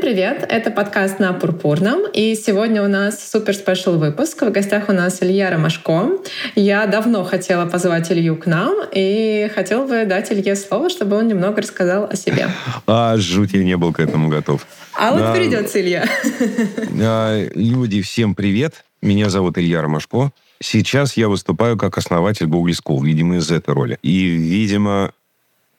Всем 0.00 0.14
привет! 0.14 0.46
Это 0.48 0.70
подкаст 0.70 1.18
на 1.18 1.34
Пурпурном. 1.34 2.10
И 2.14 2.34
сегодня 2.34 2.82
у 2.82 2.88
нас 2.88 3.30
супер 3.30 3.54
спешл 3.54 3.98
выпуск. 3.98 4.40
В 4.40 4.50
гостях 4.50 4.88
у 4.88 4.92
нас 4.92 5.22
Илья 5.22 5.50
Ромашко. 5.50 6.12
Я 6.54 6.86
давно 6.86 7.22
хотела 7.22 7.66
позвать 7.66 8.10
Илью 8.10 8.36
к 8.36 8.46
нам 8.46 8.76
и 8.94 9.50
хотела 9.54 9.86
бы 9.86 10.06
дать 10.06 10.32
Илье 10.32 10.56
слово, 10.56 10.88
чтобы 10.88 11.18
он 11.18 11.28
немного 11.28 11.60
рассказал 11.60 12.08
о 12.10 12.16
себе. 12.16 12.48
А, 12.86 13.18
жуть, 13.18 13.52
я 13.52 13.62
не 13.62 13.76
был 13.76 13.92
к 13.92 14.00
этому 14.00 14.30
готов. 14.30 14.66
А 14.94 15.12
вот 15.12 15.34
придется, 15.34 15.78
Илья. 15.78 16.06
А, 17.02 17.46
люди, 17.54 18.00
всем 18.00 18.34
привет. 18.34 18.84
Меня 19.02 19.28
зовут 19.28 19.58
Илья 19.58 19.82
Ромашко. 19.82 20.32
Сейчас 20.62 21.18
я 21.18 21.28
выступаю 21.28 21.76
как 21.76 21.98
основатель 21.98 22.46
Google 22.46 22.72
School, 22.72 23.04
видимо, 23.04 23.36
из 23.36 23.50
этой 23.50 23.74
роли. 23.74 23.98
И, 24.00 24.28
видимо, 24.28 25.12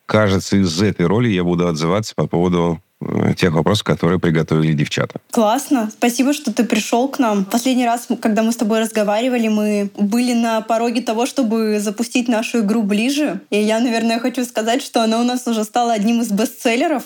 кажется, 0.05 0.57
из 0.57 0.79
этой 0.79 1.07
роли 1.07 1.29
я 1.29 1.43
буду 1.43 1.67
отзываться 1.67 2.13
по 2.13 2.27
поводу 2.27 2.79
тех 3.37 3.53
вопросов, 3.53 3.83
которые 3.83 4.19
приготовили 4.19 4.73
девчата. 4.73 5.19
Классно. 5.31 5.89
Спасибо, 5.91 6.33
что 6.33 6.53
ты 6.53 6.63
пришел 6.63 7.07
к 7.07 7.19
нам. 7.19 7.45
Последний 7.45 7.85
раз, 7.85 8.07
когда 8.21 8.43
мы 8.43 8.51
с 8.51 8.57
тобой 8.57 8.79
разговаривали, 8.79 9.47
мы 9.47 9.89
были 9.97 10.33
на 10.33 10.61
пороге 10.61 11.01
того, 11.01 11.25
чтобы 11.25 11.79
запустить 11.79 12.27
нашу 12.27 12.59
игру 12.59 12.83
ближе. 12.83 13.41
И 13.49 13.59
я, 13.61 13.79
наверное, 13.79 14.19
хочу 14.19 14.45
сказать, 14.45 14.81
что 14.81 15.03
она 15.03 15.19
у 15.19 15.23
нас 15.23 15.47
уже 15.47 15.63
стала 15.63 15.93
одним 15.93 16.21
из 16.21 16.31
бестселлеров. 16.31 17.03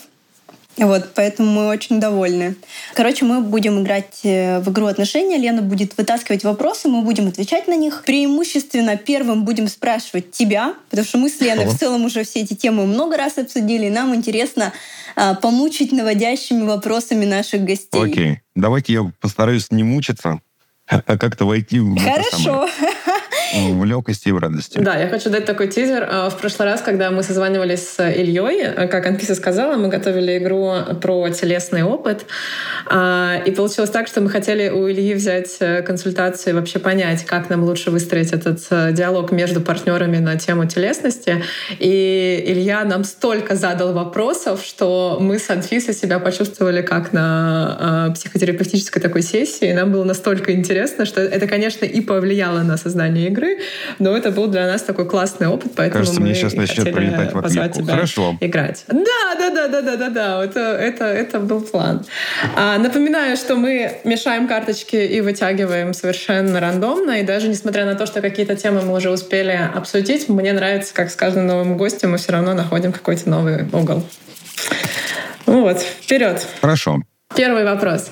Вот, 0.77 1.11
поэтому 1.15 1.51
мы 1.51 1.67
очень 1.67 1.99
довольны. 1.99 2.55
Короче, 2.95 3.23
мы 3.23 3.41
будем 3.41 3.81
играть 3.81 4.19
э, 4.23 4.59
в 4.59 4.69
игру 4.71 4.87
отношения. 4.87 5.37
Лена 5.37 5.61
будет 5.61 5.97
вытаскивать 5.97 6.43
вопросы, 6.43 6.89
мы 6.89 7.01
будем 7.01 7.27
отвечать 7.27 7.67
на 7.67 7.75
них. 7.75 8.03
Преимущественно 8.05 8.97
первым 8.97 9.45
будем 9.45 9.69
спрашивать 9.69 10.31
тебя, 10.31 10.73
потому 10.89 11.07
что 11.07 11.17
мы 11.17 11.29
с 11.29 11.39
Леной 11.39 11.65
в 11.65 11.77
целом 11.77 12.03
уже 12.03 12.23
все 12.25 12.41
эти 12.41 12.53
темы 12.55 12.85
много 12.85 13.15
раз 13.15 13.37
обсудили, 13.37 13.85
и 13.85 13.89
нам 13.89 14.13
интересно 14.13 14.73
а, 15.15 15.35
помучить 15.35 15.93
наводящими 15.93 16.63
вопросами 16.63 17.25
наших 17.25 17.63
гостей. 17.63 18.01
Окей. 18.01 18.39
Давайте 18.53 18.93
я 18.93 19.11
постараюсь 19.21 19.71
не 19.71 19.83
мучиться, 19.83 20.41
а 20.87 21.17
как-то 21.17 21.45
войти 21.45 21.79
в 21.79 21.97
Хорошо. 21.97 22.67
в 23.53 23.85
легкости 23.85 24.29
и 24.29 24.31
в 24.31 24.37
радости. 24.37 24.79
Да, 24.79 24.95
я 24.97 25.07
хочу 25.07 25.29
дать 25.29 25.45
такой 25.45 25.67
тизер. 25.67 26.07
А, 26.09 26.29
в 26.29 26.37
прошлый 26.37 26.67
раз, 26.69 26.81
когда 26.81 27.11
мы 27.11 27.23
созванивались 27.23 27.87
с 27.87 28.03
Ильей, 28.03 28.63
э, 28.63 28.87
как 28.87 29.05
Анфиса 29.05 29.35
сказала, 29.35 29.75
мы 29.75 29.87
готовили 29.87 30.37
игру 30.37 30.73
про 31.01 31.29
телесный 31.29 31.83
опыт. 31.83 32.25
А, 32.87 33.41
и 33.45 33.51
получилось 33.51 33.89
так, 33.89 34.07
что 34.07 34.21
мы 34.21 34.29
хотели 34.29 34.69
у 34.69 34.89
Ильи 34.89 35.13
взять 35.13 35.57
э, 35.59 35.81
консультацию 35.81 36.53
и 36.53 36.55
вообще 36.55 36.79
понять, 36.79 37.25
как 37.25 37.49
нам 37.49 37.63
лучше 37.63 37.91
выстроить 37.91 38.31
этот 38.33 38.59
э, 38.69 38.91
диалог 38.91 39.31
между 39.31 39.61
партнерами 39.61 40.17
на 40.17 40.37
тему 40.37 40.65
телесности. 40.65 41.43
И 41.79 42.43
Илья 42.47 42.83
нам 42.83 43.03
столько 43.03 43.55
задал 43.55 43.93
вопросов, 43.93 44.63
что 44.63 45.17
мы 45.19 45.39
с 45.39 45.49
Анфисой 45.49 45.93
себя 45.93 46.19
почувствовали 46.19 46.81
как 46.81 47.13
на 47.13 48.11
психотерапевтической 48.15 49.01
такой 49.01 49.21
сессии. 49.21 49.69
И 49.69 49.73
нам 49.73 49.91
было 49.91 50.03
настолько 50.03 50.53
интересно, 50.53 51.05
что 51.05 51.21
это, 51.21 51.47
конечно, 51.47 51.85
и 51.85 52.01
повлияло 52.01 52.59
на 52.59 52.77
создание 52.77 53.24
игры, 53.27 53.45
игры, 53.45 53.57
но 53.99 54.15
это 54.15 54.31
был 54.31 54.47
для 54.47 54.67
нас 54.67 54.81
такой 54.81 55.07
классный 55.07 55.47
опыт, 55.47 55.73
поэтому 55.75 55.99
Кажется, 55.99 56.19
мы 56.19 56.27
мне 56.27 56.35
сейчас 56.35 56.53
начнет 56.53 56.93
прилетать 56.93 57.33
в 57.33 57.49
тебя 57.49 57.93
Хорошо. 57.93 58.37
играть. 58.39 58.85
Да, 58.87 59.35
да, 59.37 59.49
да, 59.49 59.67
да, 59.67 59.81
да, 59.81 59.95
да, 59.95 60.09
да, 60.09 60.43
это, 60.43 60.59
это, 60.59 61.05
это 61.05 61.39
был 61.39 61.61
план. 61.61 62.05
А, 62.55 62.77
напоминаю, 62.77 63.37
что 63.37 63.55
мы 63.55 63.99
мешаем 64.03 64.47
карточки 64.47 64.95
и 64.95 65.21
вытягиваем 65.21 65.93
совершенно 65.93 66.59
рандомно, 66.59 67.19
и 67.19 67.23
даже 67.23 67.47
несмотря 67.47 67.85
на 67.85 67.95
то, 67.95 68.05
что 68.05 68.21
какие-то 68.21 68.55
темы 68.55 68.81
мы 68.81 68.93
уже 68.95 69.09
успели 69.09 69.59
обсудить, 69.73 70.29
мне 70.29 70.53
нравится, 70.53 70.93
как 70.93 71.09
с 71.09 71.15
каждым 71.15 71.47
новым 71.47 71.77
гостем 71.77 72.11
мы 72.11 72.17
все 72.17 72.31
равно 72.31 72.53
находим 72.53 72.91
какой-то 72.91 73.29
новый 73.29 73.65
угол. 73.71 74.03
Ну 75.45 75.61
вот, 75.61 75.79
вперед. 75.79 76.45
Хорошо. 76.61 77.01
Первый 77.35 77.65
вопрос. 77.65 78.11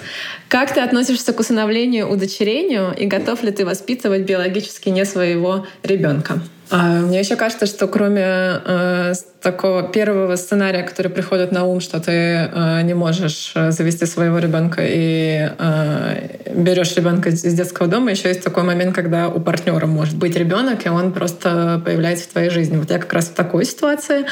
Как 0.50 0.74
ты 0.74 0.82
относишься 0.82 1.34
к 1.34 1.40
усыновлению, 1.40 2.10
удочерению 2.10 2.94
и 2.94 3.06
готов 3.06 3.44
ли 3.44 3.52
ты 3.52 3.66
воспитывать 3.66 4.24
биологически 4.24 4.90
не 4.90 5.06
своего 5.06 5.66
ребенка? 5.82 6.40
А, 6.70 7.02
мне 7.02 7.20
еще 7.20 7.36
кажется, 7.36 7.66
что 7.66 7.88
кроме 7.88 8.24
э, 8.26 9.14
такого 9.42 9.84
первого 9.84 10.36
сценария, 10.36 10.84
который 10.84 11.12
приходит 11.12 11.52
на 11.52 11.66
ум, 11.66 11.82
что 11.82 12.00
ты 12.00 12.12
э, 12.12 12.82
не 12.84 12.94
можешь 12.94 13.52
э, 13.56 13.72
завести 13.72 14.06
своего 14.06 14.40
ребенка 14.40 14.82
и 14.84 15.50
э, 15.58 16.54
берешь 16.56 16.96
ребенка 16.96 17.30
из 17.30 17.42
детского 17.42 17.88
дома, 17.88 18.12
еще 18.12 18.30
есть 18.30 18.44
такой 18.44 18.64
момент, 18.64 18.96
когда 18.96 19.28
у 19.28 19.40
партнера 19.40 19.86
может 19.86 20.18
быть 20.18 20.36
ребенок, 20.36 20.86
и 20.86 20.90
он 20.90 21.14
просто 21.14 21.82
появляется 21.86 22.26
в 22.26 22.32
твоей 22.32 22.50
жизни. 22.50 22.78
Вот 22.78 22.90
я 22.90 22.98
как 22.98 23.14
раз 23.14 23.26
в 23.26 23.34
такой 23.34 23.66
ситуации, 23.66 24.26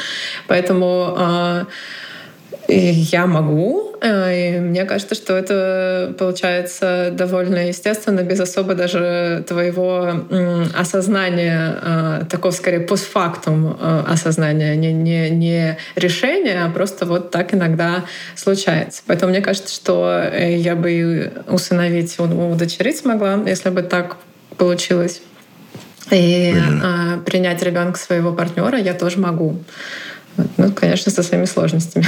поэтому 0.48 1.14
э, 1.16 1.64
я 2.68 3.26
могу. 3.26 3.92
Э, 4.00 4.56
и 4.56 4.58
мне 4.58 4.84
кажется, 4.84 5.14
что 5.14 5.36
это 5.36 6.14
получается 6.18 7.10
довольно 7.12 7.68
естественно, 7.68 8.22
без 8.22 8.40
особо 8.40 8.74
даже 8.74 9.44
твоего 9.46 10.12
осознания, 10.76 11.76
э, 11.80 12.22
такого 12.28 12.52
скорее 12.52 12.80
постфактум 12.80 13.76
э, 13.80 14.04
осознания, 14.08 14.74
не, 14.76 14.92
не, 14.92 15.30
не 15.30 15.78
решения, 15.94 16.64
а 16.64 16.70
просто 16.70 17.06
вот 17.06 17.30
так 17.30 17.54
иногда 17.54 18.04
случается. 18.34 19.02
Поэтому 19.06 19.30
мне 19.30 19.40
кажется, 19.40 19.74
что 19.74 20.22
я 20.34 20.74
бы 20.74 21.32
усыновить, 21.48 22.18
удочерить 22.18 22.98
смогла, 22.98 23.40
если 23.46 23.70
бы 23.70 23.82
так 23.82 24.16
получилось. 24.56 25.22
И 26.10 26.52
mm-hmm. 26.52 27.22
принять 27.22 27.62
ребенка 27.62 27.98
своего 27.98 28.32
партнера 28.32 28.76
я 28.76 28.92
тоже 28.92 29.18
могу. 29.18 29.60
Ну, 30.56 30.72
конечно, 30.72 31.12
со 31.12 31.22
своими 31.22 31.44
сложностями. 31.44 32.06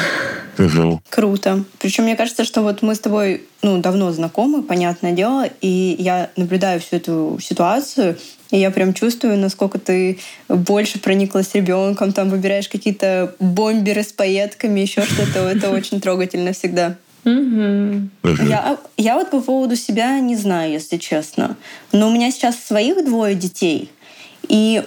Угу. 0.58 1.02
Круто. 1.10 1.64
Причем 1.80 2.04
мне 2.04 2.16
кажется, 2.16 2.44
что 2.44 2.62
вот 2.62 2.82
мы 2.82 2.94
с 2.94 3.00
тобой 3.00 3.42
ну, 3.62 3.78
давно 3.78 4.12
знакомы, 4.12 4.62
понятное 4.62 5.12
дело, 5.12 5.48
и 5.60 5.96
я 5.98 6.30
наблюдаю 6.36 6.80
всю 6.80 6.96
эту 6.96 7.38
ситуацию, 7.42 8.16
и 8.50 8.58
я 8.58 8.70
прям 8.70 8.94
чувствую, 8.94 9.36
насколько 9.36 9.78
ты 9.78 10.18
больше 10.48 11.00
прониклась 11.00 11.54
ребенком, 11.54 12.12
там 12.12 12.30
выбираешь 12.30 12.68
какие-то 12.68 13.34
бомберы 13.40 14.02
с 14.02 14.12
пайетками, 14.12 14.80
еще 14.80 15.02
что-то. 15.02 15.40
Это 15.40 15.70
очень 15.70 16.00
трогательно 16.00 16.52
всегда. 16.52 16.96
Я, 17.24 18.78
я 18.96 19.14
вот 19.14 19.30
по 19.30 19.40
поводу 19.40 19.76
себя 19.76 20.20
не 20.20 20.36
знаю, 20.36 20.72
если 20.72 20.98
честно. 20.98 21.56
Но 21.90 22.08
у 22.08 22.12
меня 22.12 22.30
сейчас 22.30 22.56
своих 22.62 23.04
двое 23.04 23.34
детей. 23.34 23.90
И 24.48 24.82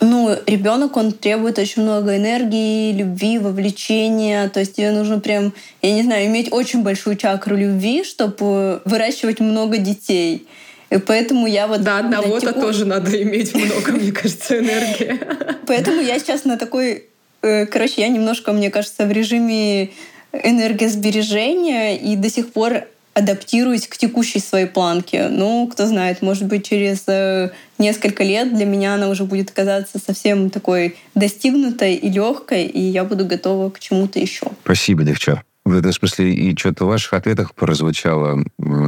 ну, 0.00 0.34
ребенок, 0.46 0.96
он 0.96 1.12
требует 1.12 1.58
очень 1.58 1.82
много 1.82 2.16
энергии, 2.16 2.92
любви, 2.92 3.38
вовлечения. 3.38 4.48
То 4.48 4.60
есть 4.60 4.76
тебе 4.76 4.92
нужно 4.92 5.20
прям, 5.20 5.52
я 5.82 5.92
не 5.92 6.02
знаю, 6.02 6.26
иметь 6.26 6.52
очень 6.52 6.82
большую 6.82 7.16
чакру 7.16 7.54
любви, 7.54 8.02
чтобы 8.02 8.80
выращивать 8.86 9.40
много 9.40 9.76
детей. 9.76 10.46
И 10.88 10.98
поэтому 10.98 11.46
я 11.46 11.66
вот... 11.66 11.82
Да, 11.82 11.98
одного-то 11.98 12.48
текущ... 12.48 12.62
тоже 12.62 12.84
надо 12.86 13.22
иметь 13.22 13.54
много, 13.54 13.92
мне 13.92 14.10
кажется, 14.10 14.58
энергии. 14.58 15.20
Поэтому 15.66 16.00
я 16.00 16.18
сейчас 16.18 16.44
на 16.44 16.56
такой... 16.56 17.04
Э, 17.42 17.66
короче, 17.66 18.00
я 18.00 18.08
немножко, 18.08 18.52
мне 18.52 18.70
кажется, 18.70 19.06
в 19.06 19.12
режиме 19.12 19.90
энергосбережения 20.32 21.96
и 21.96 22.16
до 22.16 22.28
сих 22.28 22.52
пор 22.52 22.86
адаптируюсь 23.14 23.86
к 23.86 23.96
текущей 23.96 24.38
своей 24.38 24.66
планке. 24.66 25.28
Ну, 25.28 25.68
кто 25.70 25.86
знает, 25.86 26.22
может 26.22 26.46
быть, 26.46 26.66
через 26.66 27.04
э, 27.08 27.50
несколько 27.78 28.22
лет 28.22 28.54
для 28.54 28.64
меня 28.64 28.94
она 28.94 29.08
уже 29.08 29.24
будет 29.24 29.50
казаться 29.50 29.98
совсем 29.98 30.50
такой 30.50 30.96
достигнутой 31.14 31.96
и 31.96 32.08
легкой, 32.08 32.66
и 32.66 32.80
я 32.80 33.04
буду 33.04 33.26
готова 33.26 33.70
к 33.70 33.80
чему-то 33.80 34.18
еще. 34.18 34.46
Спасибо, 34.64 35.02
девчат. 35.02 35.40
В 35.64 35.76
этом 35.76 35.92
смысле 35.92 36.32
и 36.32 36.56
что-то 36.56 36.84
в 36.84 36.88
ваших 36.88 37.12
ответах 37.12 37.54
прозвучало, 37.54 38.42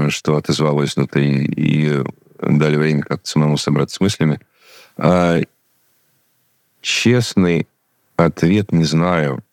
что 0.09 0.37
отозвалось 0.37 0.97
внутри, 0.97 1.45
и 1.45 2.03
дали 2.41 2.77
время 2.77 3.03
как-то 3.03 3.29
самому 3.29 3.57
собраться 3.57 3.97
с 3.97 4.01
мыслями. 4.01 4.41
А, 4.97 5.41
честный 6.81 7.67
ответ 8.17 8.73
не 8.73 8.85
знаю. 8.85 9.45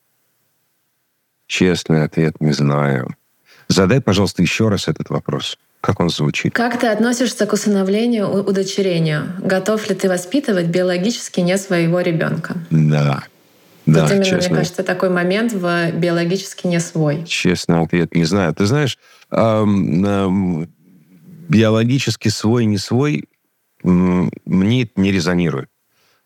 Честный 1.48 2.04
ответ 2.04 2.40
не 2.40 2.52
знаю. 2.52 3.16
Задай, 3.70 4.02
пожалуйста, 4.02 4.42
еще 4.42 4.68
раз 4.68 4.88
этот 4.88 5.10
вопрос. 5.10 5.58
Как 5.82 6.00
он 6.00 6.10
звучит? 6.10 6.54
Как 6.54 6.80
ты 6.80 6.88
относишься 6.88 7.46
к 7.46 7.54
усыновлению, 7.54 8.28
удочерению? 8.28 9.32
Готов 9.40 9.88
ли 9.88 9.96
ты 9.96 10.10
воспитывать 10.10 10.66
биологически 10.66 11.40
не 11.40 11.58
своего 11.58 12.02
ребенка? 12.02 12.56
Да. 12.72 13.24
Да, 13.86 14.04
вот 14.04 14.12
именно, 14.12 14.26
честно. 14.26 14.50
мне 14.50 14.58
кажется, 14.58 14.84
такой 14.84 15.10
момент 15.10 15.54
в 15.54 15.92
биологически 15.94 16.68
не 16.68 16.80
свой. 16.80 17.24
Честно 17.26 17.82
ответ 17.82 18.14
не 18.14 18.26
знаю. 18.26 18.54
Ты 18.54 18.66
знаешь, 18.66 18.98
эм, 19.32 20.06
эм, 20.06 20.70
биологически 21.48 22.28
свой, 22.28 22.66
не 22.66 22.78
свой, 22.78 23.26
мне 23.84 24.84
это 24.84 24.92
не 24.98 25.12
резонирует. 25.12 25.70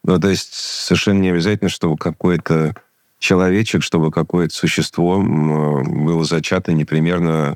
Ну, 0.04 0.20
то 0.20 0.30
есть 0.30 0.54
совершенно 0.54 1.20
не 1.20 1.30
обязательно, 1.30 1.70
чтобы 1.70 1.98
какой-то 1.98 2.76
человечек, 3.24 3.84
чтобы 3.84 4.12
какое-то 4.12 4.54
существо 4.54 5.24
было 5.24 6.26
зачато 6.26 6.74
непримерно, 6.74 7.56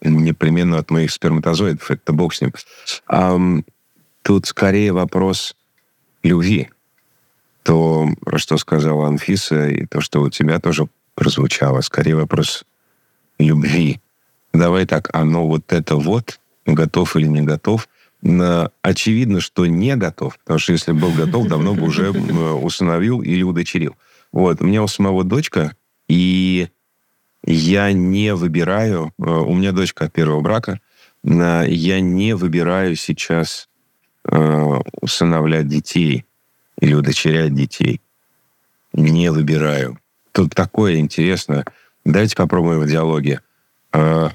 непременно 0.00 0.78
от 0.78 0.90
моих 0.90 1.10
сперматозоидов. 1.10 1.90
Это 1.90 2.12
бог 2.12 2.32
с 2.32 2.40
ним. 2.40 2.52
А, 3.08 3.36
тут 4.22 4.46
скорее 4.46 4.92
вопрос 4.92 5.56
любви. 6.22 6.70
То, 7.64 8.08
что 8.36 8.56
сказала 8.58 9.08
Анфиса, 9.08 9.68
и 9.68 9.86
то, 9.86 10.00
что 10.00 10.22
у 10.22 10.30
тебя 10.30 10.60
тоже 10.60 10.88
прозвучало, 11.16 11.80
скорее 11.80 12.14
вопрос 12.14 12.64
любви. 13.38 14.00
Давай 14.52 14.86
так, 14.86 15.10
оно 15.12 15.48
вот 15.48 15.72
это 15.72 15.96
вот, 15.96 16.38
готов 16.64 17.16
или 17.16 17.26
не 17.26 17.42
готов, 17.42 17.88
очевидно, 18.82 19.40
что 19.40 19.66
не 19.66 19.96
готов, 19.96 20.38
потому 20.38 20.60
что 20.60 20.72
если 20.72 20.92
был 20.92 21.10
готов, 21.10 21.48
давно 21.48 21.74
бы 21.74 21.86
уже 21.86 22.10
усыновил 22.10 23.20
или 23.20 23.42
удочерил. 23.42 23.96
Вот, 24.32 24.60
у 24.60 24.64
меня 24.64 24.82
у 24.82 24.88
самого 24.88 25.24
дочка, 25.24 25.76
и 26.08 26.68
я 27.44 27.92
не 27.92 28.34
выбираю, 28.34 29.12
э, 29.18 29.22
у 29.22 29.54
меня 29.54 29.72
дочка 29.72 30.06
от 30.06 30.12
первого 30.12 30.40
брака, 30.40 30.80
я 31.24 32.00
не 32.00 32.34
выбираю 32.34 32.96
сейчас 32.96 33.68
э, 34.24 34.80
усыновлять 35.00 35.68
детей 35.68 36.24
или 36.80 36.94
удочерять 36.94 37.54
детей. 37.54 38.00
Не 38.92 39.30
выбираю. 39.30 39.98
Тут 40.32 40.54
такое 40.54 40.96
интересное. 40.96 41.64
Давайте 42.04 42.34
попробуем 42.34 42.80
в 42.80 42.88
диалоге. 42.88 43.40
А, 43.92 44.32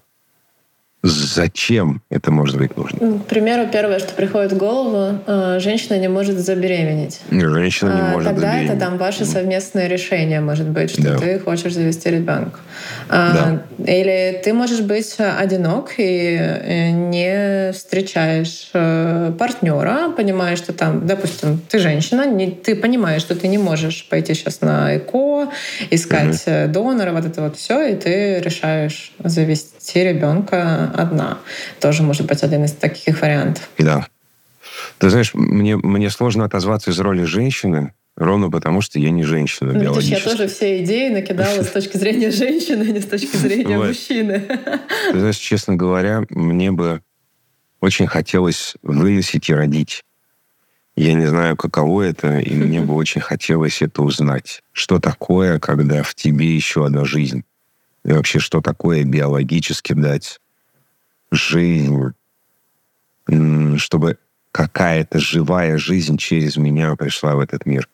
Зачем 1.04 2.02
это 2.10 2.32
может 2.32 2.58
быть 2.58 2.76
нужно? 2.76 2.98
Ну, 3.00 3.20
к 3.20 3.28
примеру, 3.28 3.70
первое, 3.72 4.00
что 4.00 4.14
приходит 4.16 4.54
в 4.54 4.58
голову, 4.58 5.20
э, 5.28 5.60
женщина 5.60 6.00
не 6.00 6.08
может 6.08 6.40
забеременеть. 6.40 7.22
Женщина 7.30 7.90
не 7.90 8.02
а, 8.02 8.12
может 8.14 8.30
Тогда 8.30 8.48
забеременеть. 8.48 8.72
это 8.72 8.80
там 8.80 8.98
ваше 8.98 9.26
совместное 9.26 9.88
решение, 9.88 10.42
может 10.42 10.68
быть, 10.68 10.90
что 10.90 11.04
да. 11.04 11.18
ты 11.20 11.40
хочешь 11.40 11.74
завести 11.74 12.10
ребенка. 12.10 12.60
А, 13.10 13.62
да. 13.78 13.92
Или 13.92 14.42
ты 14.44 14.54
можешь 14.54 14.82
быть 14.82 15.16
одинок 15.20 15.92
и 15.98 16.36
э, 16.36 16.90
не 16.90 17.72
встречаешь 17.74 18.72
э, 18.74 19.32
партнера, 19.38 20.10
понимаешь, 20.18 20.58
что 20.58 20.74
там, 20.74 21.06
допустим, 21.06 21.62
ты 21.70 21.78
женщина, 21.78 22.26
не, 22.26 22.50
ты 22.50 22.76
понимаешь, 22.76 23.22
что 23.22 23.36
ты 23.36 23.48
не 23.48 23.60
можешь 23.60 24.08
пойти 24.10 24.34
сейчас 24.34 24.62
на 24.62 24.98
ЭКО, 24.98 25.50
искать 25.92 26.44
угу. 26.48 26.74
донора, 26.74 27.12
вот 27.12 27.26
это 27.26 27.44
вот 27.44 27.56
все, 27.56 27.90
и 27.90 27.96
ты 27.96 28.40
решаешь 28.40 29.12
завести 29.24 30.04
ребенка 30.04 30.87
одна. 30.96 31.40
Тоже 31.80 32.04
может 32.04 32.26
быть 32.26 32.44
один 32.44 32.66
из 32.66 32.74
таких 32.74 33.22
вариантов. 33.22 33.70
Да. 33.78 34.08
Ты 35.00 35.10
знаешь, 35.10 35.34
мне, 35.34 35.76
мне 35.78 36.10
сложно 36.10 36.46
отозваться 36.46 36.92
из 36.92 37.00
роли 37.00 37.24
женщины, 37.24 37.94
ровно 38.16 38.50
потому, 38.50 38.82
что 38.82 39.00
я 39.00 39.12
не 39.12 39.24
женщина 39.24 39.74
ну, 39.74 39.80
биологически. 39.80 40.14
Я 40.14 40.20
тоже 40.20 40.48
все 40.48 40.84
идеи 40.84 41.10
накидала 41.10 41.64
с 41.64 41.70
точки 41.70 41.98
зрения 41.98 42.32
женщины, 42.32 42.84
а 42.84 42.92
не 42.92 43.00
с 43.00 43.06
точки 43.06 43.36
зрения 43.38 43.78
мужчины. 43.78 44.40
Ты 45.12 45.20
знаешь, 45.20 45.38
честно 45.38 45.76
говоря, 45.76 46.24
мне 46.30 46.72
бы 46.72 47.02
очень 47.80 48.08
хотелось 48.08 48.76
выносить 48.82 49.50
и 49.50 49.54
родить. 49.54 50.04
Я 50.96 51.14
не 51.14 51.28
знаю, 51.28 51.56
каково 51.56 52.04
это, 52.04 52.40
и 52.40 52.56
мне 52.56 52.82
бы 52.82 52.96
очень 52.96 53.22
хотелось 53.22 53.84
это 53.84 54.02
узнать. 54.02 54.64
Что 54.72 55.00
такое, 55.00 55.60
когда 55.60 56.02
в 56.02 56.16
тебе 56.16 56.56
еще 56.56 56.88
одна 56.88 57.06
жизнь? 57.06 57.44
И 58.04 58.12
вообще, 58.12 58.40
что 58.40 58.62
такое 58.62 59.04
биологически 59.04 59.94
дать 59.94 60.40
жизнь, 61.32 62.14
чтобы 63.78 64.18
какая-то 64.52 65.20
живая 65.20 65.78
жизнь 65.78 66.18
через 66.18 66.58
меня 66.58 66.96
пришла 66.96 67.36
в 67.36 67.40
этот 67.40 67.66
мир. 67.66 67.88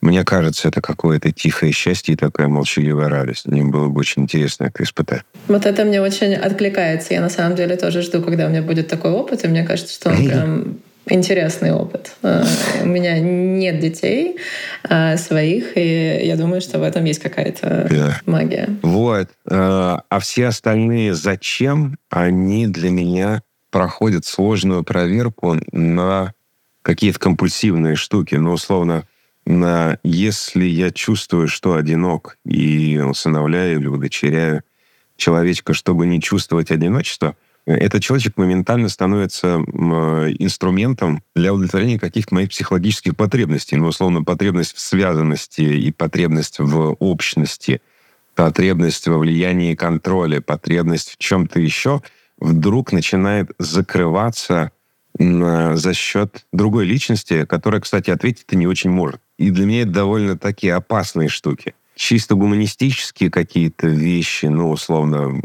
Мне 0.00 0.24
кажется, 0.24 0.68
это 0.68 0.80
какое-то 0.80 1.32
тихое 1.32 1.72
счастье 1.72 2.14
и 2.14 2.16
такая 2.16 2.48
молчаливая 2.48 3.08
радость. 3.08 3.46
Мне 3.46 3.64
было 3.64 3.88
бы 3.88 4.00
очень 4.00 4.22
интересно 4.22 4.64
это 4.64 4.82
испытать. 4.82 5.22
Вот 5.48 5.64
это 5.64 5.84
мне 5.84 6.02
очень 6.02 6.34
откликается. 6.34 7.14
Я 7.14 7.20
на 7.20 7.30
самом 7.30 7.56
деле 7.56 7.76
тоже 7.76 8.02
жду, 8.02 8.20
когда 8.22 8.46
у 8.46 8.50
меня 8.50 8.62
будет 8.62 8.88
такой 8.88 9.10
опыт, 9.12 9.44
и 9.44 9.48
мне 9.48 9.64
кажется, 9.64 9.94
что 9.94 10.10
он 10.10 10.16
прям 10.26 10.78
интересный 11.08 11.72
опыт. 11.72 12.16
Э, 12.22 12.44
у 12.82 12.86
меня 12.86 13.18
нет 13.18 13.78
детей 13.78 14.38
э, 14.88 15.16
своих, 15.16 15.76
и 15.76 16.20
я 16.24 16.36
думаю, 16.36 16.60
что 16.60 16.78
в 16.78 16.82
этом 16.82 17.04
есть 17.04 17.20
какая-то 17.20 17.86
да. 17.90 18.20
магия. 18.26 18.68
Вот. 18.82 19.28
Э, 19.48 19.98
а 20.08 20.18
все 20.20 20.46
остальные 20.46 21.14
зачем, 21.14 21.96
они 22.10 22.66
для 22.66 22.90
меня 22.90 23.42
проходят 23.70 24.24
сложную 24.24 24.84
проверку 24.84 25.56
на 25.72 26.32
какие-то 26.82 27.18
компульсивные 27.18 27.94
штуки. 27.94 28.34
Ну, 28.36 28.52
условно, 28.52 29.06
на 29.44 29.98
если 30.02 30.64
я 30.64 30.90
чувствую, 30.90 31.46
что 31.46 31.74
одинок, 31.74 32.38
и 32.44 32.98
усыновляю 32.98 33.78
или 33.78 33.86
удочеряю 33.86 34.62
человечка, 35.16 35.72
чтобы 35.72 36.06
не 36.06 36.20
чувствовать 36.20 36.70
одиночество— 36.70 37.36
этот 37.66 38.02
человек 38.02 38.36
моментально 38.36 38.88
становится 38.88 39.56
инструментом 40.38 41.22
для 41.34 41.52
удовлетворения 41.52 41.98
каких-то 41.98 42.34
моих 42.34 42.50
психологических 42.50 43.16
потребностей. 43.16 43.76
Ну, 43.76 43.88
условно, 43.88 44.22
потребность 44.22 44.76
в 44.76 44.80
связанности 44.80 45.62
и 45.62 45.90
потребность 45.90 46.60
в 46.60 46.96
общности, 47.00 47.82
потребность 48.36 49.08
во 49.08 49.18
влиянии 49.18 49.72
и 49.72 49.76
контроле, 49.76 50.40
потребность 50.40 51.10
в 51.10 51.18
чем-то 51.18 51.58
еще 51.58 52.02
вдруг 52.38 52.92
начинает 52.92 53.50
закрываться 53.58 54.70
за 55.18 55.94
счет 55.94 56.46
другой 56.52 56.84
личности, 56.84 57.46
которая, 57.46 57.80
кстати, 57.80 58.10
ответить-то 58.10 58.54
не 58.54 58.66
очень 58.66 58.90
может. 58.90 59.20
И 59.38 59.50
для 59.50 59.64
меня 59.64 59.82
это 59.82 59.90
довольно 59.90 60.38
такие 60.38 60.74
опасные 60.74 61.30
штуки. 61.30 61.74
Чисто 61.94 62.34
гуманистические 62.34 63.30
какие-то 63.30 63.88
вещи, 63.88 64.44
ну, 64.46 64.70
условно, 64.70 65.40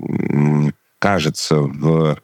кажется, 1.01 1.59
в 1.59 2.19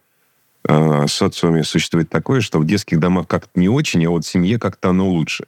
э, 0.70 1.08
социуме 1.08 1.64
существует 1.64 2.10
такое, 2.10 2.42
что 2.42 2.60
в 2.60 2.66
детских 2.66 3.00
домах 3.00 3.28
как-то 3.28 3.60
не 3.60 3.68
очень, 3.68 4.06
а 4.06 4.12
вот 4.12 4.24
в 4.24 4.30
семье 4.30 4.60
как-то 4.60 4.90
оно 4.90 5.10
лучше. 5.10 5.46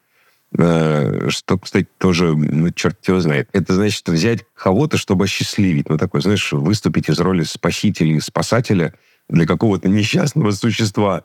Э, 0.57 1.29
что, 1.29 1.59
кстати, 1.59 1.87
тоже, 1.99 2.35
ну, 2.35 2.71
черт 2.71 2.97
его 3.07 3.19
знает. 3.19 3.47
Это 3.53 3.75
значит 3.75 4.09
взять 4.09 4.45
кого-то, 4.55 4.97
чтобы 4.97 5.25
осчастливить. 5.25 5.89
Ну, 5.89 5.99
такой, 5.99 6.21
знаешь, 6.21 6.51
выступить 6.51 7.07
из 7.07 7.19
роли 7.19 7.43
спасителя 7.43 8.15
и 8.15 8.19
спасателя 8.19 8.95
для 9.29 9.45
какого-то 9.45 9.87
несчастного 9.89 10.49
существа, 10.49 11.21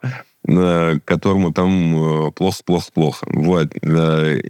э, 0.47 0.99
которому 1.07 1.55
там 1.55 2.33
плохо-плохо-плохо. 2.33 3.27
Э, 3.27 3.33
вот. 3.33 3.73
Э, 3.83 4.43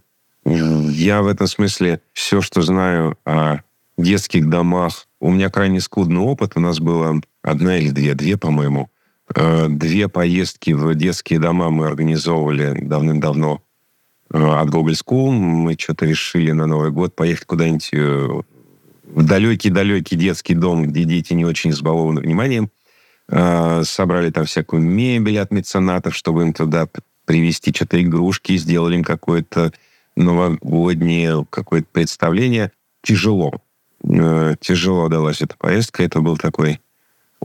я 0.45 1.23
в 1.23 1.29
этом 1.29 1.47
смысле 1.47 2.01
все, 2.15 2.41
что 2.41 2.63
знаю 2.63 3.17
о 3.25 3.59
детских 3.97 4.51
домах, 4.51 5.07
у 5.21 5.31
меня 5.31 5.51
крайне 5.51 5.81
скудный 5.81 6.21
опыт. 6.21 6.53
У 6.57 6.61
нас 6.61 6.81
было 6.81 7.21
одна 7.45 7.79
или 7.79 7.91
две, 7.91 8.15
две, 8.15 8.37
по-моему. 8.37 8.91
Э, 9.35 9.69
две 9.69 10.09
поездки 10.09 10.73
в 10.73 10.95
детские 10.95 11.39
дома 11.39 11.71
мы 11.71 11.87
организовывали 11.87 12.81
давным-давно 12.81 13.63
э, 14.33 14.39
от 14.39 14.71
Google 14.71 14.93
School. 14.93 15.31
Мы 15.31 15.77
что-то 15.79 16.07
решили 16.07 16.51
на 16.53 16.67
Новый 16.67 16.91
год 16.91 17.15
поехать 17.15 17.45
куда-нибудь 17.45 17.91
э, 17.93 18.29
в 19.05 19.23
далекий-далекий 19.23 20.17
детский 20.17 20.55
дом, 20.55 20.87
где 20.87 21.05
дети 21.05 21.35
не 21.35 21.45
очень 21.45 21.71
избалованы 21.71 22.21
вниманием. 22.21 22.71
Собрали 23.27 24.31
там 24.31 24.45
всякую 24.45 24.83
мебель 24.83 25.39
от 25.39 25.51
меценатов, 25.51 26.15
чтобы 26.15 26.43
им 26.43 26.53
туда 26.53 26.87
привезти 27.25 27.73
что-то 27.75 28.03
игрушки, 28.03 28.57
сделали 28.59 28.97
им 28.97 29.05
какое-то 29.05 29.73
новогоднее 30.15 31.47
какое-то 31.49 31.87
представление. 31.91 32.73
Тяжело. 33.03 33.63
Тяжело 34.03 35.09
далась 35.09 35.41
эта 35.41 35.57
поездка. 35.57 36.03
Это 36.03 36.21
был 36.21 36.37
такой 36.37 36.81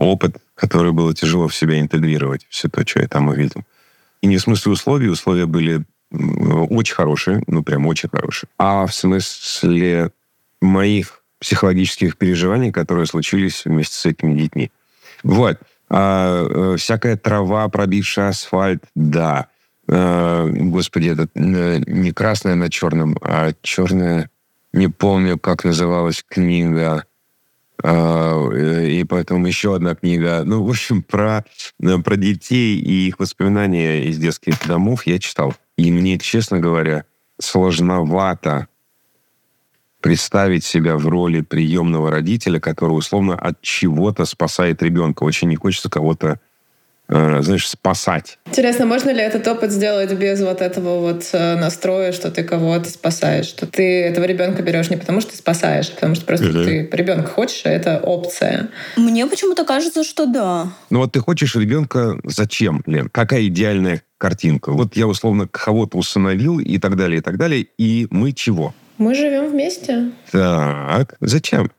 опыт, 0.00 0.38
который 0.54 0.92
было 0.92 1.14
тяжело 1.14 1.46
в 1.46 1.54
себя 1.54 1.78
интегрировать, 1.78 2.46
все 2.48 2.68
то, 2.68 2.86
что 2.86 3.00
я 3.00 3.08
там 3.08 3.28
увидел. 3.28 3.62
И 4.22 4.26
не 4.26 4.38
в 4.38 4.40
смысле 4.40 4.72
условий, 4.72 5.08
условия 5.08 5.46
были 5.46 5.84
очень 6.10 6.94
хорошие, 6.94 7.42
ну, 7.46 7.62
прям 7.62 7.86
очень 7.86 8.08
хорошие, 8.08 8.48
а 8.58 8.86
в 8.86 8.94
смысле 8.94 10.10
моих 10.60 11.22
психологических 11.38 12.16
переживаний, 12.16 12.72
которые 12.72 13.06
случились 13.06 13.64
вместе 13.64 13.94
с 13.94 14.06
этими 14.06 14.36
детьми. 14.36 14.70
Вот. 15.22 15.58
А, 15.88 16.46
э, 16.48 16.76
всякая 16.76 17.16
трава, 17.16 17.68
пробившая 17.68 18.28
асфальт, 18.28 18.84
да. 18.94 19.46
А, 19.88 20.46
господи, 20.46 21.08
это 21.08 21.28
э, 21.34 21.80
не 21.86 22.12
красное 22.12 22.54
на 22.56 22.70
черном, 22.70 23.16
а 23.22 23.52
черное, 23.62 24.30
не 24.72 24.88
помню, 24.88 25.38
как 25.38 25.64
называлась 25.64 26.24
книга. 26.28 27.04
Э, 27.82 28.86
и 28.86 29.04
поэтому 29.04 29.46
еще 29.46 29.74
одна 29.74 29.94
книга. 29.94 30.42
Ну, 30.44 30.64
в 30.64 30.68
общем, 30.68 31.02
про, 31.02 31.44
э, 31.82 31.98
про 31.98 32.16
детей 32.16 32.78
и 32.78 33.08
их 33.08 33.18
воспоминания 33.18 34.04
из 34.04 34.18
детских 34.18 34.66
домов 34.66 35.06
я 35.06 35.18
читал. 35.18 35.54
И 35.76 35.90
мне, 35.90 36.18
честно 36.18 36.58
говоря, 36.58 37.04
сложновато 37.40 38.68
представить 40.00 40.64
себя 40.64 40.96
в 40.96 41.06
роли 41.06 41.42
приемного 41.42 42.10
родителя, 42.10 42.58
который 42.58 42.92
условно 42.92 43.34
от 43.34 43.60
чего-то 43.60 44.24
спасает 44.24 44.82
ребенка. 44.82 45.24
Очень 45.24 45.48
не 45.48 45.56
хочется 45.56 45.90
кого-то 45.90 46.40
знаешь, 47.10 47.68
спасать. 47.68 48.38
Интересно, 48.46 48.86
можно 48.86 49.10
ли 49.10 49.20
этот 49.20 49.46
опыт 49.48 49.72
сделать 49.72 50.12
без 50.12 50.40
вот 50.40 50.60
этого 50.60 51.00
вот 51.00 51.28
э, 51.32 51.56
настроя, 51.56 52.12
что 52.12 52.30
ты 52.30 52.44
кого-то 52.44 52.88
спасаешь, 52.88 53.46
что 53.46 53.66
ты 53.66 54.02
этого 54.02 54.24
ребенка 54.24 54.62
берешь 54.62 54.90
не 54.90 54.96
потому, 54.96 55.20
что 55.20 55.32
ты 55.32 55.36
спасаешь, 55.36 55.88
а 55.90 55.94
потому 55.94 56.14
что 56.14 56.24
просто 56.24 56.46
uh-huh. 56.46 56.88
ты 56.88 56.96
ребенка 56.96 57.28
хочешь, 57.28 57.62
а 57.64 57.70
это 57.70 57.98
опция. 57.98 58.68
Мне 58.96 59.26
почему-то 59.26 59.64
кажется, 59.64 60.04
что 60.04 60.26
да. 60.26 60.68
Ну 60.90 61.00
вот 61.00 61.12
ты 61.12 61.20
хочешь 61.20 61.54
ребенка 61.56 62.18
зачем, 62.24 62.82
Лен? 62.86 63.08
Какая 63.08 63.46
идеальная 63.46 64.02
картинка? 64.18 64.72
Вот 64.72 64.96
я 64.96 65.06
условно 65.06 65.48
кого-то 65.48 65.98
усыновил 65.98 66.60
и 66.60 66.78
так 66.78 66.96
далее, 66.96 67.18
и 67.18 67.22
так 67.22 67.36
далее, 67.38 67.66
и 67.78 68.06
мы 68.10 68.32
чего? 68.32 68.74
Мы 68.98 69.14
живем 69.14 69.50
вместе. 69.50 70.10
Так, 70.30 71.16
зачем? 71.20 71.70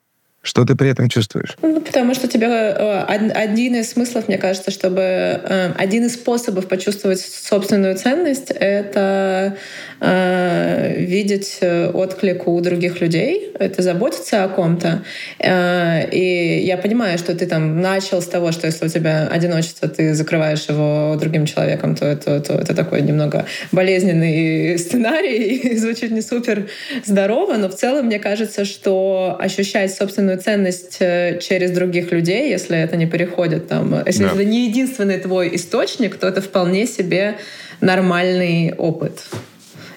Что 0.44 0.66
ты 0.66 0.76
при 0.76 0.90
этом 0.90 1.08
чувствуешь? 1.08 1.56
Ну, 1.62 1.80
потому 1.82 2.16
что 2.16 2.28
тебе 2.28 2.48
э, 2.48 3.04
один 3.06 3.76
из 3.76 3.92
смыслов, 3.92 4.28
мне 4.28 4.40
кажется, 4.40 4.72
чтобы 4.72 5.02
э, 5.02 5.72
один 5.78 6.06
из 6.08 6.16
способов 6.16 6.68
почувствовать 6.68 7.22
собственную 7.22 7.96
ценность— 7.96 8.50
это 8.50 9.56
э, 10.00 10.96
видеть 10.98 11.60
отклик 11.62 12.48
у 12.48 12.60
других 12.60 13.02
людей, 13.02 13.52
это 13.60 13.84
заботиться 13.84 14.44
о 14.44 14.50
ком-то. 14.50 15.04
И 15.40 16.62
я 16.66 16.78
понимаю, 16.78 17.20
что 17.20 17.36
ты 17.36 17.46
там 17.46 17.80
начал 17.80 18.22
с 18.22 18.26
того, 18.26 18.52
что 18.52 18.66
если 18.66 18.86
у 18.86 18.90
тебя 18.90 19.28
одиночество, 19.28 19.88
ты 19.88 20.16
закрываешь 20.16 20.66
его 20.68 21.16
другим 21.20 21.46
человеком, 21.46 21.96
то 21.96 22.06
это, 22.06 22.40
то 22.40 22.54
это 22.54 22.74
такой 22.74 23.04
немного 23.04 23.46
болезненный 23.72 24.80
сценарий 24.80 25.56
и 25.58 25.78
звучит 25.78 26.10
не 26.10 26.22
супер 26.22 26.68
здорово, 27.06 27.58
но 27.58 27.70
в 27.70 27.76
целом 27.76 28.08
мне 28.08 28.18
кажется, 28.18 28.66
что 28.66 29.38
ощущать 29.40 29.94
собственную 29.94 30.31
собственную 30.32 30.40
ценность 30.40 30.98
э, 31.00 31.40
через 31.40 31.72
других 31.72 32.12
людей, 32.12 32.50
если 32.50 32.78
это 32.78 32.96
не 32.98 33.06
переходит 33.06 33.68
там, 33.68 34.04
если 34.06 34.24
да. 34.24 34.32
это 34.32 34.44
не 34.44 34.68
единственный 34.68 35.20
твой 35.20 35.56
источник, 35.56 36.18
то 36.18 36.28
это 36.28 36.42
вполне 36.42 36.88
себе 36.88 37.38
нормальный 37.82 38.74
опыт. 38.78 39.24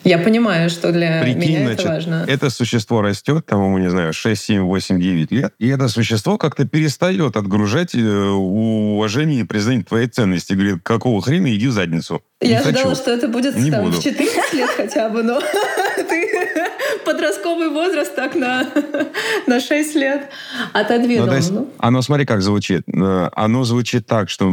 Я 0.05 0.19
понимаю, 0.19 0.71
что 0.71 0.93
для 0.93 1.23
Прикинь, 1.23 1.41
меня 1.41 1.65
это 1.65 1.83
значит, 1.83 1.87
важно. 1.87 2.25
Это 2.29 2.51
существо 2.51 3.01
растет, 3.03 3.47
там, 3.47 3.65
ему, 3.65 3.79
не 3.79 3.91
знаю, 3.91 4.13
6, 4.13 4.43
7, 4.43 4.63
8, 4.63 5.01
9 5.01 5.33
лет, 5.33 5.53
и 5.59 5.69
это 5.69 5.89
существо 5.89 6.39
как-то 6.39 6.67
перестает 6.67 7.37
отгружать 7.37 7.95
э, 7.95 7.99
уважение 7.99 9.41
и 9.41 9.45
признание 9.45 9.85
твоей 9.85 10.09
ценности. 10.09 10.53
Говорит, 10.53 10.83
какого 10.83 11.23
хрена, 11.23 11.55
иди 11.55 11.69
в 11.69 11.73
задницу. 11.73 12.23
Я 12.41 12.49
не 12.49 12.57
ожидала, 12.57 12.91
хочу. 12.91 13.01
что 13.01 13.11
это 13.13 13.29
будет 13.29 13.57
не 13.57 13.71
там, 13.71 13.85
буду. 13.85 14.01
в 14.01 14.05
14 14.05 14.53
лет 14.53 14.71
хотя 14.71 15.09
бы, 15.09 15.23
но 15.23 15.41
ты 15.97 16.25
подростковый 17.05 17.71
возраст 17.71 18.15
так 18.15 18.35
на, 18.35 18.67
на 19.47 19.61
6 19.61 19.95
лет 19.95 20.31
отодвинул. 20.73 21.27
Ну, 21.27 21.35
есть. 21.35 21.53
Оно, 21.79 22.03
смотри, 22.03 22.27
как 22.27 22.43
звучит. 22.43 22.83
Э, 22.89 23.31
оно 23.35 23.65
звучит 23.65 24.07
так, 24.07 24.31
что 24.31 24.51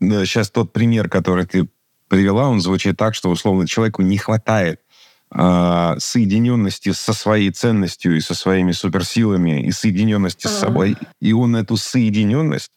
сейчас 0.00 0.48
э, 0.48 0.52
тот 0.52 0.72
пример, 0.72 1.08
который 1.08 1.46
ты 1.46 1.68
привела, 2.08 2.48
он 2.48 2.60
звучит 2.60 2.96
так, 2.96 3.14
что, 3.14 3.30
условно, 3.30 3.66
человеку 3.66 4.02
не 4.02 4.16
хватает 4.18 4.80
соединенности 5.30 6.92
со 6.92 7.12
своей 7.12 7.50
ценностью 7.50 8.16
и 8.16 8.20
со 8.20 8.34
своими 8.34 8.72
суперсилами 8.72 9.66
и 9.66 9.72
соединенности 9.72 10.46
а 10.46 10.50
-а 10.50 10.52
-а. 10.52 10.56
с 10.56 10.60
собой. 10.60 10.96
И 11.20 11.32
он 11.32 11.56
эту 11.56 11.76
соединенность 11.76 12.70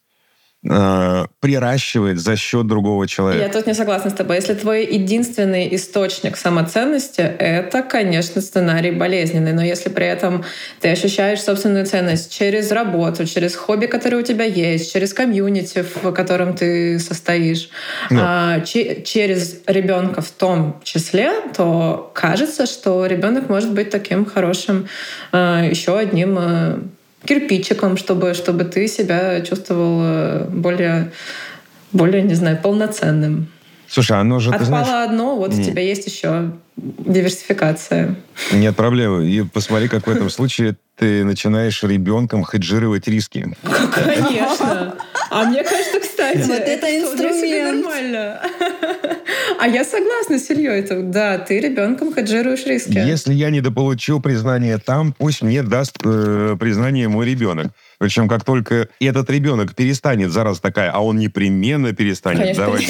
э, 0.69 1.25
приращивает 1.39 2.19
за 2.19 2.35
счет 2.35 2.67
другого 2.67 3.07
человека. 3.07 3.43
Я 3.43 3.51
тут 3.51 3.67
не 3.67 3.73
согласна 3.73 4.09
с 4.09 4.13
тобой. 4.13 4.37
Если 4.37 4.53
твой 4.53 4.85
единственный 4.85 5.73
источник 5.75 6.37
самоценности, 6.37 7.21
это, 7.21 7.81
конечно, 7.81 8.41
сценарий 8.41 8.91
болезненный. 8.91 9.53
Но 9.53 9.63
если 9.63 9.89
при 9.89 10.05
этом 10.05 10.43
ты 10.79 10.89
ощущаешь 10.89 11.41
собственную 11.41 11.85
ценность 11.85 12.31
через 12.31 12.71
работу, 12.71 13.25
через 13.25 13.55
хобби, 13.55 13.87
которые 13.87 14.21
у 14.21 14.23
тебя 14.23 14.45
есть, 14.45 14.93
через 14.93 15.13
комьюнити, 15.13 15.83
в 15.83 16.11
котором 16.11 16.55
ты 16.55 16.99
состоишь, 16.99 17.69
да. 18.09 18.55
а, 18.57 18.61
через 18.61 19.61
ребенка 19.67 20.21
в 20.21 20.29
том 20.31 20.79
числе, 20.83 21.31
то 21.55 22.11
кажется, 22.13 22.65
что 22.65 23.05
ребенок 23.05 23.49
может 23.49 23.73
быть 23.73 23.89
таким 23.89 24.25
хорошим 24.25 24.87
а, 25.31 25.63
еще 25.63 25.97
одним 25.97 26.37
а, 26.37 26.79
кирпичиком, 27.25 27.97
чтобы, 27.97 28.33
чтобы 28.33 28.63
ты 28.63 28.87
себя 28.87 29.41
чувствовал 29.41 29.99
э, 30.03 30.45
более, 30.49 31.11
более, 31.91 32.23
не 32.23 32.33
знаю, 32.33 32.59
полноценным. 32.61 33.47
Слушай, 33.87 34.19
оно 34.19 34.39
же... 34.39 34.51
Отпало 34.51 34.65
знаешь... 34.65 35.09
одно, 35.09 35.35
вот 35.35 35.53
у 35.53 35.61
тебя 35.61 35.81
есть 35.81 36.07
еще 36.07 36.51
диверсификация. 36.77 38.15
Нет 38.53 38.75
проблемы. 38.75 39.29
И 39.29 39.43
посмотри, 39.43 39.89
как 39.89 40.07
в 40.07 40.09
этом 40.09 40.29
случае 40.37 40.77
ты 40.97 41.25
начинаешь 41.25 41.83
ребенком 41.83 42.45
хеджировать 42.45 43.07
риски. 43.07 43.53
Конечно. 43.93 44.95
А 45.29 45.43
мне 45.43 45.63
кажется, 45.63 45.99
кстати, 45.99 46.37
вот 46.37 46.51
это, 46.51 46.87
это 46.87 46.99
инструмент. 46.99 47.85
нормально. 47.85 48.41
А 49.61 49.67
я 49.67 49.83
согласна 49.83 50.39
с 50.39 50.49
Ильей. 50.49 50.83
Да, 51.03 51.37
ты 51.37 51.59
ребенком 51.59 52.11
хеджируешь 52.11 52.65
риски. 52.65 52.97
Если 52.97 53.31
я 53.31 53.51
недополучил 53.51 54.19
признание 54.19 54.79
там, 54.79 55.13
пусть 55.13 55.43
мне 55.43 55.61
даст 55.61 55.99
э, 56.03 56.55
признание 56.59 57.07
мой 57.07 57.27
ребенок. 57.27 57.67
Причем 57.99 58.27
как 58.27 58.43
только 58.43 58.87
этот 58.99 59.29
ребенок 59.29 59.75
перестанет, 59.75 60.31
зараз 60.31 60.59
такая, 60.59 60.89
а 60.89 61.01
он 61.01 61.19
непременно 61.19 61.93
перестанет. 61.93 62.39
Конечно, 62.39 62.65
давай. 62.65 62.87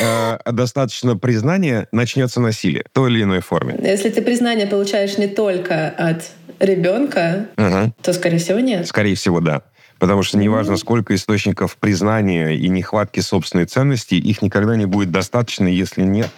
Э, 0.00 0.38
достаточно 0.50 1.16
признания, 1.18 1.86
начнется 1.92 2.40
насилие 2.40 2.84
в 2.90 2.94
той 2.94 3.10
или 3.10 3.24
иной 3.24 3.40
форме. 3.40 3.78
Если 3.82 4.08
ты 4.08 4.22
признание 4.22 4.66
получаешь 4.66 5.18
не 5.18 5.28
только 5.28 5.90
от 5.90 6.30
ребенка, 6.60 7.48
ага. 7.56 7.92
то, 8.02 8.14
скорее 8.14 8.38
всего, 8.38 8.58
нет. 8.60 8.86
Скорее 8.86 9.16
всего, 9.16 9.40
да. 9.40 9.62
Потому 9.98 10.22
что 10.22 10.38
неважно, 10.38 10.76
сколько 10.76 11.14
источников 11.14 11.76
признания 11.76 12.56
и 12.56 12.68
нехватки 12.68 13.20
собственной 13.20 13.64
ценности, 13.66 14.14
их 14.14 14.42
никогда 14.42 14.76
не 14.76 14.86
будет 14.86 15.10
достаточно, 15.10 15.66
если 15.66 16.02
нет 16.02 16.30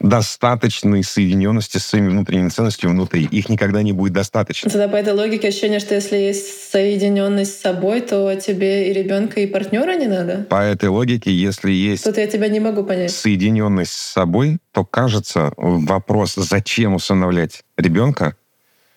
достаточной 0.00 1.02
соединенности 1.02 1.78
с 1.78 1.86
своими 1.86 2.08
внутренними 2.10 2.48
ценностями 2.48 2.92
внутри. 2.92 3.24
Их 3.24 3.48
никогда 3.48 3.82
не 3.82 3.92
будет 3.92 4.12
достаточно. 4.12 4.70
Тогда 4.70 4.88
по 4.88 4.96
этой 4.96 5.12
логике 5.12 5.48
ощущение, 5.48 5.80
что 5.80 5.94
если 5.94 6.16
есть 6.16 6.70
соединенность 6.70 7.58
с 7.58 7.60
собой, 7.62 8.00
то 8.00 8.32
тебе 8.36 8.90
и 8.90 8.92
ребенка, 8.92 9.40
и 9.40 9.46
партнера 9.46 9.96
не 9.96 10.06
надо? 10.06 10.46
По 10.48 10.62
этой 10.62 10.88
логике, 10.88 11.32
если 11.32 11.72
есть 11.72 12.04
Тут 12.04 12.16
я 12.16 12.26
тебя 12.26 12.48
не 12.48 12.60
могу 12.60 12.84
понять. 12.84 13.10
соединенность 13.10 13.92
с 13.92 14.12
собой, 14.12 14.58
то 14.72 14.84
кажется 14.84 15.52
вопрос, 15.56 16.34
зачем 16.36 16.94
усыновлять 16.94 17.64
ребенка, 17.76 18.36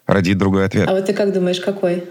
родит 0.05 0.37
другой 0.37 0.65
ответ. 0.65 0.87
А 0.87 0.93
вот 0.93 1.05
ты 1.05 1.13
как 1.13 1.33
думаешь, 1.33 1.59
какой? 1.59 2.03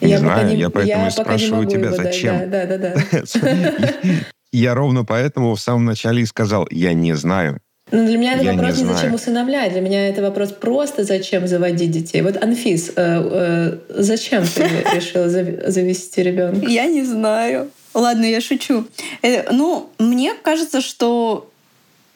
Не 0.00 0.10
я 0.10 0.18
знаю, 0.18 0.46
не, 0.46 0.56
я 0.56 0.70
поэтому 0.70 1.04
я 1.04 1.10
спрашиваю 1.10 1.66
тебя, 1.66 1.92
зачем. 1.92 2.50
Да, 2.50 2.66
да, 2.66 2.78
да. 2.78 2.94
Я 4.52 4.74
ровно 4.74 5.04
поэтому 5.04 5.54
в 5.54 5.60
самом 5.60 5.84
начале 5.84 6.22
и 6.22 6.26
сказал, 6.26 6.66
я 6.72 6.92
не 6.92 7.14
знаю. 7.14 7.60
Ну, 7.92 8.04
для 8.04 8.18
меня 8.18 8.34
это 8.34 8.44
я 8.44 8.52
вопрос 8.52 8.78
не, 8.78 8.84
не 8.84 8.92
зачем 8.92 9.14
усыновлять. 9.14 9.72
Для 9.72 9.80
меня 9.80 10.08
это 10.08 10.22
вопрос 10.22 10.50
просто 10.50 11.04
зачем 11.04 11.46
заводить 11.46 11.90
детей. 11.90 12.22
Вот, 12.22 12.42
Анфис, 12.42 12.90
э, 12.90 12.92
э, 12.96 13.78
зачем 14.02 14.44
ты 14.44 14.62
решила 14.94 15.28
завести 15.28 16.22
ребенка? 16.22 16.66
Я 16.66 16.86
не 16.86 17.04
знаю. 17.04 17.70
Ладно, 17.94 18.24
я 18.24 18.40
шучу. 18.40 18.86
Э, 19.22 19.50
ну, 19.52 19.90
мне 19.98 20.34
кажется, 20.34 20.80
что 20.80 21.48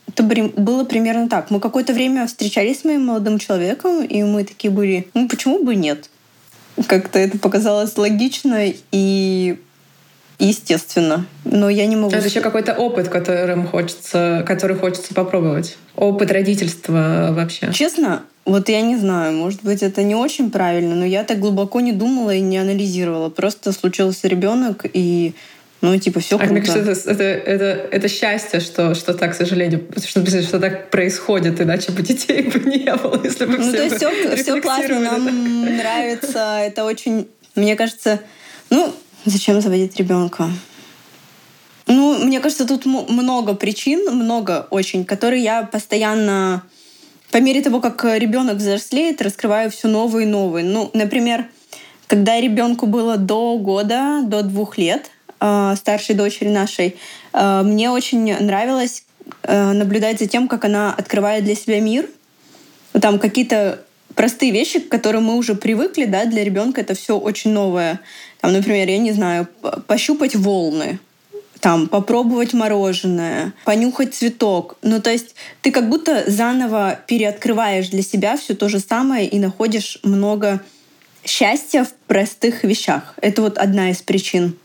это 0.08 0.22
было 0.22 0.84
примерно 0.84 1.28
так. 1.28 1.50
Мы 1.50 1.58
какое-то 1.58 1.92
время 1.92 2.26
встречались 2.26 2.80
с 2.80 2.84
моим 2.84 3.06
молодым 3.06 3.38
человеком, 3.38 4.04
и 4.04 4.22
мы 4.22 4.44
такие 4.44 4.70
были, 4.70 5.08
ну 5.14 5.28
почему 5.28 5.64
бы 5.64 5.74
нет? 5.74 6.08
Как-то 6.86 7.18
это 7.18 7.38
показалось 7.38 7.96
логично 7.96 8.72
и 8.92 9.58
естественно. 10.38 11.26
Но 11.44 11.68
я 11.68 11.86
не 11.86 11.96
могу... 11.96 12.14
Это 12.14 12.26
еще 12.26 12.40
какой-то 12.40 12.74
опыт, 12.74 13.08
которым 13.08 13.66
хочется, 13.66 14.44
который 14.46 14.76
хочется 14.76 15.14
попробовать. 15.14 15.76
Опыт 15.96 16.30
родительства 16.30 17.28
вообще. 17.30 17.72
Честно, 17.72 18.22
вот 18.44 18.68
я 18.68 18.82
не 18.82 18.96
знаю, 18.96 19.32
может 19.36 19.62
быть, 19.62 19.82
это 19.82 20.02
не 20.02 20.14
очень 20.14 20.50
правильно, 20.50 20.94
но 20.94 21.04
я 21.04 21.24
так 21.24 21.38
глубоко 21.38 21.80
не 21.80 21.92
думала 21.92 22.34
и 22.34 22.40
не 22.40 22.58
анализировала. 22.58 23.30
Просто 23.30 23.72
случился 23.72 24.28
ребенок, 24.28 24.84
и 24.92 25.34
ну, 25.84 25.98
типа, 25.98 26.20
все 26.20 26.38
круто. 26.38 26.50
А 26.50 26.52
мне 26.52 26.62
кажется, 26.62 27.10
это, 27.10 27.22
это, 27.22 27.22
это, 27.22 27.88
это 27.90 28.08
счастье, 28.08 28.60
что, 28.60 28.94
что 28.94 29.12
так, 29.12 29.32
к 29.32 29.34
сожалению, 29.34 29.86
что, 30.06 30.24
что 30.42 30.58
так 30.58 30.90
происходит, 30.90 31.60
иначе 31.60 31.92
бы 31.92 32.00
детей 32.00 32.42
бы 32.42 32.58
не 32.60 32.94
было, 32.96 33.20
если 33.22 33.44
бы 33.44 33.58
ну, 33.58 33.62
все 33.62 33.76
то 33.76 33.82
есть 33.82 33.96
все, 33.96 34.36
все 34.36 34.60
классно, 34.62 35.00
нам 35.00 35.76
нравится, 35.76 36.58
это 36.58 36.84
очень, 36.84 37.28
мне 37.54 37.76
кажется, 37.76 38.20
ну, 38.70 38.94
зачем 39.26 39.60
заводить 39.60 39.96
ребенка? 39.96 40.48
Ну, 41.86 42.24
мне 42.24 42.40
кажется, 42.40 42.66
тут 42.66 42.86
много 42.86 43.52
причин, 43.54 44.06
много 44.10 44.66
очень, 44.70 45.04
которые 45.04 45.42
я 45.42 45.64
постоянно, 45.64 46.62
по 47.30 47.36
мере 47.42 47.60
того, 47.60 47.80
как 47.82 48.02
ребенок 48.04 48.56
взрослеет, 48.56 49.20
раскрываю 49.20 49.70
все 49.70 49.88
новые 49.88 50.26
и 50.26 50.30
новые. 50.30 50.64
Ну, 50.64 50.90
например, 50.94 51.44
когда 52.06 52.40
ребенку 52.40 52.86
было 52.86 53.18
до 53.18 53.58
года, 53.58 54.22
до 54.24 54.42
двух 54.42 54.78
лет, 54.78 55.10
старшей 55.76 56.14
дочери 56.14 56.48
нашей, 56.48 56.96
э, 57.32 57.62
мне 57.62 57.90
очень 57.90 58.34
нравилось 58.38 59.04
э, 59.42 59.72
наблюдать 59.72 60.18
за 60.18 60.26
тем, 60.26 60.48
как 60.48 60.64
она 60.64 60.94
открывает 60.94 61.44
для 61.44 61.54
себя 61.54 61.80
мир. 61.80 62.08
Там 62.92 63.18
какие-то 63.18 63.80
простые 64.14 64.52
вещи, 64.52 64.80
к 64.80 64.88
которым 64.88 65.24
мы 65.24 65.36
уже 65.36 65.54
привыкли, 65.54 66.04
да, 66.04 66.24
для 66.24 66.44
ребенка 66.44 66.80
это 66.80 66.94
все 66.94 67.18
очень 67.18 67.52
новое. 67.52 68.00
Там, 68.40 68.52
например, 68.52 68.88
я 68.88 68.98
не 68.98 69.12
знаю, 69.12 69.48
пощупать 69.86 70.36
волны, 70.36 70.98
там, 71.60 71.88
попробовать 71.88 72.52
мороженое, 72.52 73.54
понюхать 73.64 74.14
цветок. 74.14 74.76
Ну, 74.82 75.00
то 75.00 75.10
есть 75.10 75.34
ты 75.62 75.70
как 75.70 75.88
будто 75.88 76.24
заново 76.30 76.98
переоткрываешь 77.06 77.88
для 77.88 78.02
себя 78.02 78.36
все 78.36 78.54
то 78.54 78.68
же 78.68 78.80
самое 78.80 79.26
и 79.26 79.38
находишь 79.38 79.98
много 80.02 80.60
счастья 81.24 81.84
в 81.84 81.92
простых 82.06 82.64
вещах. 82.64 83.14
Это 83.20 83.42
вот 83.42 83.58
одна 83.58 83.90
из 83.90 84.02
причин. 84.02 84.58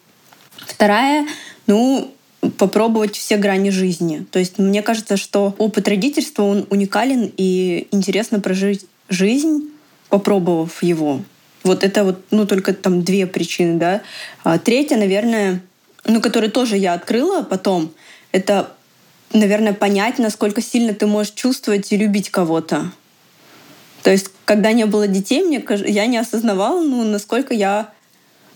Вторая, 0.65 1.27
ну, 1.67 2.13
попробовать 2.57 3.15
все 3.15 3.37
грани 3.37 3.69
жизни. 3.69 4.25
То 4.31 4.39
есть 4.39 4.57
мне 4.57 4.81
кажется, 4.81 5.17
что 5.17 5.53
опыт 5.57 5.87
родительства, 5.87 6.43
он 6.43 6.65
уникален 6.69 7.31
и 7.35 7.87
интересно 7.91 8.39
прожить 8.39 8.85
жизнь, 9.09 9.69
попробовав 10.09 10.81
его. 10.81 11.21
Вот 11.63 11.83
это 11.83 12.03
вот, 12.03 12.21
ну, 12.31 12.45
только 12.45 12.73
там 12.73 13.03
две 13.03 13.27
причины, 13.27 13.77
да. 13.77 14.01
А 14.43 14.57
третья, 14.57 14.97
наверное, 14.97 15.61
ну, 16.05 16.21
которую 16.21 16.51
тоже 16.51 16.77
я 16.77 16.93
открыла 16.93 17.41
потом, 17.43 17.91
это, 18.31 18.71
наверное, 19.33 19.73
понять, 19.73 20.19
насколько 20.19 20.61
сильно 20.61 20.93
ты 20.93 21.05
можешь 21.05 21.33
чувствовать 21.33 21.91
и 21.91 21.97
любить 21.97 22.29
кого-то. 22.29 22.91
То 24.03 24.11
есть, 24.11 24.31
когда 24.45 24.71
не 24.71 24.85
было 24.85 25.07
детей, 25.07 25.43
мне, 25.43 25.63
я 25.85 26.05
не 26.05 26.17
осознавала, 26.17 26.81
ну, 26.81 27.03
насколько 27.03 27.53
я 27.53 27.91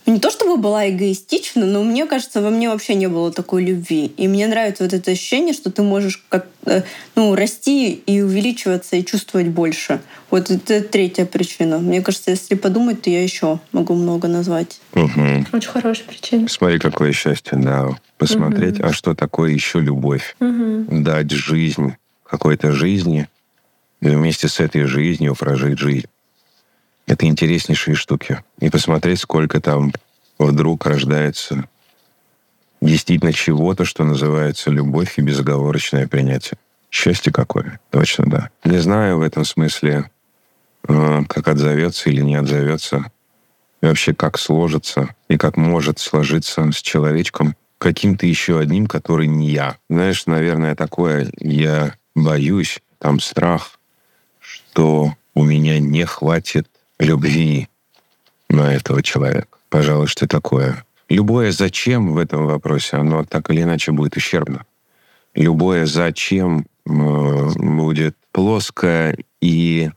не 0.05 0.19
то 0.19 0.31
чтобы 0.31 0.57
была 0.57 0.89
эгоистична, 0.89 1.65
но 1.65 1.83
мне 1.83 2.05
кажется, 2.05 2.41
во 2.41 2.49
мне 2.49 2.69
вообще 2.69 2.95
не 2.95 3.07
было 3.07 3.31
такой 3.31 3.63
любви. 3.63 4.11
И 4.17 4.27
мне 4.27 4.47
нравится 4.47 4.83
вот 4.83 4.93
это 4.93 5.11
ощущение, 5.11 5.53
что 5.53 5.71
ты 5.71 5.81
можешь 5.81 6.23
как 6.29 6.47
э, 6.65 6.83
ну, 7.15 7.35
расти 7.35 7.93
и 7.93 8.21
увеличиваться 8.21 8.97
и 8.97 9.05
чувствовать 9.05 9.47
больше. 9.47 10.01
Вот 10.29 10.51
это 10.51 10.81
третья 10.81 11.25
причина. 11.25 11.79
Мне 11.79 12.01
кажется, 12.01 12.31
если 12.31 12.55
подумать, 12.55 13.01
то 13.01 13.09
я 13.09 13.23
еще 13.23 13.59
могу 13.71 13.93
много 13.93 14.27
назвать. 14.27 14.81
Угу. 14.93 15.45
Очень 15.53 15.69
хорошая 15.69 16.05
причина. 16.05 16.47
Смотри, 16.49 16.79
какое 16.79 17.13
счастье, 17.13 17.57
да. 17.57 17.89
Посмотреть, 18.17 18.79
угу. 18.79 18.87
а 18.87 18.93
что 18.93 19.15
такое 19.15 19.51
еще 19.51 19.79
любовь. 19.79 20.35
Угу. 20.39 21.01
Дать 21.01 21.31
жизнь 21.31 21.95
какой-то 22.25 22.71
жизни 22.71 23.27
и 24.01 24.09
вместе 24.09 24.47
с 24.49 24.59
этой 24.59 24.83
жизнью 24.83 25.35
прожить 25.35 25.79
жизнь. 25.79 26.07
Это 27.05 27.25
интереснейшие 27.25 27.95
штуки. 27.95 28.43
И 28.59 28.69
посмотреть, 28.69 29.19
сколько 29.19 29.59
там 29.59 29.91
вдруг 30.39 30.85
рождается 30.85 31.67
действительно 32.81 33.33
чего-то, 33.33 33.85
что 33.85 34.03
называется 34.03 34.69
любовь 34.69 35.17
и 35.17 35.21
безоговорочное 35.21 36.07
принятие. 36.07 36.57
Счастье 36.89 37.31
какое. 37.31 37.79
Точно, 37.89 38.25
да. 38.25 38.49
Не 38.63 38.77
знаю 38.77 39.17
в 39.17 39.21
этом 39.21 39.45
смысле, 39.45 40.09
э, 40.87 41.21
как 41.27 41.47
отзовется 41.47 42.09
или 42.09 42.21
не 42.21 42.35
отзовется, 42.35 43.11
и 43.81 43.85
вообще 43.85 44.13
как 44.13 44.37
сложится, 44.37 45.15
и 45.27 45.37
как 45.37 45.57
может 45.57 45.99
сложиться 45.99 46.71
с 46.71 46.81
человечком 46.81 47.55
каким-то 47.77 48.25
еще 48.25 48.59
одним, 48.59 48.87
который 48.87 49.27
не 49.27 49.49
я. 49.49 49.77
Знаешь, 49.89 50.25
наверное, 50.25 50.75
такое 50.75 51.29
я 51.39 51.95
боюсь, 52.15 52.79
там 52.99 53.19
страх, 53.19 53.79
что 54.39 55.15
у 55.33 55.43
меня 55.43 55.79
не 55.79 56.05
хватит 56.05 56.67
любви 57.03 57.69
на 58.49 58.73
этого 58.73 59.03
человека. 59.03 59.57
Пожалуй, 59.69 60.07
что 60.07 60.27
такое. 60.27 60.85
Любое 61.09 61.51
«зачем» 61.51 62.13
в 62.13 62.17
этом 62.17 62.47
вопросе, 62.47 62.97
оно 62.97 63.23
так 63.23 63.49
или 63.49 63.61
иначе 63.61 63.91
будет 63.91 64.17
ущербно. 64.17 64.65
Любое 65.35 65.85
«зачем» 65.85 66.65
будет 66.85 68.15
плоское 68.31 69.17
и 69.41 69.91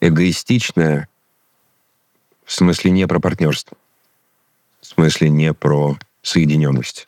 эгоистичное, 0.00 1.08
в 2.44 2.52
смысле 2.52 2.90
не 2.90 3.06
про 3.06 3.20
партнерство, 3.20 3.76
в 4.80 4.86
смысле 4.86 5.28
не 5.28 5.52
про 5.52 5.96
соединенность. 6.22 7.06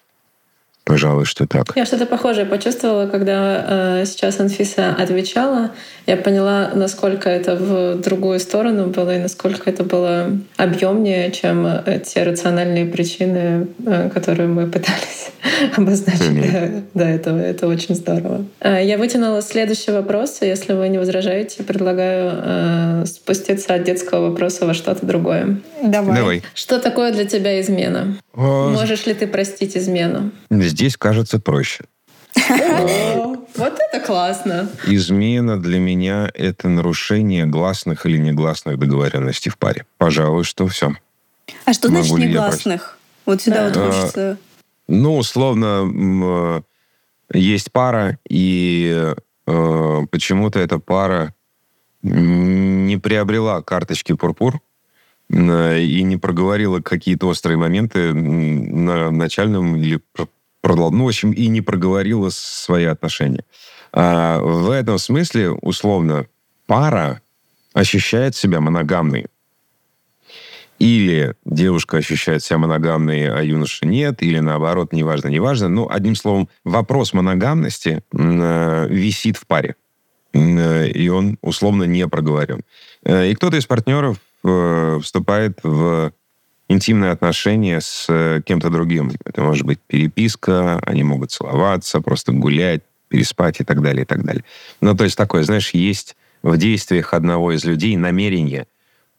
Пожалуй, 0.85 1.25
что 1.25 1.47
так. 1.47 1.67
Я 1.77 1.87
что-то 1.87 2.07
похожее 2.07 2.45
почувствовала, 2.45 3.07
когда 3.07 4.01
э, 4.01 4.05
сейчас 4.07 4.41
Анфиса 4.41 4.95
отвечала. 4.99 5.71
Я 6.07 6.17
поняла, 6.17 6.71
насколько 6.75 7.31
это 7.31 7.55
в 7.57 8.01
другую 8.01 8.41
сторону 8.41 8.89
было 8.89 9.17
и 9.17 9.21
насколько 9.21 9.71
это 9.71 9.85
было 9.85 10.31
объемнее, 10.57 11.31
чем 11.31 11.69
те 12.05 12.25
рациональные 12.25 12.87
причины, 12.87 13.69
э, 13.87 14.11
которые 14.11 14.49
мы 14.49 14.67
пытались 14.67 15.31
обозначить 15.77 16.23
mm-hmm. 16.23 16.83
до, 16.95 16.99
до 16.99 17.05
этого. 17.05 17.39
Это 17.39 17.67
очень 17.67 17.95
здорово. 17.95 18.45
Э, 18.61 18.85
я 18.85 18.99
вытянула 18.99 19.43
следующий 19.43 19.93
вопрос. 19.93 20.39
Если 20.41 20.73
вы 20.73 20.89
не 20.89 20.99
возражаете, 20.99 21.63
предлагаю 21.63 22.33
э, 22.35 23.05
спуститься 23.07 23.75
от 23.75 23.85
детского 23.85 24.31
вопроса 24.31 24.67
во 24.67 24.75
что-то 24.75 25.07
другое. 25.07 25.61
Давай. 25.83 26.17
Давай. 26.17 26.43
Что 26.55 26.79
такое 26.79 27.13
для 27.13 27.25
тебя 27.25 27.61
измена? 27.61 28.17
О... 28.35 28.71
Можешь 28.71 29.07
ли 29.07 29.15
ты 29.15 29.27
простить 29.27 29.77
измену? 29.77 30.31
Здесь 30.73 30.97
кажется 30.97 31.39
проще. 31.39 31.85
Вот 32.35 33.79
это 33.79 34.01
классно. 34.01 34.71
Измена 34.87 35.61
для 35.61 35.79
меня— 35.79 36.31
это 36.35 36.69
нарушение 36.71 37.45
гласных 37.45 38.07
или 38.07 38.17
негласных 38.17 38.79
договоренностей 38.79 39.51
в 39.51 39.59
паре. 39.59 39.85
Пожалуй, 39.99 40.45
что 40.45 40.67
все. 40.69 40.95
А 41.67 41.75
что 41.75 41.89
значит 41.89 42.17
негласных? 42.17 42.99
Вот 43.27 43.43
сюда 43.43 43.69
вот 43.69 43.77
а, 43.77 43.91
хочется... 43.91 44.39
Ну, 44.89 45.19
условно, 45.19 46.65
есть 47.31 47.71
пара, 47.71 48.19
и 48.27 49.13
э, 49.47 50.01
почему-то 50.11 50.59
эта 50.59 50.79
пара 50.79 51.35
не 52.01 52.97
приобрела 52.97 53.61
карточки 53.61 54.15
пурпур 54.15 54.61
и 55.29 56.03
не 56.03 56.17
проговорила 56.17 56.81
какие-то 56.81 57.27
острые 57.27 57.59
моменты 57.59 58.15
на 58.15 59.11
начальном 59.11 59.77
или 59.77 60.01
ну, 60.63 61.05
в 61.05 61.09
общем, 61.09 61.33
и 61.33 61.49
не 61.49 61.61
проговорила 61.61 62.31
свои 62.31 62.85
отношения. 62.85 63.45
А 63.93 64.39
в 64.39 64.71
этом 64.71 64.99
смысле, 64.99 65.51
условно, 65.51 66.27
пара 66.67 67.21
ощущает 67.73 68.35
себя 68.35 68.61
моногамной. 68.61 69.27
Или 70.79 71.37
девушка 71.45 71.99
ощущает 71.99 72.43
себя 72.43 72.59
моногамной, 72.59 73.31
а 73.31 73.43
юноша 73.43 73.87
нет, 73.87 74.23
или 74.23 74.41
наоборот, 74.41 74.93
неважно, 74.93 75.29
неважно. 75.29 75.69
Ну, 75.69 75.89
одним 75.89 76.17
словом, 76.17 76.49
вопрос 76.65 77.13
моногамности 77.13 78.03
э, 78.13 78.87
висит 78.89 79.37
в 79.37 79.47
паре. 79.47 79.77
Э, 80.33 80.89
и 80.89 81.09
он 81.09 81.39
условно 81.41 81.85
не 81.85 82.09
проговорен. 82.09 82.63
Э, 83.05 83.31
и 83.31 83.35
кто-то 83.35 83.57
из 83.57 83.67
партнеров 83.67 84.17
э, 84.45 84.99
вступает 85.03 85.61
в 85.63 86.13
интимные 86.69 87.11
отношения 87.11 87.81
с 87.81 88.07
э, 88.09 88.41
кем-то 88.45 88.71
другим. 88.71 89.13
Это 89.25 89.43
может 89.43 89.67
быть 89.67 89.81
переписка, 89.81 90.79
они 90.81 91.03
могут 91.03 91.31
целоваться, 91.31 92.01
просто 92.01 92.33
гулять, 92.33 92.83
переспать 93.09 93.61
и 93.61 93.65
так 93.65 93.83
далее, 93.83 94.03
и 94.03 94.07
так 94.07 94.25
далее. 94.25 94.45
Ну, 94.81 94.97
то 94.97 95.05
есть 95.05 95.17
такое, 95.17 95.43
знаешь, 95.43 95.71
есть 95.71 96.17
в 96.43 96.57
действиях 96.57 97.15
одного 97.15 97.53
из 97.53 97.65
людей 97.65 97.97
намерение 97.97 98.67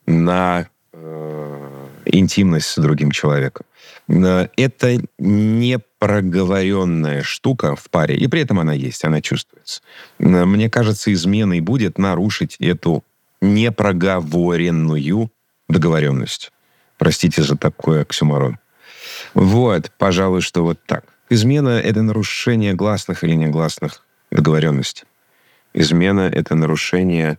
на 0.05 0.67
э, 0.91 1.87
интимность 2.05 2.67
с 2.67 2.81
другим 2.81 3.11
человеком. 3.11 3.65
Это 4.07 5.01
непроговоренная 5.17 7.23
штука 7.23 7.75
в 7.75 7.89
паре, 7.89 8.17
и 8.17 8.27
при 8.27 8.41
этом 8.41 8.59
она 8.59 8.73
есть, 8.73 9.05
она 9.05 9.21
чувствуется. 9.21 9.81
Мне 10.19 10.69
кажется, 10.69 11.13
изменой 11.13 11.61
будет 11.61 11.97
нарушить 11.97 12.57
эту 12.59 13.03
непроговоренную 13.41 15.31
договоренность. 15.69 16.51
Простите 17.03 17.43
за 17.43 17.57
такой 17.57 18.01
оксюморон. 18.03 18.59
Вот, 19.33 19.91
пожалуй, 19.97 20.39
что 20.39 20.63
вот 20.63 20.79
так. 20.85 21.03
Измена— 21.29 21.77
это 21.83 22.01
нарушение 22.01 22.73
гласных 22.73 23.25
или 23.25 23.35
негласных 23.35 24.05
договоренностей. 24.31 25.03
Измена— 25.73 26.21
это 26.33 26.55
нарушение 26.55 27.37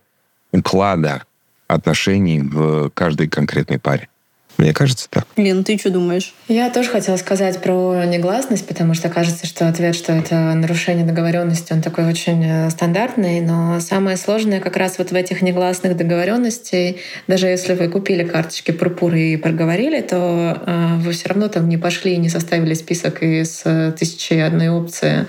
уклада 0.53 1.23
отношений 1.67 2.43
в 2.43 2.91
каждой 2.91 3.29
конкретной 3.29 3.79
паре. 3.79 4.09
Мне 4.57 4.73
кажется 4.73 5.09
так. 5.11 5.27
Лен, 5.37 5.65
ты 5.65 5.77
что 5.77 5.91
думаешь? 5.91 6.33
Я 6.47 6.71
тоже 6.71 6.89
хотела 6.89 7.17
сказать 7.17 7.61
про 7.61 8.05
негласность, 8.05 8.67
потому 8.67 8.95
что 8.95 9.09
кажется, 9.09 9.47
что 9.47 9.69
ответ, 9.69 9.97
что 9.97 10.13
это 10.13 10.37
нарушение 10.55 11.05
договоренности, 11.05 11.73
он 11.73 11.83
такой 11.83 12.05
очень 12.05 12.45
э, 12.45 12.71
стандартный, 12.71 13.41
но 13.41 13.81
самое 13.81 14.17
сложное 14.17 14.61
как 14.61 14.77
раз 14.77 14.99
вот 14.99 15.11
в 15.11 15.15
этих 15.15 15.43
негласных 15.43 15.97
договоренностей, 15.97 16.99
даже 17.27 17.49
если 17.49 17.75
вы 17.75 17.89
купили 17.89 18.23
карточки 18.23 18.71
пурпуры 18.71 19.21
и 19.21 19.37
проговорили, 19.37 20.01
то 20.03 20.63
э, 20.65 20.97
вы 20.99 21.13
все 21.13 21.29
равно 21.29 21.49
там 21.49 21.69
не 21.69 21.77
пошли 21.77 22.15
и 22.15 22.17
не 22.17 22.29
составили 22.29 22.75
список 22.75 23.25
из 23.25 23.63
э, 23.65 23.93
тысячи 23.99 24.35
одной 24.35 24.69
опции. 24.69 25.27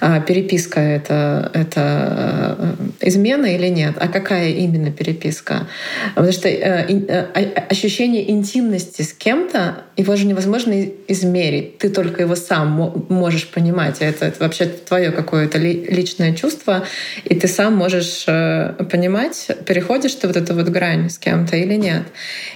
А 0.00 0.20
переписка 0.20 0.80
это, 0.80 1.50
это 1.52 2.56
э, 2.58 3.08
измена 3.08 3.46
или 3.46 3.66
нет? 3.68 3.96
А 3.98 4.06
какая 4.06 4.50
именно 4.50 4.92
переписка? 4.92 5.66
Потому 6.14 6.32
что 6.32 6.48
э, 6.48 6.86
э, 6.88 7.44
ощущение 7.68 8.30
интимности 8.30 8.67
интимности 8.68 9.02
с 9.02 9.12
кем-то, 9.12 9.84
его 9.96 10.16
же 10.16 10.26
невозможно 10.26 10.86
измерить. 11.08 11.78
Ты 11.78 11.88
только 11.88 12.22
его 12.22 12.36
сам 12.36 13.06
можешь 13.08 13.48
понимать. 13.48 13.96
Это, 14.00 14.26
это 14.26 14.42
вообще 14.42 14.66
твое 14.66 15.10
какое-то 15.10 15.58
личное 15.58 16.34
чувство, 16.34 16.84
и 17.24 17.34
ты 17.34 17.48
сам 17.48 17.74
можешь 17.74 18.24
э, 18.26 18.74
понимать, 18.90 19.50
переходишь 19.66 20.14
ты 20.14 20.26
вот 20.26 20.36
эту 20.36 20.54
вот 20.54 20.68
грань 20.68 21.08
с 21.08 21.18
кем-то 21.18 21.56
или 21.56 21.74
нет. 21.74 22.02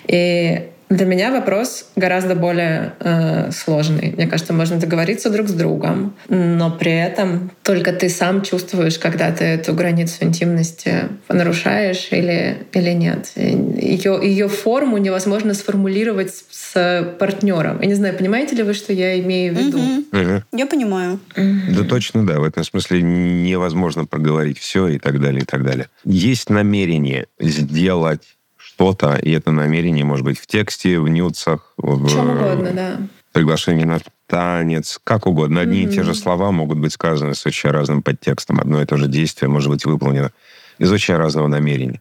И 0.06 0.68
для 0.92 1.06
меня 1.06 1.30
вопрос 1.30 1.86
гораздо 1.96 2.34
более 2.34 2.92
э, 3.00 3.50
сложный. 3.50 4.12
Мне 4.16 4.26
кажется, 4.26 4.52
можно 4.52 4.78
договориться 4.78 5.30
друг 5.30 5.48
с 5.48 5.52
другом, 5.52 6.14
но 6.28 6.70
при 6.70 6.92
этом 6.92 7.50
только 7.62 7.92
ты 7.92 8.08
сам 8.08 8.42
чувствуешь, 8.42 8.98
когда 8.98 9.32
ты 9.32 9.44
эту 9.44 9.72
границу 9.72 10.24
интимности 10.24 11.08
нарушаешь 11.28 12.08
или, 12.10 12.66
или 12.72 12.90
нет. 12.90 13.32
Ее, 13.36 14.20
ее 14.22 14.48
форму 14.48 14.98
невозможно 14.98 15.54
сформулировать 15.54 16.34
с, 16.34 16.44
с 16.50 17.14
партнером. 17.18 17.80
Я 17.80 17.86
не 17.86 17.94
знаю, 17.94 18.16
понимаете 18.16 18.56
ли 18.56 18.62
вы, 18.62 18.74
что 18.74 18.92
я 18.92 19.18
имею 19.20 19.54
в 19.54 19.58
виду? 19.58 19.78
Угу. 19.78 20.20
Угу. 20.20 20.42
Я 20.52 20.66
понимаю. 20.66 21.20
Угу. 21.36 21.74
Да 21.74 21.84
точно, 21.84 22.26
да. 22.26 22.38
В 22.38 22.44
этом 22.44 22.64
смысле 22.64 23.00
невозможно 23.02 24.04
проговорить 24.04 24.58
все 24.58 24.88
и 24.88 24.98
так 24.98 25.20
далее, 25.20 25.42
и 25.42 25.46
так 25.46 25.64
далее. 25.64 25.88
Есть 26.04 26.50
намерение 26.50 27.26
сделать 27.40 28.36
что-то, 28.82 29.14
и 29.14 29.30
это 29.30 29.52
намерение 29.52 30.04
может 30.04 30.24
быть 30.24 30.40
в 30.40 30.46
тексте, 30.46 30.98
в 30.98 31.08
нюцах, 31.08 31.72
в 31.76 32.08
Чем 32.08 32.30
угодно, 32.30 32.70
да. 32.72 32.96
приглашении 33.32 33.84
на 33.84 34.00
танец, 34.26 34.98
как 35.04 35.26
угодно. 35.26 35.60
Одни 35.60 35.84
и 35.84 35.88
те 35.88 36.02
же 36.02 36.14
слова 36.14 36.50
могут 36.50 36.78
быть 36.78 36.92
сказаны 36.92 37.34
с 37.34 37.46
очень 37.46 37.70
разным 37.70 38.02
подтекстом. 38.02 38.58
Одно 38.58 38.82
и 38.82 38.86
то 38.86 38.96
же 38.96 39.06
действие 39.06 39.48
может 39.48 39.70
быть 39.70 39.84
выполнено 39.84 40.32
из 40.78 40.90
очень 40.90 41.14
разного 41.14 41.46
намерения. 41.46 42.00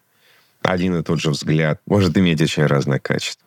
Один 0.64 0.98
и 0.98 1.04
тот 1.04 1.20
же 1.20 1.30
взгляд 1.30 1.80
может 1.86 2.18
иметь 2.18 2.42
очень 2.42 2.66
разное 2.66 3.00
качество. 3.00 3.46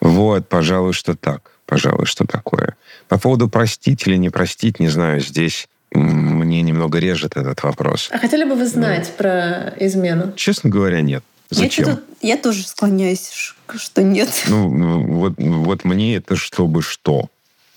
Вот, 0.00 0.48
пожалуй, 0.48 0.92
что 0.92 1.14
так. 1.14 1.52
Пожалуй, 1.64 2.04
что 2.04 2.26
такое. 2.26 2.76
По 3.08 3.18
поводу 3.18 3.48
простить 3.48 4.06
или 4.06 4.16
не 4.16 4.28
простить, 4.28 4.80
не 4.80 4.88
знаю, 4.88 5.20
здесь 5.20 5.66
мне 5.92 6.62
немного 6.62 6.98
режет 6.98 7.36
этот 7.36 7.62
вопрос. 7.62 8.10
А 8.12 8.18
хотели 8.18 8.44
бы 8.44 8.54
вы 8.54 8.66
знать 8.66 9.12
про 9.16 9.72
измену? 9.78 10.32
Честно 10.36 10.68
говоря, 10.70 11.00
нет. 11.00 11.24
Зачем? 11.50 12.00
Я, 12.22 12.34
я 12.34 12.36
тоже 12.36 12.62
склоняюсь, 12.64 13.54
что 13.76 14.02
нет. 14.02 14.28
Ну, 14.48 14.72
ну, 14.72 15.14
вот, 15.14 15.34
вот 15.36 15.84
мне 15.84 16.16
это 16.16 16.36
чтобы 16.36 16.82
что? 16.82 17.26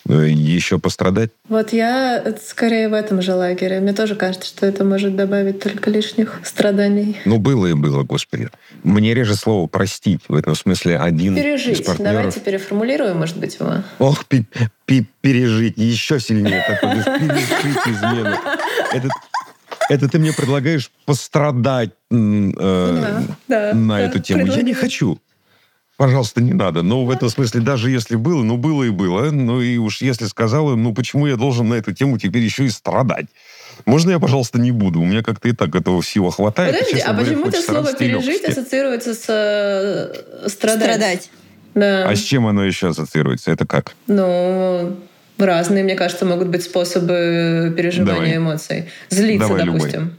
Э, 0.08 0.28
Еще 0.30 0.80
пострадать? 0.80 1.32
Вот 1.48 1.72
я 1.72 2.24
скорее 2.46 2.90
в 2.90 2.94
этом 2.94 3.22
же 3.22 3.34
лагере. 3.36 3.80
Мне 3.80 3.94
тоже 3.94 4.16
кажется, 4.16 4.48
что 4.48 4.66
это 4.66 4.84
может 4.84 5.16
добавить 5.16 5.62
только 5.62 5.90
лишних 5.90 6.42
страданий. 6.44 7.18
Ну, 7.26 7.38
было 7.40 7.68
и 7.68 7.74
было, 7.74 8.04
господи. 8.04 8.50
Мне 8.84 9.14
реже 9.14 9.36
слово 9.36 9.66
«простить». 9.68 10.20
В 10.28 10.36
этом 10.36 10.56
смысле 10.56 11.00
один 11.00 11.38
из 11.38 11.42
Пережить. 11.42 11.86
партнеров... 11.86 12.16
Давайте 12.16 12.40
переформулируем, 12.42 13.18
может 13.18 13.38
быть, 13.38 13.56
его. 13.60 13.76
Ох, 14.00 14.26
пи- 14.26 14.46
пи- 14.86 15.08
пережить. 15.22 15.78
Еще 15.78 16.20
сильнее. 16.20 16.66
пережить 16.82 17.88
измену. 17.88 18.36
Это, 18.92 19.08
это 19.90 20.10
ты 20.10 20.20
мне 20.20 20.34
предлагаешь 20.34 20.92
пострадать 21.06 21.92
э, 22.12 22.16
на 22.18 24.02
эту 24.02 24.20
тему. 24.20 24.46
Я 24.48 24.62
не 24.62 24.74
хочу. 24.74 25.20
Пожалуйста, 25.96 26.42
не 26.42 26.54
надо. 26.54 26.82
Но 26.82 27.06
в 27.06 27.12
этом 27.12 27.30
смысле, 27.30 27.62
даже 27.62 27.92
если 27.92 28.16
было, 28.16 28.44
ну, 28.44 28.58
было 28.58 28.84
и 28.84 28.90
было. 28.90 29.30
Ну, 29.30 29.62
и 29.62 29.78
уж 29.78 30.02
если 30.02 30.26
сказала, 30.26 30.76
ну, 30.76 30.94
почему 30.94 31.28
я 31.28 31.36
должен 31.36 31.70
на 31.70 31.76
эту 31.76 31.94
тему 31.94 32.18
теперь 32.18 32.42
еще 32.42 32.66
и 32.66 32.70
страдать? 32.70 33.28
Можно 33.86 34.12
я, 34.12 34.20
пожалуйста, 34.20 34.60
не 34.60 34.72
буду? 34.72 35.02
У 35.02 35.06
меня 35.06 35.24
как-то 35.24 35.50
и 35.50 35.52
так 35.52 35.76
этого 35.76 36.02
всего 36.02 36.32
хватает. 36.32 36.78
Подожди, 36.78 37.00
а 37.00 37.14
говоря, 37.14 37.30
почему-то 37.30 37.62
слово 37.62 37.94
пережить 37.94 38.44
ассоциируется 38.44 39.14
с 39.14 39.26
э, 39.28 40.50
страдать? 40.50 40.84
Страдать. 40.84 41.30
Да. 41.76 42.08
А 42.08 42.16
с 42.16 42.20
чем 42.20 42.48
оно 42.48 42.64
еще 42.64 42.90
ассоциируется? 42.90 43.52
Это 43.52 43.66
как? 43.66 43.96
Ну, 44.08 44.98
разные, 45.46 45.84
мне 45.84 45.96
кажется, 45.96 46.26
могут 46.26 46.48
быть 46.48 46.64
способы 46.64 47.74
переживания 47.76 48.16
Давай. 48.16 48.38
эмоций. 48.38 48.86
Злиться, 49.10 49.48
Давай 49.48 49.64
любой. 49.64 49.80
допустим. 49.80 50.16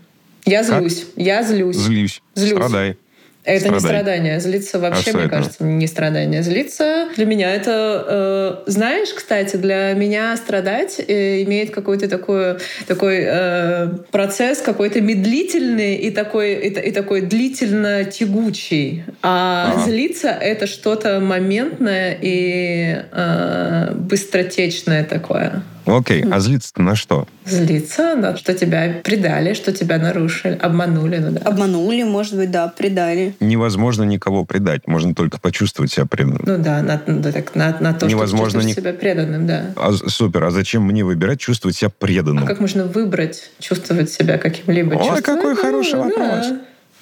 Я 0.46 0.62
Как? 0.64 0.80
злюсь. 0.80 1.06
Я 1.16 1.42
злюсь. 1.42 1.76
Злюсь. 1.76 2.22
Злюсь. 2.34 2.50
Страдай. 2.52 2.96
Это 3.44 3.68
не 3.68 3.78
Страдай. 3.78 4.00
страдание. 4.00 4.40
Злиться 4.40 4.78
вообще, 4.78 5.00
А 5.00 5.08
что 5.10 5.18
мне 5.18 5.28
кажется, 5.28 5.64
не 5.64 5.86
страдание. 5.86 6.42
Злиться 6.42 7.08
для 7.16 7.26
меня 7.26 7.54
это... 7.54 8.62
э, 8.66 8.70
знаешь, 8.70 9.08
кстати, 9.14 9.56
для 9.56 9.92
меня 9.92 10.34
страдать 10.36 10.98
э, 11.06 11.42
имеет 11.42 11.70
какой-то 11.70 12.08
такой, 12.08 12.56
такой 12.86 13.18
э, 13.22 13.88
процесс 14.10 14.60
какой-то 14.62 15.00
медлительный 15.00 15.96
и 15.96 16.10
такой, 16.10 16.54
и, 16.54 16.68
и 16.68 16.90
такой 16.90 17.20
длительно 17.20 18.04
тягучий. 18.04 19.04
А 19.22 19.72
Ага. 19.74 19.84
злиться— 19.84 20.28
это 20.40 20.66
что-то 20.66 21.20
моментное 21.20 22.16
и 22.20 22.96
э, 23.12 23.92
быстротечное 23.94 25.04
такое. 25.04 25.62
Окей, 25.86 26.24
а 26.30 26.40
злиться 26.40 26.72
на 26.76 26.94
что? 26.96 27.26
Злиться, 27.44 28.16
да, 28.16 28.36
что 28.36 28.54
тебя 28.54 29.00
предали, 29.04 29.52
что 29.54 29.72
тебя 29.72 29.98
нарушили, 29.98 30.54
обманули, 30.60 31.18
ну 31.18 31.32
да. 31.32 31.40
Обманули, 31.42 32.02
может 32.02 32.36
быть, 32.36 32.50
да, 32.50 32.68
предали. 32.68 33.34
Невозможно 33.40 34.02
никого 34.04 34.44
предать. 34.44 34.86
Можно 34.86 35.14
только 35.14 35.38
почувствовать 35.38 35.92
себя 35.92 36.06
преданным. 36.06 36.42
Ну 36.46 36.58
да, 36.58 36.82
на, 36.82 37.02
ну 37.06 37.20
да, 37.20 37.32
так, 37.32 37.54
на, 37.54 37.76
на 37.80 37.92
то, 37.92 38.06
Невозможно 38.06 38.48
что 38.50 38.60
ты 38.60 38.64
ни- 38.66 38.72
чувствуешь 38.74 38.94
себя 38.94 38.98
преданным, 38.98 39.46
да. 39.46 39.66
А, 39.76 39.92
супер, 39.92 40.44
а 40.44 40.50
зачем 40.50 40.84
мне 40.84 41.04
выбирать 41.04 41.38
чувствовать 41.40 41.76
себя 41.76 41.90
преданным? 41.90 42.44
А 42.44 42.46
как 42.46 42.60
можно 42.60 42.84
выбрать 42.86 43.50
чувствовать 43.60 44.10
себя 44.10 44.38
каким-либо 44.38 44.94
Ой, 44.94 44.98
чувством? 44.98 45.22
какой 45.36 45.54
Ну, 45.54 45.60
хороший 45.60 45.92
да. 45.92 45.98
вопрос. 46.04 46.46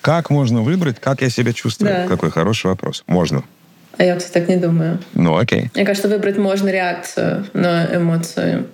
Как 0.00 0.30
можно 0.30 0.62
выбрать, 0.62 0.98
как 0.98 1.22
я 1.22 1.30
себя 1.30 1.52
чувствую? 1.52 1.92
Да. 1.92 2.06
Какой 2.08 2.30
хороший 2.30 2.66
вопрос. 2.66 3.04
Можно. 3.06 3.44
А 3.98 4.04
я, 4.04 4.16
кстати, 4.16 4.32
так 4.32 4.48
не 4.48 4.56
думаю. 4.56 4.98
Ну, 5.14 5.36
окей. 5.36 5.70
Мне 5.74 5.84
кажется, 5.84 6.08
выбрать 6.08 6.38
можно 6.38 6.68
реакцию 6.68 7.46
на 7.52 7.94
эмоцию. 7.94 8.68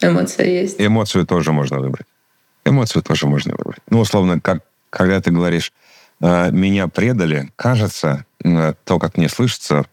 Эмоция 0.00 0.46
есть. 0.46 0.80
Эмоцию 0.80 1.26
тоже 1.26 1.52
можно 1.52 1.78
выбрать. 1.78 2.06
Эмоцию 2.64 3.02
тоже 3.02 3.26
можно 3.26 3.54
выбрать. 3.56 3.80
Ну, 3.88 4.00
условно, 4.00 4.40
как, 4.40 4.62
когда 4.90 5.20
ты 5.20 5.30
говоришь, 5.30 5.72
э, 6.20 6.50
меня 6.50 6.88
предали, 6.88 7.50
кажется, 7.56 8.24
то, 8.84 8.98
как 8.98 9.16
мне 9.16 9.28
слышится, 9.28 9.86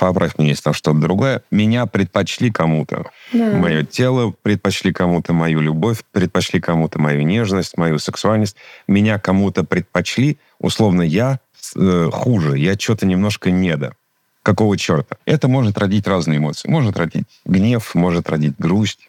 поправь 0.00 0.38
меня, 0.38 0.50
если 0.50 0.62
там 0.62 0.72
что-то 0.72 0.98
другое, 0.98 1.42
меня 1.50 1.86
предпочли 1.86 2.50
кому-то. 2.50 3.10
Да. 3.32 3.52
Мое 3.52 3.84
тело 3.84 4.32
предпочли 4.42 4.92
кому-то, 4.92 5.32
мою 5.34 5.60
любовь 5.60 5.98
предпочли 6.12 6.60
кому-то, 6.60 6.98
мою 6.98 7.22
нежность, 7.22 7.76
мою 7.76 7.98
сексуальность. 7.98 8.56
Меня 8.88 9.18
кому-то 9.18 9.62
предпочли, 9.62 10.38
условно, 10.58 11.02
я 11.02 11.40
э, 11.76 12.10
хуже, 12.12 12.58
я 12.58 12.78
что-то 12.78 13.06
немножко 13.06 13.50
недо. 13.50 13.94
Какого 14.42 14.76
черта? 14.76 15.16
Это 15.26 15.48
может 15.48 15.76
родить 15.78 16.06
разные 16.06 16.38
эмоции. 16.38 16.68
Может 16.68 16.96
родить 16.96 17.26
гнев, 17.44 17.94
может 17.94 18.30
родить 18.30 18.54
грусть, 18.58 19.08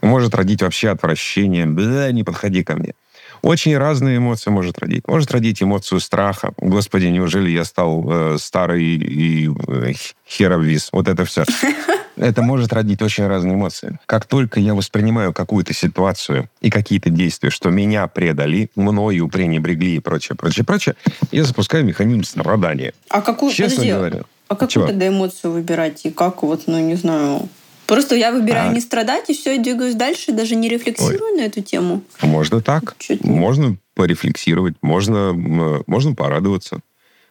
может 0.00 0.34
родить 0.34 0.62
вообще 0.62 0.88
отвращение. 0.88 1.66
Да, 1.66 2.10
не 2.10 2.24
подходи 2.24 2.64
ко 2.64 2.76
мне. 2.76 2.94
Очень 3.42 3.76
разные 3.76 4.18
эмоции 4.18 4.50
может 4.50 4.78
родить. 4.78 5.06
Может 5.08 5.32
родить 5.32 5.62
эмоцию 5.62 6.00
страха. 6.00 6.52
Господи, 6.56 7.06
неужели 7.06 7.50
я 7.50 7.64
стал 7.64 8.04
э, 8.08 8.36
старый 8.38 8.84
и 8.84 9.48
э, 9.48 9.92
херовис? 10.28 10.90
Вот 10.92 11.08
это 11.08 11.24
все. 11.24 11.44
Это 12.16 12.42
может 12.42 12.72
родить 12.72 13.02
очень 13.02 13.26
разные 13.26 13.54
эмоции. 13.54 13.98
Как 14.06 14.26
только 14.26 14.60
я 14.60 14.74
воспринимаю 14.74 15.32
какую-то 15.32 15.72
ситуацию 15.72 16.48
и 16.60 16.70
какие-то 16.70 17.10
действия, 17.10 17.50
что 17.50 17.70
меня 17.70 18.06
предали, 18.06 18.70
мною 18.76 19.28
пренебрегли 19.28 19.96
и 19.96 19.98
прочее, 19.98 20.36
прочее, 20.36 20.64
прочее, 20.64 20.94
я 21.30 21.44
запускаю 21.44 21.84
механизм 21.84 22.24
страдания. 22.24 22.92
А 23.08 23.22
какую, 23.22 23.50
Честно 23.50 23.76
подожди, 23.76 23.92
говоря. 23.92 24.20
а 24.48 24.54
какую 24.54 24.68
Чего? 24.68 24.86
тогда 24.86 25.08
эмоцию 25.08 25.52
выбирать? 25.52 26.04
И 26.04 26.10
как 26.10 26.42
вот, 26.42 26.64
ну, 26.66 26.78
не 26.78 26.94
знаю... 26.94 27.48
Просто 27.86 28.14
я 28.14 28.32
выбираю 28.32 28.70
А. 28.70 28.72
не 28.72 28.80
страдать, 28.80 29.28
и 29.28 29.34
все, 29.34 29.56
я 29.56 29.62
двигаюсь 29.62 29.94
дальше, 29.94 30.32
даже 30.32 30.54
не 30.54 30.68
рефлексирую 30.68 31.36
на 31.36 31.42
эту 31.42 31.62
тему. 31.62 32.02
Можно 32.22 32.60
так. 32.60 32.94
Чуть. 32.98 33.24
Можно 33.24 33.76
порефлексировать, 33.94 34.74
можно, 34.82 35.32
можно 35.34 36.14
порадоваться. 36.14 36.80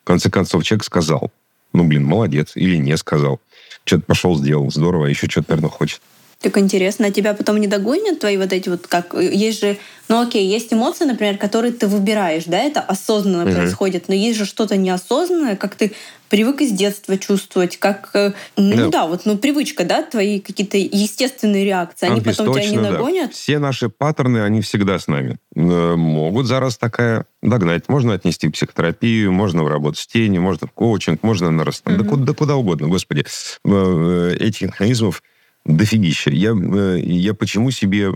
В 0.03 0.05
конце 0.05 0.29
концов, 0.29 0.63
человек 0.63 0.83
сказал, 0.83 1.31
ну, 1.73 1.83
блин, 1.85 2.05
молодец, 2.05 2.51
или 2.55 2.75
не 2.75 2.97
сказал. 2.97 3.39
Что-то 3.85 4.03
пошел, 4.05 4.35
сделал, 4.37 4.69
здорово, 4.71 5.07
а 5.07 5.09
еще 5.09 5.27
что-то, 5.27 5.51
наверное, 5.51 5.71
хочет. 5.71 6.01
Так 6.41 6.57
интересно, 6.57 7.07
а 7.07 7.11
тебя 7.11 7.35
потом 7.35 7.57
не 7.57 7.67
догонят 7.67 8.19
твои 8.19 8.35
вот 8.37 8.51
эти 8.51 8.67
вот, 8.67 8.87
как, 8.87 9.13
есть 9.13 9.61
же, 9.61 9.77
ну 10.09 10.19
окей, 10.21 10.47
есть 10.47 10.73
эмоции, 10.73 11.05
например, 11.05 11.37
которые 11.37 11.71
ты 11.71 11.85
выбираешь, 11.85 12.45
да, 12.45 12.57
это 12.57 12.81
осознанно 12.81 13.45
Мгм. 13.45 13.53
происходит, 13.53 14.07
но 14.07 14.15
есть 14.15 14.39
же 14.39 14.45
что-то 14.45 14.75
неосознанное, 14.75 15.55
как 15.55 15.75
ты 15.75 15.93
привык 16.29 16.61
из 16.61 16.71
детства 16.71 17.15
чувствовать, 17.17 17.77
как, 17.77 18.09
э, 18.15 18.31
ну 18.57 18.75
Да. 18.75 18.87
да, 18.87 19.05
вот, 19.05 19.25
ну 19.25 19.37
привычка, 19.37 19.83
да, 19.83 20.01
твои 20.01 20.39
какие-то 20.39 20.77
естественные 20.77 21.63
реакции, 21.63 22.07
они 22.07 22.21
потом 22.21 22.47
тебя 22.53 22.65
не 22.65 22.77
точно, 22.77 22.91
да. 22.97 23.29
Все 23.31 23.59
наши 23.59 23.89
паттерны, 23.89 24.39
они 24.39 24.61
всегда 24.61 24.97
с 24.97 25.07
нами. 25.07 25.37
Э, 25.55 25.95
Могут 25.95 26.47
зараз 26.47 26.77
такая 26.77 27.25
догнать. 27.43 27.87
Можно 27.89 28.13
отнести 28.13 28.47
в 28.47 28.51
психотерапию, 28.51 29.31
можно 29.31 29.63
в 29.63 29.67
работу 29.67 29.99
с 29.99 30.07
тенью, 30.07 30.41
можно 30.41 30.67
в 30.67 30.71
коучинг, 30.71 31.21
можно 31.21 31.51
на 31.51 31.65
расстояние. 31.65 32.03
Да, 32.03 32.09
Мгм. 32.09 32.19
куда, 32.21 32.31
да 32.31 32.33
куда 32.37 32.55
угодно, 32.55 32.87
господи. 32.87 33.25
Э, 33.65 34.35
Этих 34.39 34.61
механизмов 34.61 35.21
дофигища. 35.65 36.29
Я, 36.31 36.51
э, 36.51 36.99
я 36.99 37.33
почему 37.33 37.71
себе 37.71 38.11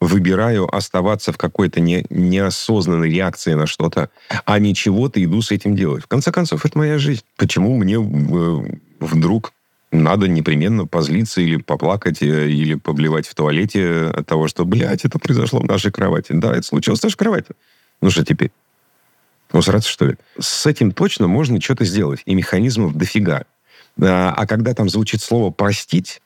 выбираю 0.00 0.74
оставаться 0.74 1.32
в 1.32 1.38
какой-то 1.38 1.80
не, 1.80 2.04
неосознанной 2.10 3.10
реакции 3.10 3.54
на 3.54 3.66
что-то, 3.66 4.10
а 4.44 4.58
не 4.58 4.74
чего-то 4.74 5.22
иду 5.22 5.40
с 5.40 5.50
этим 5.50 5.74
делать. 5.74 6.04
В 6.04 6.06
конце 6.06 6.32
концов, 6.32 6.64
это 6.64 6.76
моя 6.76 6.98
жизнь. 6.98 7.22
Почему 7.36 7.76
мне 7.76 7.96
э, 7.96 8.78
вдруг 9.00 9.52
надо 9.90 10.28
непременно 10.28 10.86
позлиться 10.86 11.40
или 11.40 11.56
поплакать, 11.56 12.22
э, 12.22 12.50
или 12.50 12.74
поблевать 12.74 13.26
в 13.26 13.34
туалете 13.34 14.12
от 14.14 14.26
того, 14.26 14.48
что, 14.48 14.64
блядь, 14.64 15.04
это 15.04 15.18
произошло 15.18 15.60
в 15.60 15.64
нашей 15.64 15.90
кровати. 15.90 16.32
Да, 16.32 16.52
это 16.52 16.62
случилось 16.62 17.00
в 17.00 17.04
нашей 17.04 17.16
кровати. 17.16 17.52
Ну 18.00 18.10
что 18.10 18.24
теперь? 18.24 18.50
Усраться, 19.52 19.88
что 19.88 20.06
ли? 20.06 20.16
С 20.38 20.66
этим 20.66 20.92
точно 20.92 21.28
можно 21.28 21.60
что-то 21.60 21.84
сделать. 21.84 22.20
И 22.26 22.34
механизмов 22.34 22.94
дофига. 22.94 23.44
А 23.98 24.34
а 24.36 24.46
когда 24.46 24.74
там 24.74 24.90
звучит 24.90 25.22
слово 25.22 25.50
«простить», 25.50 26.20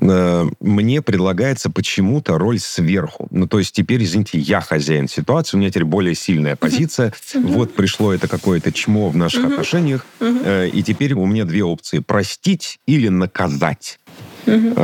мне 0.00 1.02
предлагается 1.02 1.70
почему-то 1.70 2.38
роль 2.38 2.58
сверху. 2.58 3.28
Ну, 3.30 3.46
то 3.46 3.58
есть 3.58 3.74
теперь, 3.74 4.02
извините, 4.04 4.38
я 4.38 4.60
хозяин 4.60 5.08
ситуации, 5.08 5.56
у 5.56 5.60
меня 5.60 5.70
теперь 5.70 5.84
более 5.84 6.14
сильная 6.14 6.56
позиция. 6.56 7.12
Вот 7.34 7.74
пришло 7.74 8.12
это 8.12 8.28
какое-то 8.28 8.72
чмо 8.72 9.08
в 9.08 9.16
наших 9.16 9.44
отношениях, 9.46 10.04
э, 10.20 10.68
и 10.68 10.82
теперь 10.82 11.14
у 11.14 11.26
меня 11.26 11.44
две 11.44 11.64
опции. 11.64 12.00
Простить 12.00 12.78
или 12.86 13.08
наказать. 13.08 13.98
Угу. 14.46 14.80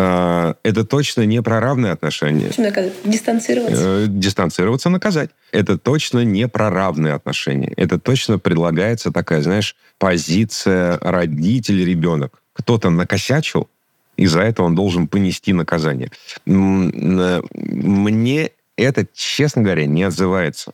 Это 0.62 0.84
точно 0.84 1.22
не 1.22 1.40
про 1.40 1.60
равные 1.60 1.92
отношения. 1.92 2.48
Почему 2.48 2.66
наказать? 2.66 2.92
Дистанцироваться? 3.04 3.84
Э, 3.84 4.06
дистанцироваться, 4.08 4.90
наказать. 4.90 5.30
Это 5.52 5.78
точно 5.78 6.24
не 6.24 6.48
про 6.48 6.70
равные 6.70 7.14
отношения. 7.14 7.72
Это 7.76 8.00
точно 8.00 8.38
предлагается 8.38 9.12
такая, 9.12 9.42
знаешь, 9.42 9.76
позиция 9.98 10.98
родитель-ребенок. 11.00 12.42
Кто-то 12.54 12.90
накосячил, 12.90 13.68
и 14.16 14.26
за 14.26 14.40
это 14.40 14.62
он 14.62 14.74
должен 14.74 15.08
понести 15.08 15.52
наказание. 15.52 16.10
Э, 16.46 17.42
мне 17.54 18.50
это, 18.76 19.06
честно 19.14 19.62
говоря, 19.62 19.86
не 19.86 20.02
отзывается. 20.02 20.72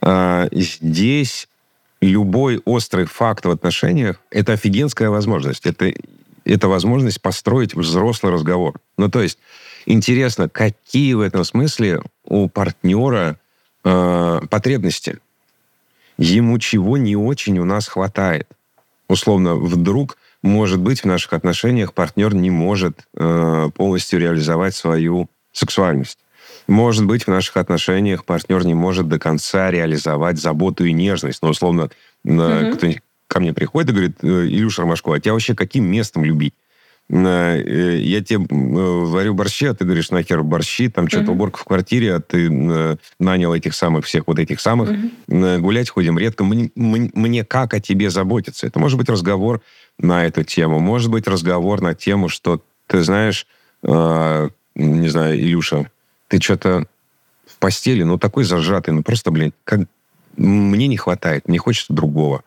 А, 0.00 0.48
здесь 0.52 1.48
любой 2.00 2.60
острый 2.64 3.06
факт 3.06 3.44
в 3.44 3.50
отношениях– 3.50 4.20
это 4.30 4.52
офигенская 4.52 5.10
возможность. 5.10 5.66
Это 5.66 5.92
это 6.46 6.68
возможность 6.68 7.20
построить 7.20 7.74
взрослый 7.74 8.32
разговор. 8.32 8.78
Ну, 8.96 9.10
то 9.10 9.20
есть, 9.20 9.38
интересно, 9.84 10.48
какие 10.48 11.12
в 11.14 11.20
этом 11.20 11.44
смысле 11.44 12.00
у 12.24 12.48
партнера 12.48 13.38
э, 13.84 14.40
потребности? 14.48 15.18
Ему 16.18 16.58
чего 16.58 16.96
не 16.96 17.16
очень 17.16 17.58
у 17.58 17.64
нас 17.64 17.88
хватает? 17.88 18.48
Условно, 19.08 19.56
вдруг, 19.56 20.16
может 20.46 20.80
быть, 20.80 21.00
в 21.00 21.04
наших 21.04 21.32
отношениях 21.32 21.92
партнер 21.92 22.34
не 22.34 22.50
может 22.50 23.00
э, 23.14 23.70
полностью 23.74 24.20
реализовать 24.20 24.74
свою 24.74 25.28
сексуальность. 25.52 26.18
Может 26.66 27.06
быть, 27.06 27.24
в 27.24 27.28
наших 27.28 27.56
отношениях 27.56 28.24
партнер 28.24 28.64
не 28.64 28.74
может 28.74 29.08
до 29.08 29.18
конца 29.18 29.70
реализовать 29.70 30.38
заботу 30.38 30.84
и 30.84 30.92
нежность. 30.92 31.42
Но, 31.42 31.50
условно, 31.50 31.90
mm-hmm. 32.24 32.76
кто-нибудь 32.76 33.02
ко 33.28 33.40
мне 33.40 33.52
приходит 33.52 33.90
и 33.90 33.92
говорит, 33.92 34.16
«Э, 34.22 34.46
Илюша 34.46 34.82
Ромашко, 34.82 35.14
а 35.14 35.20
тебя 35.20 35.32
вообще 35.32 35.54
каким 35.54 35.84
местом 35.84 36.24
любить? 36.24 36.54
Э, 37.08 37.98
я 38.00 38.22
тебе 38.22 38.44
э, 38.44 38.46
варю 38.50 39.34
борщи, 39.34 39.66
а 39.66 39.74
ты 39.74 39.84
говоришь, 39.84 40.10
нахер 40.10 40.42
борщи, 40.42 40.88
там 40.88 41.08
что-то 41.08 41.32
уборка 41.32 41.58
в 41.58 41.64
квартире, 41.64 42.14
а 42.14 42.20
ты 42.20 42.98
нанял 43.20 43.54
этих 43.54 43.74
самых, 43.74 44.06
всех 44.06 44.24
вот 44.26 44.38
этих 44.38 44.60
самых. 44.60 44.90
Гулять 45.28 45.90
ходим 45.90 46.18
редко. 46.18 46.44
Мне, 46.44 46.70
мне 46.74 47.44
как 47.44 47.74
о 47.74 47.80
тебе 47.80 48.10
заботиться? 48.10 48.66
Это 48.66 48.78
может 48.78 48.98
быть 48.98 49.08
разговор 49.08 49.60
на 49.98 50.26
эту 50.26 50.44
тему. 50.44 50.78
Может 50.80 51.10
быть 51.10 51.26
разговор 51.26 51.80
на 51.80 51.94
тему, 51.94 52.28
что 52.28 52.62
ты 52.86 53.02
знаешь, 53.02 53.46
не 53.82 55.08
знаю, 55.08 55.38
Илюша, 55.38 55.90
ты 56.28 56.40
что-то 56.40 56.86
в 57.46 57.56
постели, 57.58 58.02
ну, 58.02 58.18
такой 58.18 58.44
зажатый, 58.44 58.92
ну, 58.92 59.02
просто, 59.02 59.30
блин, 59.30 59.52
как... 59.64 59.80
мне 60.36 60.86
не 60.86 60.96
хватает, 60.96 61.48
мне 61.48 61.58
хочется 61.58 61.92
другого. 61.92 62.42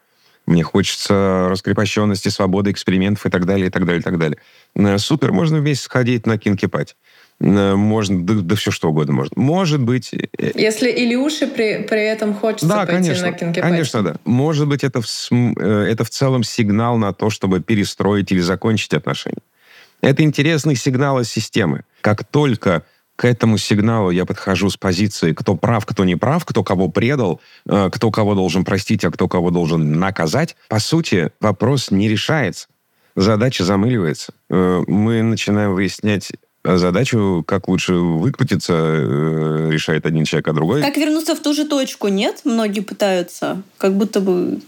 Мне 0.46 0.64
хочется 0.64 1.48
раскрепощенности, 1.50 2.30
свободы, 2.30 2.72
экспериментов 2.72 3.26
и 3.26 3.30
так 3.30 3.46
далее, 3.46 3.68
и 3.68 3.70
так 3.70 3.86
далее, 3.86 4.02
и 4.02 4.04
так 4.04 4.18
далее. 4.18 4.38
Э, 4.76 4.98
супер, 4.98 5.32
можно 5.32 5.60
вместе 5.60 5.84
сходить 5.84 6.26
на 6.26 6.40
кинкипать. 6.40 6.96
Э, 7.42 7.76
можно, 7.76 8.26
да, 8.26 8.34
да 8.36 8.56
все 8.56 8.72
что 8.72 8.90
угодно 8.90 9.14
можно. 9.14 9.34
Может 9.36 9.82
быть... 9.82 10.14
Э, 10.14 10.52
Если 10.56 10.92
Илюше 10.92 11.48
при, 11.48 11.84
при 11.84 12.02
этом 12.02 12.34
хочется 12.34 12.68
да, 12.68 12.86
пойти 12.86 13.10
конечно, 13.10 13.28
на 13.28 13.34
кинкипать. 13.34 13.70
конечно, 13.70 14.04
да. 14.04 14.16
Может 14.26 14.68
быть, 14.68 14.84
это 14.84 15.02
в, 15.02 15.32
это 15.62 16.04
в 16.04 16.10
целом 16.10 16.44
сигнал 16.44 16.98
на 16.98 17.14
то, 17.14 17.30
чтобы 17.30 17.62
перестроить 17.62 18.32
или 18.32 18.40
закончить 18.40 18.94
отношения. 18.94 19.42
Это 20.02 20.24
интересный 20.24 20.76
сигнал 20.76 21.20
из 21.20 21.30
системы. 21.30 21.84
Как 22.02 22.24
только 22.24 22.84
к 23.16 23.26
этому 23.26 23.58
сигналу 23.58 24.12
я 24.12 24.26
подхожу 24.26 24.70
с 24.70 24.78
позиции, 24.78 25.34
кто 25.34 25.56
прав, 25.56 25.86
кто 25.86 26.06
не 26.06 26.16
прав, 26.16 26.46
кто 26.46 26.64
кого 26.64 26.88
предал, 26.88 27.42
э, 27.68 27.90
кто 27.92 28.12
кого 28.12 28.34
должен 28.34 28.64
простить, 28.64 29.04
а 29.04 29.12
кто 29.12 29.28
кого 29.28 29.52
должен 29.52 30.00
наказать. 30.00 30.56
По 30.70 30.80
сути, 30.80 31.32
вопрос 31.42 31.92
не 31.92 32.08
решается. 32.08 32.68
Задача 33.18 33.66
замыливается. 33.66 34.34
Э, 34.50 34.84
мы 34.88 35.22
начинаем 35.22 35.74
выяснять 35.74 36.32
задачу, 36.78 37.44
как 37.48 37.68
лучше 37.68 37.94
выкрутиться, 37.94 38.74
э, 38.74 39.70
решает 39.72 40.06
один 40.06 40.26
человек, 40.26 40.48
а 40.48 40.54
другой. 40.54 40.82
Как 40.82 40.98
вернуться 40.98 41.36
в 41.36 41.40
ту 41.40 41.54
же 41.54 41.66
точку, 41.66 42.08
нет? 42.08 42.42
Многие 42.44 42.82
пытаются 42.82 43.62
как 43.78 43.94
будто 43.94 44.20
бы 44.20 44.60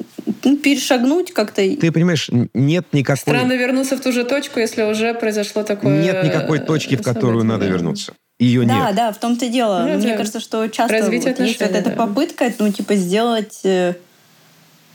ну, 0.44 0.58
перешагнуть 0.58 1.34
как-то. 1.34 1.62
Ты 1.62 1.92
понимаешь, 1.92 2.30
нет 2.54 2.88
никакой... 2.92 3.18
Странно 3.18 3.54
вернуться 3.54 3.98
в 3.98 4.02
ту 4.02 4.12
же 4.12 4.24
точку, 4.24 4.60
если 4.60 4.84
уже 4.84 5.14
произошло 5.14 5.64
такое... 5.64 6.02
Нет 6.02 6.24
никакой 6.24 6.60
точки, 6.60 6.96
в 6.96 7.02
которую 7.02 7.44
надо 7.44 7.66
вернуться 7.68 8.14
ее 8.42 8.66
да, 8.66 8.74
нет. 8.74 8.84
Да, 8.84 8.92
да, 8.94 9.12
в 9.12 9.20
том-то 9.20 9.46
и 9.46 9.50
дело. 9.50 9.86
Ну, 9.88 9.98
Мне 10.00 10.18
кажется, 10.18 10.40
что 10.40 10.68
часто 10.68 11.06
вот 11.06 11.14
есть 11.14 11.62
вот 11.62 11.72
эта 11.72 11.90
да. 11.90 11.96
попытка, 11.96 12.52
ну, 12.58 12.72
типа, 12.72 12.96
сделать 12.96 13.60
э, 13.64 13.94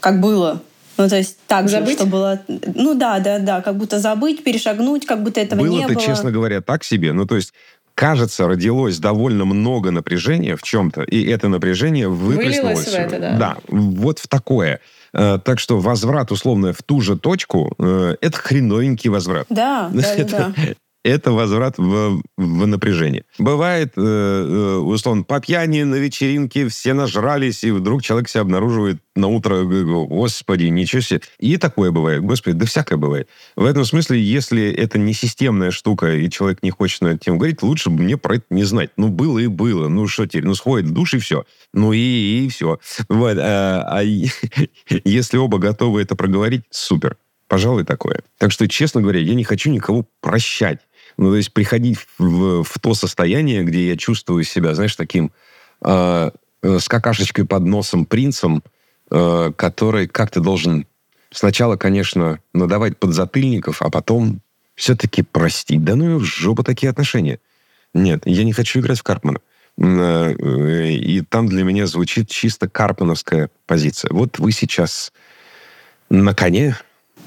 как 0.01 0.21
было. 0.21 0.63
Ну, 0.97 1.09
то 1.09 1.17
есть 1.17 1.39
так 1.47 1.69
забыть? 1.69 1.91
же, 1.91 1.97
что 1.97 2.07
было... 2.07 2.41
Ну, 2.49 2.95
да, 2.95 3.19
да, 3.19 3.39
да, 3.39 3.61
как 3.61 3.77
будто 3.77 3.99
забыть, 3.99 4.45
перешагнуть, 4.45 5.07
как 5.07 5.23
будто 5.23 5.41
этого 5.41 5.61
было 5.61 5.79
не 5.79 5.87
было. 5.87 6.01
честно 6.01 6.31
говоря, 6.31 6.61
так 6.61 6.85
себе. 6.85 7.13
Ну, 7.13 7.27
то 7.27 7.37
есть 7.37 7.53
кажется, 7.95 8.47
родилось 8.47 8.99
довольно 8.99 9.45
много 9.45 9.91
напряжения 9.91 10.57
в 10.57 10.63
чем-то, 10.63 11.03
и 11.03 11.25
это 11.27 11.49
напряжение 11.49 12.09
выплеснулось. 12.09 12.87
в 12.87 12.95
это, 12.95 13.19
да. 13.19 13.37
Да, 13.37 13.57
вот 13.69 14.19
в 14.19 14.29
такое. 14.29 14.81
Э, 15.13 15.39
так 15.43 15.59
что 15.59 15.81
возврат, 15.81 16.31
условно, 16.31 16.73
в 16.73 16.83
ту 16.83 17.01
же 17.01 17.17
точку, 17.19 17.75
э, 17.79 18.17
это 18.21 18.39
хреновенький 18.39 19.09
возврат. 19.09 19.47
Да, 19.49 19.91
да, 19.95 20.15
это, 20.15 20.53
да 20.57 20.75
это 21.07 21.33
возврат 21.33 21.79
в, 21.79 22.21
в 22.37 22.67
напряжение. 22.67 23.25
Бывает, 23.39 23.93
э, 23.97 24.01
э, 24.01 24.77
условно, 24.79 25.23
по 25.23 25.41
пьяни 25.41 25.83
на 25.85 25.95
вечеринке 25.95 26.69
все 26.69 26.95
нажрались, 26.95 27.63
и 27.63 27.71
вдруг 27.71 28.03
человек 28.03 28.29
себя 28.29 28.41
обнаруживает 28.43 29.01
на 29.15 29.29
утро, 29.29 29.63
господи, 29.63 30.65
ничего 30.65 31.01
себе. 31.01 31.21
И 31.39 31.57
такое 31.57 31.93
бывает, 31.93 32.23
господи, 32.23 32.57
да 32.57 32.67
всякое 32.67 32.97
бывает. 32.97 33.29
В 33.55 33.65
этом 33.65 33.85
смысле, 33.85 34.21
если 34.21 34.69
это 34.71 34.99
не 34.99 35.15
системная 35.15 35.71
штука, 35.71 36.13
и 36.13 36.29
человек 36.29 36.63
не 36.63 36.71
хочет 36.71 37.03
на 37.03 37.09
эту 37.09 37.25
тему 37.25 37.39
говорить, 37.39 37.63
лучше 37.63 37.89
бы 37.89 38.03
мне 38.03 38.17
про 38.17 38.37
это 38.37 38.47
не 38.51 38.65
знать. 38.65 38.91
Ну, 38.97 39.09
было 39.09 39.39
и 39.39 39.47
было. 39.47 39.89
Ну, 39.89 40.09
что 40.09 40.27
теперь? 40.27 40.45
Ну, 40.45 40.55
сходит 40.55 40.91
в 40.91 40.93
душ 40.93 41.15
и 41.15 41.19
все. 41.19 41.45
Ну, 41.73 41.93
и, 41.93 41.99
и 41.99 42.49
все. 42.49 42.79
Вот. 43.09 43.39
А, 43.39 43.85
а 43.89 44.03
если 45.05 45.37
оба 45.37 45.59
готовы 45.59 46.03
это 46.03 46.17
проговорить, 46.17 46.63
супер. 46.71 47.17
Пожалуй, 47.49 47.85
такое. 47.85 48.23
Так 48.39 48.51
что, 48.51 48.67
честно 48.67 49.01
говоря, 49.01 49.21
я 49.21 49.35
не 49.35 49.45
хочу 49.45 49.71
никого 49.71 50.07
прощать. 50.21 50.81
Ну, 51.17 51.31
то 51.31 51.37
есть 51.37 51.53
приходить 51.53 51.99
в, 52.19 52.63
в 52.63 52.79
то 52.79 52.95
состояние, 52.95 53.65
где 53.65 53.89
я 53.89 53.97
чувствую 53.97 54.45
себя, 54.45 54.75
знаешь, 54.75 54.97
таким 54.97 55.33
э, 55.83 56.31
э, 56.63 56.79
с 56.79 56.89
какашечкой 56.89 57.47
под 57.47 57.65
носом 57.65 58.05
принцем, 58.05 58.63
э, 59.11 59.53
который 59.57 60.09
как-то 60.09 60.41
должен 60.41 60.87
сначала, 61.31 61.77
конечно, 61.77 62.41
надавать 62.53 62.99
подзатыльников, 62.99 63.83
а 63.83 63.91
потом 63.91 64.41
все-таки 64.75 65.23
простить. 65.23 65.85
Да 65.85 65.97
ну 65.97 66.17
и 66.17 66.19
в 66.19 66.25
жопу 66.25 66.63
такие 66.63 66.91
отношения. 66.91 67.41
Нет, 67.95 68.23
я 68.27 68.45
не 68.45 68.53
хочу 68.53 68.81
играть 68.81 68.99
в 68.99 69.03
Карпмана. 69.03 69.41
Э, 69.79 70.33
и 70.91 71.21
там 71.23 71.49
для 71.49 71.65
меня 71.65 71.87
звучит 71.87 72.29
чисто 72.29 72.69
карпмановская 72.69 73.51
позиция. 73.67 74.11
Вот 74.13 74.39
вы 74.39 74.53
сейчас 74.53 75.13
на 76.09 76.35
коне, 76.35 76.77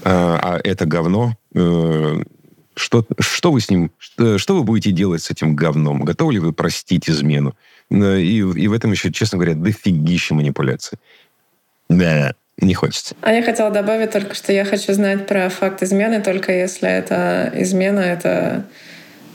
а, 0.04 0.39
а 0.41 0.60
это 0.63 0.86
говно 0.86 1.38
э, 1.54 2.23
что, 2.80 3.06
что 3.20 3.52
вы 3.52 3.62
с 3.62 3.70
ним, 3.70 3.92
что, 3.98 4.38
что 4.38 4.56
вы 4.56 4.63
будете 4.63 4.92
делать 4.92 5.22
с 5.22 5.32
этим 5.32 5.56
говном? 5.56 6.04
Готовы 6.04 6.34
ли 6.34 6.39
вы 6.39 6.54
простить 6.54 7.10
измену? 7.10 7.56
Э, 7.92 8.20
и, 8.20 8.38
и 8.38 8.68
в 8.68 8.74
этом 8.74 8.92
еще, 8.92 9.12
честно 9.12 9.38
говоря, 9.38 9.56
дофигища 9.56 10.34
манипуляций. 10.34 10.98
Да, 11.89 12.34
не 12.58 12.74
хочется. 12.74 13.15
А 13.22 13.32
я 13.32 13.44
хотела 13.44 13.70
добавить 13.72 14.12
только, 14.12 14.36
что 14.36 14.54
я 14.54 14.65
хочу 14.65 14.94
знать 14.94 15.28
про 15.28 15.50
факт 15.50 15.82
измены, 15.84 16.22
только 16.22 16.52
если 16.52 16.89
это 16.89 17.52
измена, 17.56 18.00
это 18.00 18.65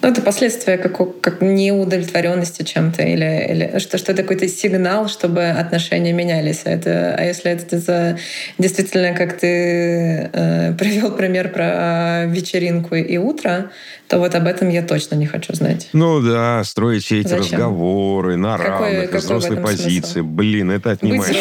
ну, 0.04 0.10
это 0.10 0.20
последствия 0.20 0.76
как, 0.76 1.20
как 1.22 1.40
неудовлетворенности 1.40 2.62
чем-то 2.62 3.02
или, 3.02 3.46
или 3.48 3.78
что, 3.78 3.96
что 3.96 4.12
это 4.12 4.20
какой-то 4.20 4.46
сигнал, 4.48 5.08
чтобы 5.08 5.48
отношения 5.48 6.12
менялись. 6.12 6.60
А, 6.66 6.70
это, 6.70 7.14
а 7.18 7.24
если 7.24 7.50
это, 7.50 7.76
это 7.76 8.18
действительно, 8.58 9.14
как 9.14 9.38
ты 9.38 10.28
э, 10.30 10.74
привел 10.78 11.10
пример 11.12 11.50
про 11.50 12.26
вечеринку 12.26 12.94
и 12.96 13.16
утро, 13.16 13.70
то 14.06 14.18
вот 14.18 14.34
об 14.34 14.46
этом 14.46 14.68
я 14.68 14.82
точно 14.82 15.14
не 15.14 15.24
хочу 15.24 15.54
знать. 15.54 15.88
Ну 15.94 16.20
да, 16.20 16.62
строить 16.64 17.02
все 17.02 17.20
эти 17.20 17.28
Зачем? 17.28 17.44
разговоры 17.44 18.36
на 18.36 18.58
какой, 18.58 18.70
равных, 18.70 19.04
какой 19.06 19.20
взрослой 19.20 19.56
позиции. 19.56 20.20
Смысл? 20.20 20.28
Блин, 20.28 20.70
это 20.70 20.90
отнимает. 20.90 21.34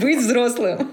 Быть 0.00 0.20
взрослым. 0.20 0.88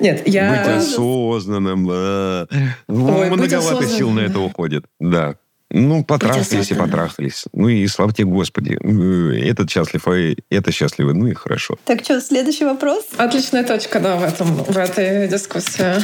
Нет, 0.00 0.26
я... 0.26 0.50
Быть 0.50 0.76
осознанным. 0.76 1.86
Ой, 1.86 3.30
Многовато 3.30 3.86
сил 3.86 4.10
на 4.10 4.20
это 4.20 4.40
уходит. 4.40 4.84
Да. 4.98 5.36
Ну, 5.72 6.04
потрахались 6.04 6.70
и 6.70 6.74
потрахались. 6.74 7.44
Ну 7.52 7.68
и 7.68 7.86
слава 7.86 8.12
тебе, 8.12 8.26
Господи. 8.26 8.76
Этот 9.40 9.70
счастлив, 9.70 10.08
а 10.08 10.34
это 10.50 10.72
счастливы. 10.72 11.14
Ну 11.14 11.28
и 11.28 11.34
хорошо. 11.34 11.76
Так 11.84 12.02
что, 12.02 12.20
следующий 12.20 12.64
вопрос? 12.64 13.04
Отличная 13.16 13.62
точка, 13.62 14.00
да, 14.00 14.16
в, 14.16 14.24
этом, 14.24 14.48
в 14.64 14.76
этой 14.76 15.28
дискуссии. 15.28 16.02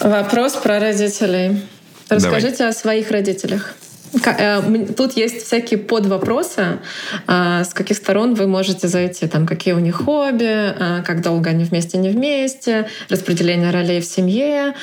Вопрос 0.00 0.54
про 0.54 0.80
родителей. 0.80 1.62
Расскажите 2.08 2.58
Давай. 2.58 2.70
о 2.70 2.74
своих 2.74 3.10
родителях. 3.10 3.76
Э, 4.24 4.86
тут 4.96 5.16
есть 5.16 5.44
всякие 5.44 5.78
подвопросы, 5.78 6.78
а, 7.26 7.64
с 7.64 7.74
каких 7.74 7.96
сторон 7.96 8.34
вы 8.34 8.46
можете 8.46 8.88
зайти, 8.88 9.26
там, 9.26 9.46
какие 9.46 9.74
у 9.74 9.78
них 9.78 9.96
хобби, 9.96 10.44
а, 10.44 11.02
как 11.02 11.22
долго 11.22 11.50
они 11.50 11.64
вместе, 11.64 11.98
не 11.98 12.08
вместе, 12.08 12.88
распределение 13.08 13.70
ролей 13.70 14.00
в 14.00 14.04
семье. 14.04 14.74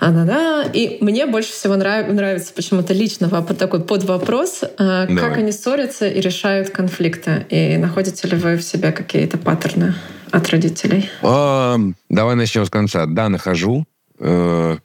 А. 0.00 0.64
И 0.72 0.98
мне 1.00 1.26
больше 1.26 1.52
всего 1.52 1.76
нрав, 1.76 2.08
нравится 2.08 2.52
почему-то 2.54 2.92
лично 2.92 3.28
такой 3.58 3.80
подвопрос, 3.80 4.62
Давай. 4.78 5.16
как 5.16 5.36
они 5.38 5.52
ссорятся 5.52 6.06
и 6.08 6.20
решают 6.20 6.70
конфликты. 6.70 7.46
И 7.50 7.76
находите 7.76 8.26
ли 8.28 8.36
вы 8.36 8.56
в 8.56 8.62
себе 8.62 8.92
какие-то 8.92 9.38
паттерны 9.38 9.94
от 10.30 10.48
родителей? 10.50 11.08
Давай 11.22 12.34
начнем 12.36 12.64
с 12.64 12.70
конца. 12.70 13.06
Да, 13.06 13.28
нахожу. 13.28 13.86
Э, 14.18 14.76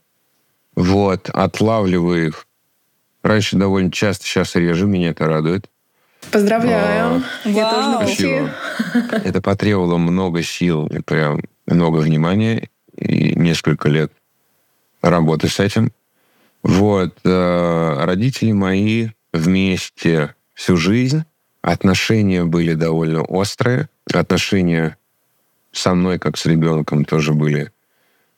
вот, 0.75 1.29
отлавливаю 1.33 2.27
их 2.27 2.45
Раньше 3.29 3.57
довольно 3.57 3.91
часто, 3.91 4.25
сейчас 4.25 4.55
реже, 4.55 4.87
меня 4.87 5.09
это 5.09 5.27
радует. 5.27 5.69
Поздравляю. 6.31 7.21
А, 7.45 7.47
Я 7.47 7.69
тоже 7.69 7.89
на 7.89 7.99
пути. 7.99 8.41
Это 9.23 9.39
потребовало 9.39 9.97
много 9.97 10.41
сил 10.41 10.87
и 10.87 10.99
прям 10.99 11.39
много 11.67 11.97
внимания 11.97 12.69
и 12.97 13.35
несколько 13.35 13.87
лет 13.87 14.11
работы 15.03 15.47
с 15.47 15.59
этим. 15.59 15.91
Вот. 16.63 17.19
Э, 17.23 18.03
родители 18.03 18.51
мои 18.51 19.09
вместе 19.31 20.33
всю 20.55 20.75
жизнь. 20.75 21.23
Отношения 21.61 22.45
были 22.45 22.73
довольно 22.73 23.21
острые. 23.21 23.89
Отношения 24.11 24.97
со 25.71 25.93
мной, 25.93 26.17
как 26.17 26.35
с 26.35 26.47
ребенком, 26.47 27.05
тоже 27.05 27.33
были 27.33 27.71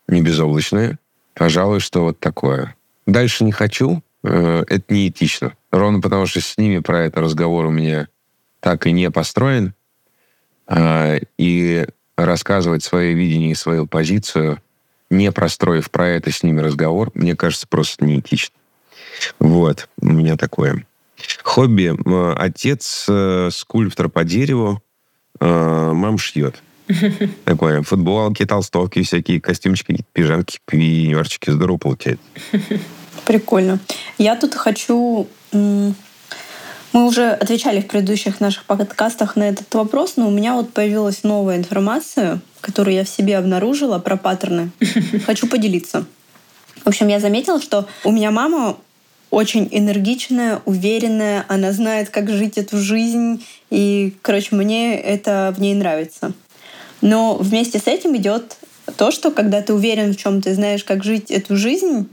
не 0.06 0.20
безоблачные. 0.20 0.98
Пожалуй, 1.32 1.80
что 1.80 2.02
вот 2.02 2.20
такое. 2.20 2.76
Дальше 3.06 3.44
не 3.44 3.52
хочу, 3.52 4.02
это 4.22 4.84
неэтично. 4.88 5.54
Ровно 5.70 6.00
потому, 6.00 6.26
что 6.26 6.40
с 6.40 6.56
ними 6.58 6.78
про 6.78 7.04
это 7.04 7.20
разговор 7.20 7.66
у 7.66 7.70
меня 7.70 8.08
так 8.60 8.86
и 8.86 8.92
не 8.92 9.10
построен. 9.10 9.74
А, 10.66 11.18
и 11.38 11.86
рассказывать 12.16 12.82
свое 12.82 13.14
видение 13.14 13.52
и 13.52 13.56
свою 13.56 13.86
позицию, 13.86 14.60
не 15.10 15.30
простроив 15.32 15.90
про 15.90 16.08
это 16.08 16.30
с 16.30 16.42
ними 16.42 16.60
разговор, 16.60 17.10
мне 17.14 17.36
кажется, 17.36 17.66
просто 17.66 18.04
неэтично. 18.04 18.54
Вот, 19.38 19.88
у 20.00 20.06
меня 20.06 20.36
такое. 20.36 20.86
Хобби. 21.42 21.94
Отец 22.36 23.06
э, 23.08 23.50
скульптор 23.52 24.08
по 24.08 24.24
дереву, 24.24 24.82
э, 25.40 25.92
мам 25.92 26.18
шьет. 26.18 26.62
Такое, 27.44 27.82
футболки, 27.82 28.44
толстовки, 28.44 29.02
всякие 29.02 29.40
костюмчики, 29.40 30.04
пижамки, 30.12 30.58
пеньюарчики. 30.66 31.50
Здорово 31.50 31.78
получается. 31.78 32.24
Прикольно. 33.32 33.78
Я 34.18 34.36
тут 34.36 34.54
хочу... 34.54 35.26
Мы 35.52 35.94
уже 36.92 37.30
отвечали 37.30 37.80
в 37.80 37.86
предыдущих 37.86 38.40
наших 38.40 38.64
подкастах 38.64 39.36
на 39.36 39.44
этот 39.44 39.72
вопрос, 39.72 40.16
но 40.16 40.28
у 40.28 40.30
меня 40.30 40.52
вот 40.52 40.74
появилась 40.74 41.22
новая 41.22 41.56
информация, 41.56 42.40
которую 42.60 42.94
я 42.94 43.04
в 43.04 43.08
себе 43.08 43.38
обнаружила 43.38 43.98
про 43.98 44.18
паттерны. 44.18 44.70
Хочу 45.26 45.46
поделиться. 45.46 46.04
В 46.84 46.88
общем, 46.88 47.08
я 47.08 47.20
заметила, 47.20 47.58
что 47.58 47.86
у 48.04 48.12
меня 48.12 48.30
мама 48.30 48.76
очень 49.30 49.66
энергичная, 49.70 50.60
уверенная, 50.66 51.46
она 51.48 51.72
знает, 51.72 52.10
как 52.10 52.28
жить 52.28 52.58
эту 52.58 52.76
жизнь, 52.76 53.42
и, 53.70 54.14
короче, 54.20 54.54
мне 54.54 55.00
это 55.00 55.54
в 55.56 55.60
ней 55.62 55.72
нравится. 55.72 56.34
Но 57.00 57.36
вместе 57.36 57.78
с 57.78 57.86
этим 57.86 58.14
идет 58.14 58.58
то, 58.98 59.10
что 59.10 59.30
когда 59.30 59.62
ты 59.62 59.72
уверен 59.72 60.12
в 60.12 60.18
чем 60.18 60.42
ты 60.42 60.52
знаешь, 60.52 60.84
как 60.84 61.02
жить 61.02 61.30
эту 61.30 61.56
жизнь, 61.56 62.10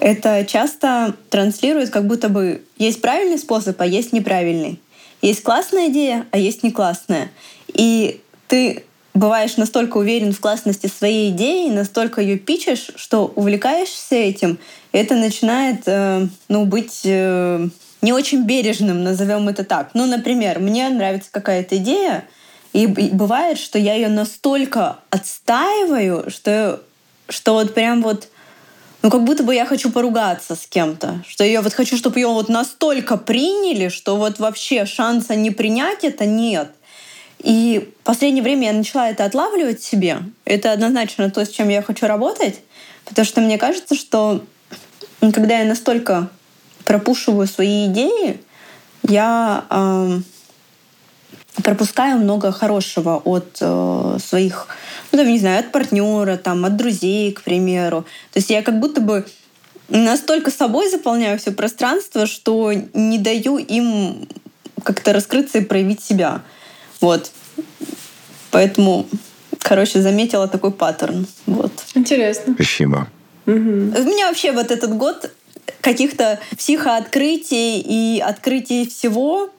это 0.00 0.44
часто 0.46 1.14
транслирует, 1.28 1.90
как 1.90 2.06
будто 2.06 2.28
бы 2.28 2.62
есть 2.78 3.00
правильный 3.00 3.38
способ, 3.38 3.80
а 3.80 3.86
есть 3.86 4.12
неправильный. 4.12 4.80
Есть 5.22 5.42
классная 5.42 5.88
идея, 5.88 6.26
а 6.30 6.38
есть 6.38 6.62
не 6.62 6.70
классная. 6.70 7.30
И 7.68 8.20
ты 8.48 8.84
бываешь 9.12 9.58
настолько 9.58 9.98
уверен 9.98 10.32
в 10.32 10.40
классности 10.40 10.86
своей 10.86 11.30
идеи, 11.30 11.68
настолько 11.68 12.22
ее 12.22 12.38
пичешь, 12.38 12.90
что 12.96 13.30
увлекаешься 13.36 14.14
этим, 14.14 14.58
это 14.92 15.14
начинает 15.16 15.82
э, 15.86 16.26
ну, 16.48 16.64
быть 16.64 17.02
э, 17.04 17.68
не 18.00 18.12
очень 18.12 18.44
бережным, 18.44 19.04
назовем 19.04 19.48
это 19.48 19.64
так. 19.64 19.90
Ну, 19.92 20.06
например, 20.06 20.60
мне 20.60 20.88
нравится 20.88 21.28
какая-то 21.30 21.76
идея, 21.76 22.24
и 22.72 22.86
бывает, 22.86 23.58
что 23.58 23.78
я 23.78 23.94
ее 23.94 24.08
настолько 24.08 25.00
отстаиваю, 25.10 26.30
что, 26.30 26.80
что 27.28 27.54
вот 27.54 27.74
прям 27.74 28.00
вот 28.00 28.28
ну 29.02 29.10
как 29.10 29.24
будто 29.24 29.42
бы 29.42 29.54
я 29.54 29.64
хочу 29.64 29.90
поругаться 29.90 30.54
с 30.54 30.66
кем-то, 30.66 31.22
что 31.26 31.44
я 31.44 31.62
вот 31.62 31.72
хочу, 31.72 31.96
чтобы 31.96 32.18
ее 32.18 32.28
вот 32.28 32.48
настолько 32.48 33.16
приняли, 33.16 33.88
что 33.88 34.16
вот 34.16 34.38
вообще 34.38 34.84
шанса 34.84 35.34
не 35.34 35.50
принять 35.50 36.04
это 36.04 36.26
нет. 36.26 36.70
И 37.38 37.90
в 38.02 38.04
последнее 38.04 38.42
время 38.42 38.66
я 38.68 38.72
начала 38.74 39.08
это 39.08 39.24
отлавливать 39.24 39.82
себе. 39.82 40.18
Это 40.44 40.72
однозначно 40.72 41.30
то, 41.30 41.44
с 41.44 41.48
чем 41.48 41.70
я 41.70 41.80
хочу 41.80 42.06
работать, 42.06 42.60
потому 43.06 43.24
что 43.24 43.40
мне 43.40 43.56
кажется, 43.56 43.94
что 43.94 44.44
когда 45.20 45.60
я 45.60 45.64
настолько 45.64 46.28
пропушиваю 46.84 47.46
свои 47.46 47.86
идеи, 47.86 48.40
я 49.08 49.64
э, 49.70 50.18
пропускаю 51.62 52.18
много 52.18 52.52
хорошего 52.52 53.20
от 53.24 53.58
э, 53.60 54.18
своих 54.24 54.68
ну, 55.12 55.18
там, 55.18 55.28
не 55.28 55.38
знаю, 55.38 55.60
от 55.60 55.72
партнера, 55.72 56.36
там, 56.36 56.64
от 56.64 56.76
друзей, 56.76 57.32
к 57.32 57.42
примеру. 57.42 58.02
То 58.32 58.38
есть 58.38 58.50
я 58.50 58.62
как 58.62 58.78
будто 58.78 59.00
бы 59.00 59.26
настолько 59.88 60.50
собой 60.50 60.88
заполняю 60.88 61.38
все 61.38 61.50
пространство, 61.50 62.26
что 62.26 62.72
не 62.94 63.18
даю 63.18 63.58
им 63.58 64.28
как-то 64.82 65.12
раскрыться 65.12 65.58
и 65.58 65.64
проявить 65.64 66.02
себя. 66.02 66.42
Вот. 67.00 67.30
Поэтому, 68.50 69.06
короче, 69.58 70.00
заметила 70.00 70.48
такой 70.48 70.70
паттерн. 70.70 71.26
Вот. 71.46 71.72
Интересно. 71.94 72.54
Спасибо. 72.54 73.08
Угу. 73.46 73.56
У 73.56 74.04
меня 74.04 74.28
вообще 74.28 74.52
вот 74.52 74.70
этот 74.70 74.96
год 74.96 75.32
каких-то 75.80 76.38
психооткрытий 76.56 77.80
и 77.80 78.20
открытий 78.20 78.88
всего 78.88 79.50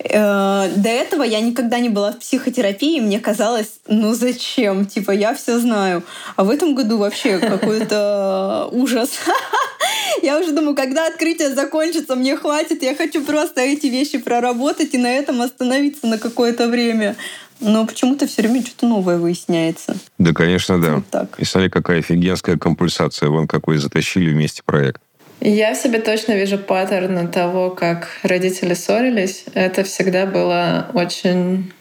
до 0.00 0.88
этого 0.88 1.22
я 1.22 1.40
никогда 1.40 1.80
не 1.80 1.88
была 1.88 2.12
в 2.12 2.18
психотерапии, 2.18 3.00
мне 3.00 3.18
казалось, 3.18 3.80
ну 3.88 4.14
зачем? 4.14 4.86
Типа, 4.86 5.10
я 5.10 5.34
все 5.34 5.58
знаю. 5.58 6.04
А 6.36 6.44
в 6.44 6.50
этом 6.50 6.74
году 6.74 6.98
вообще 6.98 7.38
какой-то 7.40 8.68
ужас. 8.72 9.10
Я 10.22 10.40
уже 10.40 10.52
думаю, 10.52 10.74
когда 10.74 11.06
открытие 11.06 11.54
закончится, 11.54 12.16
мне 12.16 12.36
хватит, 12.36 12.82
я 12.82 12.96
хочу 12.96 13.22
просто 13.22 13.60
эти 13.60 13.86
вещи 13.86 14.18
проработать 14.18 14.92
и 14.94 14.98
на 14.98 15.06
этом 15.06 15.40
остановиться 15.42 16.08
на 16.08 16.18
какое-то 16.18 16.66
время. 16.66 17.14
Но 17.60 17.86
почему-то 17.86 18.26
все 18.26 18.42
время 18.42 18.62
что-то 18.62 18.86
новое 18.86 19.18
выясняется. 19.18 19.96
Да, 20.18 20.32
конечно, 20.32 20.80
да. 20.80 20.96
Вот 20.96 21.06
так. 21.08 21.38
И 21.38 21.44
смотри, 21.44 21.70
какая 21.70 22.00
офигенская 22.00 22.56
компульсация. 22.56 23.28
Вон 23.28 23.46
какой 23.46 23.78
затащили 23.78 24.30
вместе 24.30 24.62
проект. 24.64 25.00
Я 25.40 25.74
в 25.74 25.76
себе 25.76 26.00
точно 26.00 26.32
вижу 26.32 26.58
паттерн 26.58 27.28
того, 27.28 27.70
как 27.70 28.08
родители 28.22 28.74
ссорились. 28.74 29.44
Это 29.54 29.84
всегда 29.84 30.26
было 30.26 30.88
очень 30.94 31.72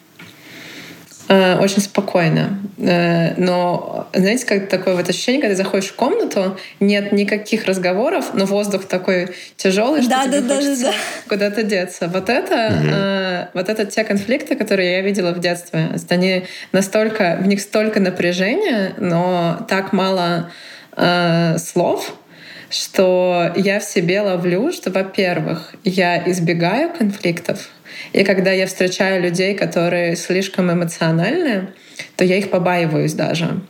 э, 1.28 1.58
очень 1.58 1.82
спокойно. 1.82 2.60
Э, 2.78 3.34
но, 3.38 4.08
знаете, 4.14 4.46
как 4.46 4.70
такое 4.70 4.96
вот 4.96 5.10
ощущение, 5.10 5.42
когда 5.42 5.56
ты 5.56 5.64
заходишь 5.64 5.90
в 5.90 5.96
комнату, 5.96 6.58
нет 6.80 7.12
никаких 7.12 7.66
разговоров, 7.66 8.32
но 8.34 8.46
воздух 8.46 8.86
такой 8.86 9.30
тяжелый, 9.56 10.02
что 10.02 10.12
да, 10.12 10.26
тебе 10.26 10.42
да, 10.42 10.56
хочется 10.56 10.84
да, 10.84 10.92
да. 10.92 10.96
куда-то 11.28 11.64
деться. 11.64 12.08
Вот 12.14 12.30
это, 12.30 12.54
mm-hmm. 12.54 13.48
вот 13.56 13.70
это 13.70 13.86
те 13.86 14.04
конфликты, 14.04 14.56
которые 14.56 14.92
я 14.92 15.02
видела 15.02 15.32
в 15.32 15.40
детстве. 15.40 15.90
Они 16.10 16.46
настолько, 16.72 17.40
в 17.42 17.48
них 17.48 17.60
столько 17.62 18.00
напряжения, 18.00 18.94
но 18.98 19.66
так 19.68 19.94
мало 19.94 20.52
э, 20.96 21.58
слов, 21.58 22.14
что 22.70 23.52
я 23.56 23.80
в 23.80 23.84
себе 23.84 24.22
ловлю, 24.22 24.72
что, 24.72 24.92
во-первых, 24.92 25.74
я 25.84 26.30
избегаю 26.30 26.92
конфликтов, 26.94 27.70
и 28.14 28.24
когда 28.24 28.52
я 28.52 28.68
встречаю 28.68 29.22
людей, 29.22 29.56
которые 29.56 30.16
слишком 30.16 30.72
эмоциональны, 30.72 31.70
то 32.16 32.24
я 32.24 32.38
их 32.38 32.50
побаиваюсь 32.50 33.14
даже 33.14 33.62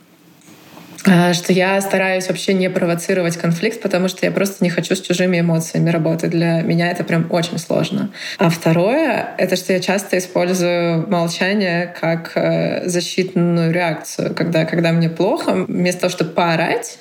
а, 1.06 1.32
что 1.32 1.52
я 1.52 1.80
стараюсь 1.80 2.28
вообще 2.28 2.54
не 2.54 2.68
провоцировать 2.68 3.36
конфликт, 3.36 3.80
потому 3.80 4.08
что 4.08 4.26
я 4.26 4.32
просто 4.32 4.64
не 4.64 4.68
хочу 4.68 4.94
с 4.94 5.00
чужими 5.00 5.40
эмоциями 5.40 5.90
работать. 5.90 6.30
Для 6.30 6.60
меня 6.62 6.90
это 6.90 7.04
прям 7.04 7.26
очень 7.30 7.58
сложно. 7.58 8.10
А 8.38 8.50
второе— 8.50 9.28
это 9.38 9.56
что 9.56 9.72
я 9.72 9.80
часто 9.80 10.18
использую 10.18 11.08
молчание 11.08 11.94
как 11.98 12.32
э, 12.34 12.88
защитную 12.88 13.72
реакцию. 13.72 14.34
Когда, 14.34 14.64
когда 14.64 14.92
мне 14.92 15.08
плохо, 15.08 15.64
вместо 15.66 16.02
того, 16.02 16.10
чтобы 16.10 16.32
поорать, 16.32 16.98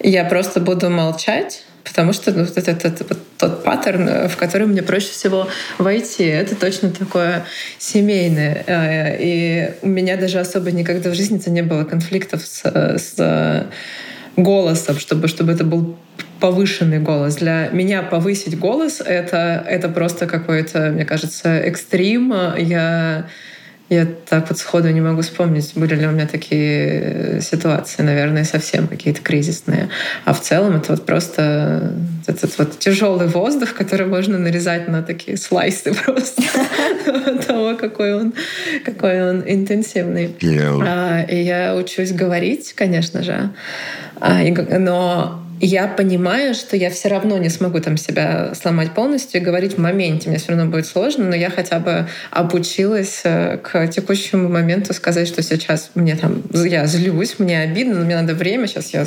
я 0.00 0.24
просто 0.24 0.60
буду 0.60 0.90
молчать, 0.90 1.64
потому 1.84 2.12
что 2.12 2.32
ну, 2.32 2.42
это, 2.42 2.70
это, 2.70 2.88
это 2.88 3.04
вот 3.08 3.18
тот 3.38 3.64
паттерн, 3.64 4.28
в 4.28 4.36
который 4.36 4.66
мне 4.66 4.82
проще 4.82 5.08
всего 5.08 5.48
войти. 5.78 6.24
Это 6.24 6.56
точно 6.56 6.90
такое 6.90 7.44
семейное. 7.78 8.64
Э, 8.66 9.16
и 9.18 9.74
у 9.82 9.88
меня 9.88 10.16
даже 10.16 10.40
особо 10.40 10.70
никогда 10.72 11.10
в 11.10 11.14
жизни 11.14 11.40
не 11.46 11.62
было 11.62 11.84
конфликтов 11.84 12.42
с, 12.46 12.62
с 12.64 13.66
голосом, 14.36 14.98
чтобы, 14.98 15.28
чтобы 15.28 15.52
это 15.52 15.64
был 15.64 15.96
повышенный 16.40 16.98
голос. 16.98 17.36
Для 17.36 17.68
меня 17.72 18.02
повысить 18.02 18.58
голос 18.58 19.00
это, 19.04 19.64
это 19.66 19.88
просто 19.88 20.26
какой-то, 20.26 20.90
мне 20.90 21.04
кажется, 21.04 21.56
экстрим. 21.58 22.34
Я 22.58 23.26
я 23.88 24.06
так 24.28 24.48
вот 24.48 24.58
сходу 24.58 24.88
не 24.90 25.00
могу 25.00 25.22
вспомнить, 25.22 25.72
были 25.76 25.94
ли 25.94 26.06
у 26.06 26.10
меня 26.10 26.26
такие 26.26 27.40
ситуации, 27.40 28.02
наверное, 28.02 28.44
совсем 28.44 28.88
какие-то 28.88 29.20
кризисные. 29.20 29.88
А 30.24 30.32
в 30.32 30.40
целом 30.40 30.76
это 30.76 30.92
вот 30.92 31.06
просто 31.06 31.92
этот 32.26 32.58
вот 32.58 32.78
тяжелый 32.80 33.28
воздух, 33.28 33.74
который 33.74 34.06
можно 34.06 34.38
нарезать 34.38 34.88
на 34.88 35.02
такие 35.02 35.36
слайсы 35.36 35.94
просто 36.04 36.42
того, 37.46 37.76
какой 37.76 38.14
он, 38.14 38.34
какой 38.84 39.30
он 39.30 39.44
интенсивный. 39.46 40.34
А, 40.84 41.22
и 41.22 41.40
я 41.40 41.76
учусь 41.76 42.10
говорить, 42.10 42.72
конечно 42.72 43.22
же, 43.22 43.50
а, 44.20 44.42
но 44.78 45.45
я 45.60 45.88
понимаю, 45.88 46.54
что 46.54 46.76
я 46.76 46.90
все 46.90 47.08
равно 47.08 47.38
не 47.38 47.48
смогу 47.48 47.80
там 47.80 47.96
себя 47.96 48.54
сломать 48.54 48.92
полностью 48.92 49.40
и 49.40 49.44
говорить 49.44 49.74
в 49.74 49.78
моменте. 49.78 50.28
Мне 50.28 50.38
все 50.38 50.52
равно 50.52 50.66
будет 50.66 50.86
сложно, 50.86 51.24
но 51.24 51.34
я 51.36 51.50
хотя 51.50 51.78
бы 51.78 52.08
обучилась 52.30 53.22
э, 53.24 53.58
к 53.58 53.88
текущему 53.88 54.48
моменту 54.48 54.92
сказать, 54.92 55.28
что 55.28 55.42
сейчас 55.42 55.90
мне 55.94 56.16
там 56.16 56.42
я 56.52 56.86
злюсь, 56.86 57.38
мне 57.38 57.60
обидно, 57.60 57.94
но 57.96 58.04
мне 58.04 58.16
надо 58.16 58.34
время, 58.34 58.66
сейчас 58.66 58.92
я 58.92 59.06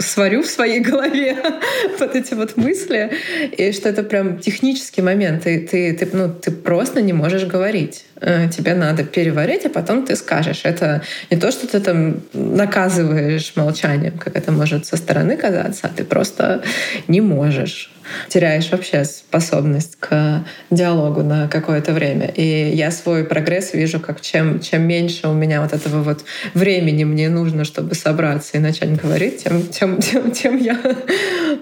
сварю 0.00 0.42
в 0.42 0.46
своей 0.46 0.80
голове 0.80 1.36
вот 1.98 2.14
эти 2.14 2.34
вот 2.34 2.56
мысли, 2.56 3.10
и 3.56 3.72
что 3.72 3.88
это 3.88 4.02
прям 4.02 4.38
технический 4.38 5.02
момент. 5.02 5.44
Ты, 5.44 5.60
ты, 5.60 5.92
ты, 5.94 6.08
ну, 6.12 6.28
ты 6.32 6.50
просто 6.50 7.02
не 7.02 7.12
можешь 7.12 7.44
говорить. 7.44 8.04
Э, 8.20 8.48
тебе 8.48 8.74
надо 8.74 9.04
переварить, 9.04 9.66
а 9.66 9.68
потом 9.68 10.04
ты 10.04 10.16
скажешь. 10.16 10.62
Это 10.64 11.02
не 11.30 11.36
то, 11.36 11.50
что 11.50 11.66
ты 11.66 11.80
там 11.80 12.20
наказываешь 12.32 13.52
молчанием, 13.56 14.18
как 14.18 14.36
это 14.36 14.52
может 14.52 14.86
со 14.86 14.96
стороны 14.96 15.36
казаться, 15.36 15.86
а 15.86 15.96
ты 15.96 16.04
просто 16.04 16.62
не 17.06 17.20
можешь 17.20 17.90
теряешь 18.28 18.70
вообще 18.70 19.04
способность 19.04 19.96
к 20.00 20.44
диалогу 20.70 21.22
на 21.22 21.48
какое-то 21.48 21.92
время. 21.92 22.26
И 22.34 22.70
я 22.74 22.90
свой 22.90 23.24
прогресс 23.24 23.72
вижу, 23.74 24.00
как 24.00 24.20
чем, 24.20 24.60
чем 24.60 24.82
меньше 24.82 25.28
у 25.28 25.34
меня 25.34 25.60
вот 25.60 25.72
этого 25.72 26.02
вот 26.02 26.24
времени 26.54 27.04
мне 27.04 27.28
нужно, 27.28 27.64
чтобы 27.64 27.94
собраться 27.94 28.56
и 28.56 28.60
начать 28.60 29.00
говорить, 29.00 29.44
тем, 29.44 29.66
тем, 29.66 29.98
тем, 30.00 30.30
тем 30.30 30.56
я 30.58 30.78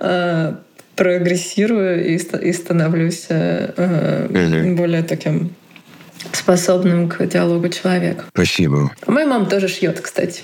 э, 0.00 0.54
прогрессирую 0.94 2.04
и, 2.06 2.16
и 2.16 2.52
становлюсь 2.52 3.26
э, 3.28 4.74
более 4.76 5.02
таким 5.02 5.54
способным 6.32 7.08
к 7.08 7.24
диалогу 7.26 7.68
человека. 7.68 8.24
Спасибо. 8.34 8.90
Моя 9.06 9.26
мама 9.26 9.46
тоже 9.46 9.68
шьет, 9.68 10.00
кстати. 10.00 10.42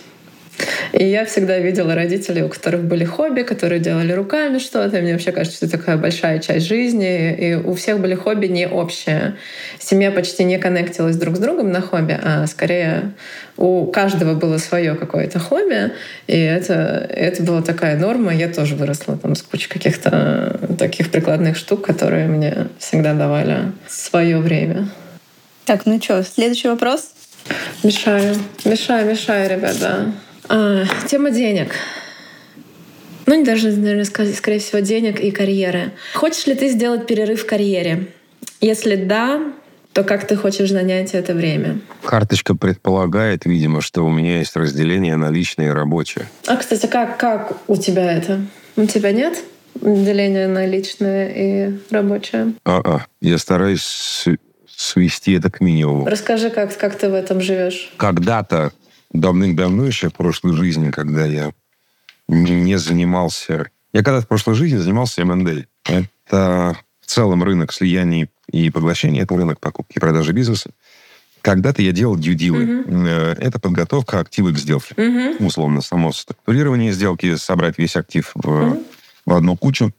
И 0.92 1.05
я 1.05 1.24
всегда 1.24 1.59
видела 1.59 1.94
родителей, 1.94 2.42
у 2.42 2.48
которых 2.48 2.84
были 2.84 3.05
хобби, 3.05 3.42
которые 3.42 3.80
делали 3.80 4.12
руками 4.12 4.59
что-то. 4.59 4.98
И 4.98 5.00
мне 5.00 5.12
вообще 5.12 5.32
кажется, 5.32 5.57
что 5.57 5.66
это 5.66 5.78
такая 5.78 5.96
большая 5.96 6.38
часть 6.38 6.66
жизни. 6.66 7.34
И 7.34 7.55
у 7.55 7.74
всех 7.74 7.98
были 7.98 8.14
хобби 8.14 8.46
не 8.46 8.68
общие. 8.68 9.36
Семья 9.78 10.11
почти 10.11 10.44
не 10.44 10.59
коннектилась 10.59 11.16
друг 11.16 11.36
с 11.36 11.38
другом 11.38 11.72
на 11.72 11.80
хобби, 11.80 12.18
а 12.22 12.46
скорее 12.46 13.12
у 13.57 13.86
каждого 13.86 14.34
было 14.34 14.59
свое 14.59 14.94
какое-то 14.94 15.38
хобби. 15.38 15.92
И 16.26 16.38
это, 16.38 16.74
это 17.09 17.42
была 17.42 17.62
такая 17.62 17.98
норма. 17.98 18.34
Я 18.34 18.48
тоже 18.48 18.74
выросла 18.74 19.16
там 19.16 19.34
с 19.34 19.42
кучей 19.42 19.68
каких-то 19.68 20.61
таких 20.78 21.11
прикладных 21.11 21.57
штук, 21.57 21.86
которые 21.86 22.26
мне 22.26 22.68
всегда 22.78 23.14
давали 23.14 23.72
свое 23.88 24.38
время. 24.38 24.88
Так, 25.64 25.86
ну 25.86 26.00
что, 26.03 26.22
следующий 26.22 26.68
вопрос? 26.68 27.12
Мешаю, 27.82 28.36
мешаю, 28.64 29.09
мешаю, 29.09 29.48
ребята. 29.48 30.12
А, 30.49 30.84
тема 31.07 31.30
денег. 31.30 31.74
Ну, 33.26 33.34
не 33.34 33.45
даже, 33.45 33.70
наверное, 33.70 34.05
сказать, 34.05 34.34
скорее 34.36 34.59
всего, 34.59 34.80
денег 34.80 35.20
и 35.20 35.30
карьеры. 35.30 35.93
Хочешь 36.14 36.47
ли 36.47 36.55
ты 36.55 36.68
сделать 36.68 37.07
перерыв 37.07 37.43
в 37.43 37.47
карьере? 37.47 38.09
Если 38.61 38.97
да, 38.97 39.53
то 39.93 40.05
как 40.05 40.26
ты 40.26 40.36
хочешь 40.36 40.70
занять 40.70 41.14
это 41.14 41.34
время? 41.34 41.80
Карточка 42.03 42.55
предполагает, 42.55 43.45
видимо, 43.45 43.80
что 43.80 44.05
у 44.05 44.11
меня 44.11 44.38
есть 44.38 44.57
разделение 44.57 45.16
на 45.16 45.30
личное 45.30 45.68
и 45.68 45.70
рабочее. 45.70 46.28
А, 46.47 46.57
кстати, 46.57 46.86
как, 46.86 47.18
как 47.18 47.57
у 47.68 47.76
тебя 47.76 48.12
это? 48.12 48.40
У 48.76 48.86
тебя 48.86 49.12
нет 49.12 49.38
деления 49.80 50.49
на 50.49 50.66
личное 50.66 51.28
и 51.28 51.72
рабочее? 51.90 52.55
А-а. 52.64 53.07
Я 53.20 53.38
стараюсь 53.38 54.26
свести 54.66 55.32
это 55.34 55.51
к 55.51 55.61
минимуму. 55.61 56.07
Расскажи, 56.07 56.51
как, 56.51 56.76
как 56.76 56.97
ты 56.97 57.09
в 57.09 57.14
этом 57.14 57.40
живешь? 57.40 57.93
Когда-то 57.97 58.72
давным-давно 59.13 59.87
еще 59.87 60.09
в 60.09 60.15
прошлой 60.15 60.57
жизни, 60.57 60.91
когда 60.91 61.25
я 61.25 61.53
не 62.29 62.79
занимался... 62.79 63.71
Я 63.93 64.03
когда-то 64.03 64.25
в 64.25 64.29
прошлой 64.29 64.55
жизни 64.55 64.79
занимался 64.79 65.21
M&A. 65.23 65.67
Это 65.85 66.77
в 67.01 67.07
целом 67.07 67.43
рынок 67.43 67.73
слияний 67.73 68.31
и 68.51 68.71
поглощений. 68.71 69.21
Это 69.21 69.37
рынок 69.37 69.61
покупки 69.61 69.97
и 69.97 70.01
продажи 70.01 70.33
бизнеса. 70.33 70.71
Когда-то 71.43 71.83
я 71.83 71.93
делал 71.93 72.17
due 72.17 72.35
deal. 72.35 72.85
Uh-huh. 72.87 73.35
Это 73.39 73.59
подготовка 73.59 74.21
актива 74.21 74.51
к 74.51 74.59
сделке. 74.59 74.95
Uh-huh. 74.95 75.45
Условно, 75.45 75.83
само 75.83 76.13
структурирование 76.13 76.93
сделки, 76.93 77.35
собрать 77.37 77.79
весь 77.79 77.97
актив 77.97 78.31
в, 78.35 78.49
uh-huh. 78.49 78.87
в 79.27 79.35
одну 79.35 79.57
кучу, 79.57 79.93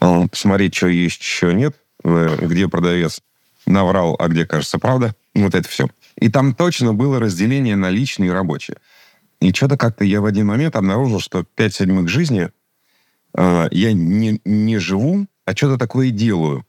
э, 0.00 0.28
посмотреть, 0.28 0.74
что 0.74 0.88
есть, 0.88 1.22
что 1.22 1.52
нет, 1.52 1.76
э, 2.02 2.36
где 2.42 2.68
продавец 2.68 3.20
наврал, 3.64 4.16
а 4.18 4.26
где, 4.28 4.44
кажется, 4.44 4.78
правда. 4.78 5.14
Вот 5.34 5.54
это 5.54 5.68
все. 5.68 5.88
И 6.16 6.28
там 6.28 6.54
точно 6.54 6.94
было 6.94 7.18
разделение 7.18 7.76
на 7.76 7.90
личные 7.90 8.30
и 8.30 8.32
рабочие. 8.32 8.76
И 9.40 9.52
что-то 9.52 9.76
как-то 9.76 10.04
я 10.04 10.20
в 10.20 10.26
один 10.26 10.46
момент 10.46 10.76
обнаружил, 10.76 11.20
что 11.20 11.44
пять 11.44 11.74
седьмых 11.74 12.08
жизни 12.08 12.50
э, 13.36 13.68
я 13.70 13.92
не, 13.92 14.40
не 14.44 14.78
живу, 14.78 15.26
а 15.44 15.56
что-то 15.56 15.78
такое 15.78 16.10
делаю, 16.10 16.64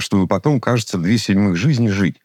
чтобы 0.00 0.26
потом, 0.26 0.60
кажется, 0.60 0.98
две 0.98 1.18
седьмых 1.18 1.56
жизни 1.56 1.88
жить. 1.88 2.16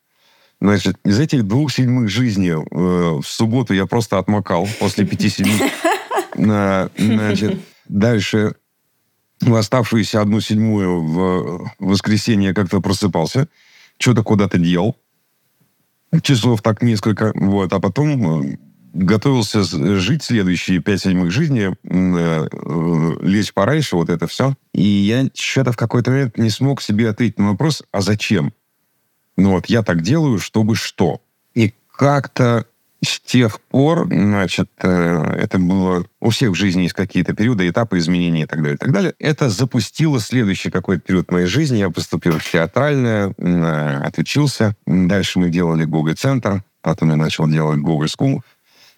Значит, 0.59 0.97
из 1.03 1.19
этих 1.19 1.47
двух 1.47 1.71
седьмых 1.71 2.09
жизней 2.09 2.51
э, 2.51 2.65
в 2.71 3.25
субботу 3.25 3.73
я 3.73 3.85
просто 3.85 4.17
отмокал 4.17 4.67
после 4.79 5.05
пяти 5.05 5.29
седьмых. 5.29 5.71
Значит, 6.35 7.59
дальше 7.87 8.55
в 9.41 9.55
оставшуюся 9.55 10.21
одну 10.21 10.39
седьмую 10.39 11.01
в 11.01 11.71
воскресенье 11.79 12.53
как-то 12.53 12.79
просыпался, 12.79 13.47
что-то 13.97 14.23
куда-то 14.23 14.57
делал, 14.57 14.95
часов 16.21 16.61
так 16.61 16.81
несколько, 16.81 17.31
вот, 17.35 17.71
а 17.73 17.79
потом 17.79 18.51
э, 18.51 18.57
готовился 18.93 19.63
жить 19.63 20.23
следующие 20.23 20.79
пять 20.79 21.01
седьмых 21.01 21.31
жизни, 21.31 21.71
э, 21.83 22.47
э, 22.51 23.17
лечь 23.21 23.53
пораньше, 23.53 23.95
вот 23.95 24.09
это 24.09 24.27
все. 24.27 24.55
И 24.73 24.81
я 24.81 25.29
что-то 25.33 25.71
в 25.71 25.77
какой-то 25.77 26.11
момент 26.11 26.37
не 26.37 26.49
смог 26.49 26.81
себе 26.81 27.09
ответить 27.09 27.39
на 27.39 27.49
вопрос, 27.49 27.83
а 27.91 28.01
зачем? 28.01 28.53
Ну 29.37 29.51
вот 29.51 29.67
я 29.67 29.83
так 29.83 30.01
делаю, 30.01 30.39
чтобы 30.39 30.75
что? 30.75 31.21
И 31.53 31.73
как-то 31.95 32.65
с 33.03 33.19
тех 33.19 33.59
пор, 33.61 34.07
значит, 34.07 34.69
э, 34.81 35.23
это 35.39 35.57
было... 35.57 36.05
У 36.19 36.29
всех 36.29 36.51
в 36.51 36.55
жизни 36.55 36.83
есть 36.83 36.93
какие-то 36.93 37.33
периоды, 37.33 37.67
этапы 37.67 37.97
изменений 37.97 38.43
и 38.43 38.45
так 38.45 38.59
далее, 38.59 38.75
и 38.75 38.77
так 38.77 38.91
далее. 38.91 39.13
Это 39.17 39.49
запустило 39.49 40.19
следующий 40.19 40.69
какой-то 40.69 41.01
период 41.01 41.31
моей 41.31 41.47
жизни. 41.47 41.77
Я 41.77 41.89
поступил 41.89 42.37
в 42.37 42.51
театральное, 42.51 43.33
э, 43.37 44.01
отучился. 44.03 44.75
Дальше 44.85 45.39
мы 45.39 45.49
делали 45.49 45.85
Google 45.85 46.13
центр 46.13 46.63
потом 46.81 47.09
я 47.09 47.15
начал 47.15 47.47
делать 47.47 47.79
Google 47.79 48.05
School 48.07 48.41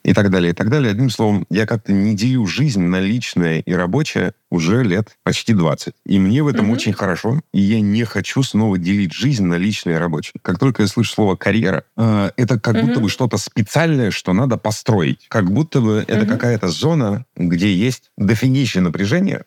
и 0.03 0.13
так 0.13 0.29
далее, 0.29 0.51
и 0.51 0.53
так 0.53 0.69
далее. 0.69 0.91
Одним 0.91 1.09
словом, 1.09 1.45
я 1.49 1.65
как-то 1.65 1.93
не 1.93 2.15
делю 2.15 2.45
жизнь 2.45 2.81
на 2.81 2.99
личное 2.99 3.59
и 3.59 3.73
рабочее 3.73 4.33
уже 4.49 4.83
лет 4.83 5.17
почти 5.23 5.53
20. 5.53 5.93
И 6.05 6.19
мне 6.19 6.43
в 6.43 6.47
этом 6.47 6.69
mm-hmm. 6.69 6.73
очень 6.73 6.93
хорошо, 6.93 7.41
и 7.53 7.61
я 7.61 7.79
не 7.81 8.03
хочу 8.03 8.43
снова 8.43 8.77
делить 8.77 9.13
жизнь 9.13 9.45
на 9.45 9.55
личное 9.55 9.95
и 9.95 9.97
рабочее. 9.97 10.33
Как 10.41 10.59
только 10.59 10.83
я 10.83 10.87
слышу 10.87 11.13
слово 11.13 11.35
«карьера», 11.35 11.85
э, 11.97 12.31
это 12.35 12.59
как 12.59 12.75
mm-hmm. 12.75 12.85
будто 12.85 12.99
бы 12.99 13.09
что-то 13.09 13.37
специальное, 13.37 14.11
что 14.11 14.33
надо 14.33 14.57
построить. 14.57 15.25
Как 15.29 15.49
будто 15.49 15.81
бы 15.81 15.99
mm-hmm. 15.99 16.05
это 16.13 16.25
какая-то 16.25 16.67
зона, 16.67 17.25
где 17.35 17.73
есть 17.73 18.11
дофигища 18.17 18.81
напряжения, 18.81 19.45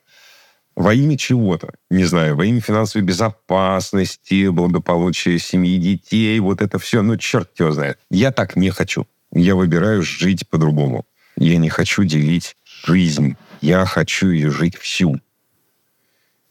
во 0.74 0.92
имя 0.92 1.16
чего-то, 1.16 1.72
не 1.90 2.04
знаю, 2.04 2.36
во 2.36 2.44
имя 2.44 2.60
финансовой 2.60 3.06
безопасности, 3.06 4.48
благополучия 4.48 5.38
семьи, 5.38 5.78
детей, 5.78 6.38
вот 6.38 6.60
это 6.60 6.78
все, 6.78 7.00
ну, 7.00 7.16
черт 7.16 7.58
его 7.58 7.72
знает. 7.72 7.98
Я 8.10 8.30
так 8.30 8.56
не 8.56 8.68
хочу 8.70 9.06
я 9.36 9.54
выбираю 9.54 10.02
жить 10.02 10.48
по-другому. 10.48 11.04
Я 11.36 11.58
не 11.58 11.68
хочу 11.68 12.04
делить 12.04 12.56
жизнь. 12.84 13.36
Я 13.60 13.84
хочу 13.84 14.30
ее 14.30 14.50
жить 14.50 14.76
всю. 14.76 15.20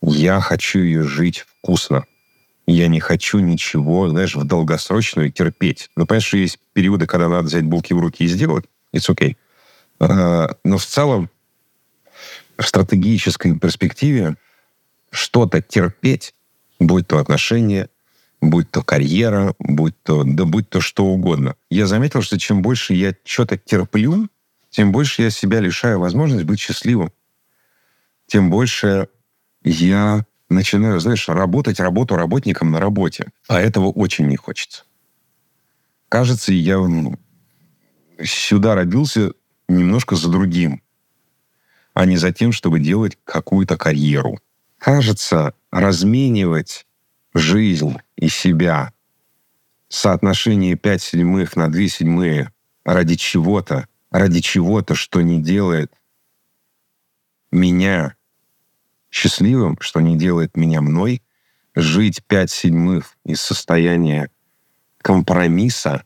Я 0.01 0.39
хочу 0.39 0.79
ее 0.79 1.03
жить 1.03 1.45
вкусно. 1.47 2.05
Я 2.67 2.87
не 2.87 2.99
хочу 2.99 3.39
ничего, 3.39 4.09
знаешь, 4.09 4.35
в 4.35 4.43
долгосрочную 4.43 5.31
терпеть. 5.31 5.89
Ну, 5.95 6.05
понимаешь, 6.05 6.25
что 6.25 6.37
есть 6.37 6.59
периоды, 6.73 7.05
когда 7.05 7.27
надо 7.27 7.47
взять 7.47 7.63
булки 7.63 7.93
в 7.93 7.99
руки 7.99 8.23
и 8.23 8.27
сделать. 8.27 8.65
It's 8.93 9.09
okay. 9.09 9.35
А, 9.99 10.55
но 10.63 10.77
в 10.77 10.85
целом, 10.85 11.29
в 12.57 12.63
стратегической 12.63 13.57
перспективе 13.57 14.35
что-то 15.11 15.61
терпеть, 15.61 16.33
будь 16.79 17.07
то 17.07 17.17
отношения, 17.17 17.89
будь 18.49 18.69
то 18.71 18.81
карьера, 18.81 19.55
будь 19.59 19.95
то, 20.03 20.23
да 20.23 20.45
будь 20.45 20.69
то 20.69 20.81
что 20.81 21.05
угодно. 21.05 21.55
Я 21.69 21.87
заметил, 21.87 22.21
что 22.21 22.37
чем 22.37 22.61
больше 22.61 22.93
я 22.93 23.15
что-то 23.23 23.57
терплю, 23.57 24.27
тем 24.69 24.91
больше 24.91 25.23
я 25.23 25.29
себя 25.29 25.59
лишаю 25.59 25.99
возможность 25.99 26.45
быть 26.45 26.59
счастливым. 26.59 27.11
Тем 28.27 28.49
больше 28.49 29.07
я 29.63 30.25
начинаю, 30.49 30.99
знаешь, 30.99 31.27
работать 31.29 31.79
работу 31.79 32.15
работником 32.15 32.71
на 32.71 32.79
работе. 32.79 33.31
А 33.47 33.59
этого 33.59 33.87
очень 33.87 34.27
не 34.27 34.35
хочется. 34.35 34.83
Кажется, 36.09 36.53
я 36.53 36.79
сюда 38.23 38.75
родился 38.75 39.33
немножко 39.67 40.15
за 40.15 40.29
другим, 40.29 40.81
а 41.93 42.05
не 42.05 42.17
за 42.17 42.31
тем, 42.31 42.51
чтобы 42.51 42.79
делать 42.79 43.17
какую-то 43.23 43.77
карьеру. 43.77 44.39
Кажется, 44.77 45.53
разменивать 45.71 46.85
жизнь 47.35 47.97
и 48.15 48.29
себя. 48.29 48.93
Соотношение 49.89 50.75
5 50.75 51.01
седьмых 51.01 51.55
на 51.55 51.69
2 51.69 51.87
седьмые 51.89 52.51
ради 52.85 53.15
чего-то, 53.15 53.87
ради 54.09 54.39
чего-то, 54.39 54.95
что 54.95 55.21
не 55.21 55.41
делает 55.41 55.91
меня 57.51 58.15
счастливым, 59.11 59.77
что 59.81 59.99
не 59.99 60.17
делает 60.17 60.55
меня 60.55 60.81
мной, 60.81 61.21
жить 61.75 62.23
5 62.25 62.49
седьмых 62.49 63.17
из 63.25 63.41
состояния 63.41 64.29
компромисса, 64.99 66.05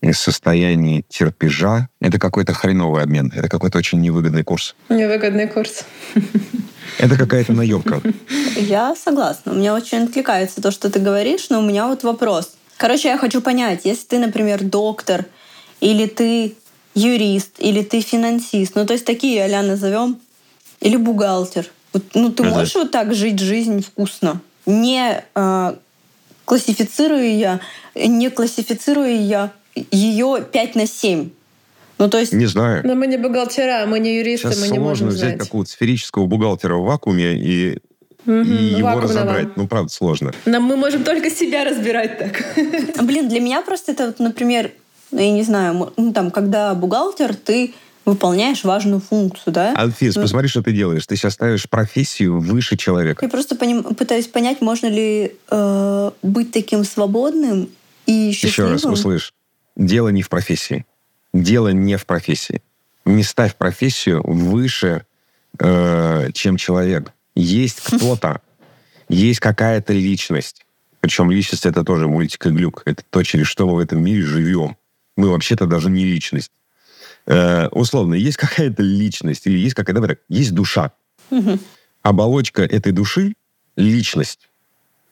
из 0.00 0.18
состояния 0.18 1.02
терпежа, 1.08 1.88
это 2.00 2.18
какой-то 2.18 2.52
хреновый 2.52 3.02
обмен, 3.02 3.32
это 3.34 3.48
какой-то 3.48 3.78
очень 3.78 4.00
невыгодный 4.00 4.44
курс. 4.44 4.74
Невыгодный 4.88 5.48
курс. 5.48 5.84
Это 6.98 7.16
какая-то 7.16 7.52
наемка. 7.52 8.00
Я 8.56 8.96
согласна. 8.96 9.52
У 9.52 9.54
меня 9.54 9.74
очень 9.74 10.04
откликается 10.04 10.60
то, 10.60 10.70
что 10.70 10.90
ты 10.90 10.98
говоришь, 10.98 11.48
но 11.50 11.60
у 11.60 11.62
меня 11.62 11.86
вот 11.86 12.02
вопрос. 12.02 12.54
Короче, 12.76 13.08
я 13.08 13.18
хочу 13.18 13.40
понять, 13.40 13.82
если 13.84 14.06
ты, 14.06 14.18
например, 14.18 14.64
доктор, 14.64 15.26
или 15.80 16.06
ты 16.06 16.56
юрист, 16.94 17.56
или 17.58 17.82
ты 17.82 18.00
финансист, 18.00 18.74
ну 18.74 18.86
то 18.86 18.92
есть 18.92 19.04
такие 19.04 19.44
а 19.44 19.62
назовем, 19.62 20.18
или 20.80 20.96
бухгалтер, 20.96 21.66
вот, 21.92 22.04
ну 22.14 22.30
ты 22.30 22.42
можешь 22.44 22.74
вот 22.74 22.90
так 22.90 23.14
жить 23.14 23.38
жизнь 23.38 23.82
вкусно, 23.82 24.40
не 24.66 25.22
э, 25.34 25.74
классифицируя 26.44 27.28
я, 27.28 27.60
не 27.94 28.30
классифицируя 28.30 29.12
я 29.12 29.52
ее 29.74 30.44
5 30.50 30.74
на 30.74 30.86
7. 30.86 31.30
Ну, 31.98 32.08
то 32.08 32.18
есть... 32.18 32.32
Не 32.32 32.46
знаю. 32.46 32.82
Но 32.86 32.94
мы 32.94 33.06
не 33.06 33.16
бухгалтера, 33.16 33.84
мы 33.86 33.98
не 33.98 34.16
юристы, 34.18 34.52
Сейчас 34.52 34.60
мы 34.60 34.68
не 34.68 34.78
можем 34.78 35.08
взять 35.08 35.34
знать. 35.34 35.38
какого-то 35.40 35.70
сферического 35.70 36.26
бухгалтера 36.26 36.76
в 36.76 36.84
вакууме 36.84 37.34
и 37.34 37.78
и 38.26 38.30
его 38.30 39.00
разобрать. 39.00 39.56
Ну, 39.56 39.66
правда, 39.66 39.90
сложно. 39.90 40.32
Нам 40.44 40.64
мы 40.64 40.76
можем 40.76 41.02
только 41.02 41.30
себя 41.30 41.64
разбирать 41.64 42.18
так. 42.18 42.44
Блин, 43.02 43.28
для 43.28 43.40
меня 43.40 43.62
просто 43.62 43.92
это, 43.92 44.06
вот, 44.08 44.18
например, 44.18 44.70
ну, 45.10 45.20
я 45.20 45.30
не 45.30 45.42
знаю, 45.42 45.92
ну, 45.96 46.12
там, 46.12 46.30
когда 46.30 46.74
бухгалтер, 46.74 47.34
ты 47.34 47.72
выполняешь 48.04 48.64
важную 48.64 49.00
функцию, 49.00 49.52
да? 49.54 49.74
Анфис, 49.76 50.16
Ну, 50.16 50.22
посмотри, 50.22 50.48
что 50.48 50.62
ты 50.62 50.72
делаешь. 50.72 51.06
Ты 51.06 51.16
сейчас 51.16 51.34
ставишь 51.34 51.68
профессию 51.68 52.38
выше 52.40 52.76
человека. 52.76 53.24
Я 53.24 53.28
просто 53.30 53.54
поним- 53.54 53.94
пытаюсь 53.94 54.26
понять, 54.26 54.60
можно 54.60 54.86
ли 54.88 55.32
э, 55.50 56.10
быть 56.22 56.52
таким 56.52 56.84
свободным 56.84 57.68
и 58.06 58.12
Еще 58.12 58.48
счастливым. 58.48 58.72
раз 58.72 58.84
услышь. 58.84 59.32
Дело 59.78 60.08
не 60.08 60.22
в 60.22 60.28
профессии. 60.28 60.84
Дело 61.32 61.68
не 61.68 61.96
в 61.96 62.04
профессии. 62.04 62.62
Не 63.04 63.22
ставь 63.22 63.54
профессию 63.54 64.22
выше, 64.26 65.06
э, 65.58 66.30
чем 66.34 66.56
человек. 66.56 67.12
Есть 67.36 67.80
кто-то, 67.84 68.42
есть 69.08 69.38
какая-то 69.38 69.92
личность. 69.92 70.66
Причем 71.00 71.30
личность 71.30 71.64
это 71.64 71.84
тоже 71.84 72.08
мультик 72.08 72.46
и 72.46 72.50
глюк. 72.50 72.82
Это 72.84 73.04
то, 73.08 73.22
через 73.22 73.46
что 73.46 73.66
мы 73.68 73.76
в 73.76 73.78
этом 73.78 74.02
мире 74.02 74.22
живем. 74.22 74.76
Мы 75.16 75.30
вообще-то 75.30 75.66
даже 75.66 75.90
не 75.90 76.04
личность. 76.04 76.50
Э, 77.26 77.68
условно, 77.68 78.14
есть 78.14 78.36
какая-то 78.36 78.82
личность, 78.82 79.46
или 79.46 79.58
есть 79.58 79.74
какая-то, 79.74 80.18
есть 80.28 80.52
душа. 80.54 80.92
Оболочка 82.02 82.62
этой 82.62 82.90
души— 82.90 83.34
личность 83.76 84.48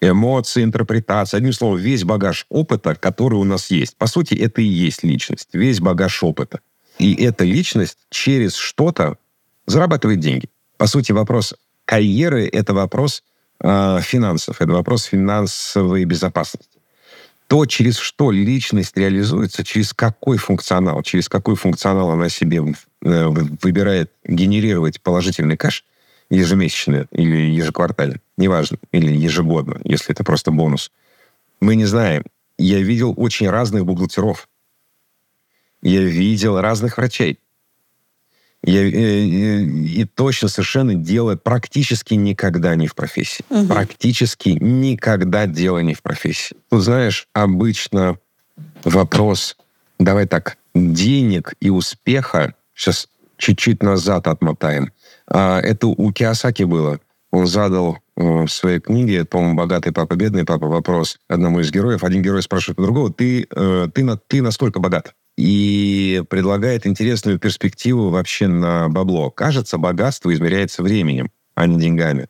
эмоции, 0.01 0.63
интерпретация. 0.63 1.39
Одним 1.39 1.53
словом, 1.53 1.79
весь 1.79 2.05
багаж 2.05 2.47
опыта, 2.49 2.95
который 2.95 3.35
у 3.35 3.45
нас 3.45 3.71
есть. 3.71 3.97
По 3.97 4.07
сути, 4.07 4.35
это 4.35 4.61
и 4.61 4.65
есть 4.65 5.03
личность. 5.03 5.49
Весь 5.53 5.81
багаж 5.81 6.23
опыта. 6.23 6.61
И 6.99 7.15
эта 7.15 7.45
личность 7.45 7.99
через 8.11 8.55
что-то 8.55 9.19
зарабатывает 9.67 10.21
деньги. 10.21 10.49
По 10.77 10.87
сути, 10.87 11.13
вопрос 11.13 11.55
карьеры– 11.85 12.49
это 12.53 12.75
вопрос 12.75 13.23
э, 13.61 14.01
финансов, 14.03 14.61
это 14.61 14.73
вопрос 14.73 15.05
финансовой 15.05 16.05
безопасности. 16.05 16.79
То, 17.49 17.65
через 17.67 17.97
что 17.97 18.33
личность 18.33 18.97
реализуется, 18.97 19.65
через 19.65 19.93
какой 19.93 20.37
функционал, 20.37 21.03
через 21.03 21.29
какой 21.29 21.55
функционал 21.55 22.11
она 22.11 22.29
себе 22.29 22.59
э, 22.59 23.27
выбирает 23.63 24.11
генерировать 24.25 25.01
положительный 25.01 25.57
кэш– 25.57 25.85
ежемесячно 26.31 27.07
или 27.11 27.37
ежеквартально, 27.37 28.21
неважно, 28.37 28.79
или 28.93 29.13
ежегодно, 29.13 29.81
если 29.85 30.13
это 30.13 30.25
просто 30.25 30.51
бонус. 30.51 30.91
Мы 31.61 31.77
не 31.77 31.85
знаем. 31.87 32.25
Я 32.59 32.81
видел 32.81 33.15
очень 33.17 33.49
разных 33.49 33.85
бухгалтеров. 33.85 34.49
Я 35.83 36.03
видел 36.03 36.61
разных 36.61 36.97
врачей. 36.97 37.39
Я, 38.63 38.83
э, 38.83 38.91
э, 38.91 39.63
и 39.63 40.05
точно 40.07 40.49
совершенно 40.49 40.95
дело 40.95 41.37
практически 41.37 42.15
никогда 42.15 42.75
не 42.75 42.89
в 42.89 42.95
профессии. 42.95 43.45
Мгм. 43.49 43.69
Практически 43.69 44.51
никогда 44.61 45.47
дело 45.47 45.79
не 45.79 45.95
в 45.95 46.03
профессии. 46.03 46.57
Тут, 46.71 46.83
знаешь, 46.83 47.29
обычно 47.33 48.19
вопрос, 48.83 49.57
давай 49.99 50.27
так, 50.27 50.57
денег 50.75 51.55
и 51.61 51.71
успеха, 51.71 52.55
сейчас 52.75 53.09
чуть-чуть 53.37 53.83
назад 53.83 54.27
отмотаем, 54.27 54.93
это 55.29 55.87
у 55.89 56.13
Киосаки 56.13 56.63
было. 56.63 57.01
Он 57.31 57.47
задал 57.47 57.99
э, 58.17 58.45
в 58.45 58.49
своей 58.49 58.81
книге, 58.81 59.25
по-моему, 59.25 59.57
«Богатый 59.57 59.93
папа, 59.93 60.15
бедный 60.15 60.45
папа» 60.45 60.69
вопрос 60.69 61.19
одному 61.29 61.61
из 61.61 61.71
героев. 61.71 62.05
Один 62.05 62.23
герой 62.23 62.43
спрашивает 62.43 62.79
у 62.79 62.83
другого, 62.83 63.13
ты, 63.13 63.47
э, 63.55 63.89
ты, 63.93 64.05
на, 64.05 64.17
ты 64.17 64.41
насколько 64.41 64.81
богат? 64.81 65.15
И 65.37 66.23
предлагает 66.31 66.87
интересную 66.87 67.39
перспективу 67.39 68.09
вообще 68.09 68.47
на 68.47 68.89
бабло. 68.89 69.31
Кажется, 69.31 69.77
богатство 69.77 70.33
измеряется 70.33 70.83
временем, 70.83 71.31
а 71.55 71.67
не 71.67 71.79
деньгами. 71.79 72.29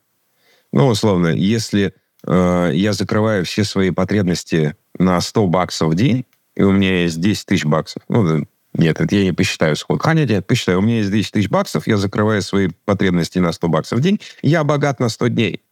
Ну, 0.72 0.88
условно, 0.88 1.28
если 1.28 1.94
э, 2.26 2.70
я 2.74 2.92
закрываю 2.92 3.44
все 3.44 3.62
свои 3.62 3.90
потребности 3.90 4.74
на 4.98 5.20
100 5.20 5.46
баксов 5.46 5.90
в 5.90 5.94
день, 5.94 6.24
и 6.56 6.62
у 6.62 6.72
меня 6.72 7.02
есть 7.02 7.20
10 7.20 7.46
тысяч 7.46 7.64
баксов, 7.64 8.02
ну, 8.08 8.44
нет, 8.78 9.00
это 9.00 9.14
я 9.14 9.24
не 9.24 9.32
посчитаю 9.32 9.76
сколько. 9.76 10.08
Хотя 10.08 10.24
нет, 10.24 10.46
посчитаю. 10.46 10.78
У 10.78 10.82
меня 10.82 10.98
есть 10.98 11.10
10 11.10 11.32
тысяч 11.32 11.48
баксов, 11.48 11.86
я 11.86 11.96
закрываю 11.96 12.42
свои 12.42 12.68
потребности 12.84 13.38
на 13.38 13.52
100 13.52 13.68
баксов 13.68 13.98
в 13.98 14.02
день, 14.02 14.20
я 14.42 14.64
богат 14.64 15.00
на 15.00 15.08
100 15.08 15.28
дней. 15.28 15.62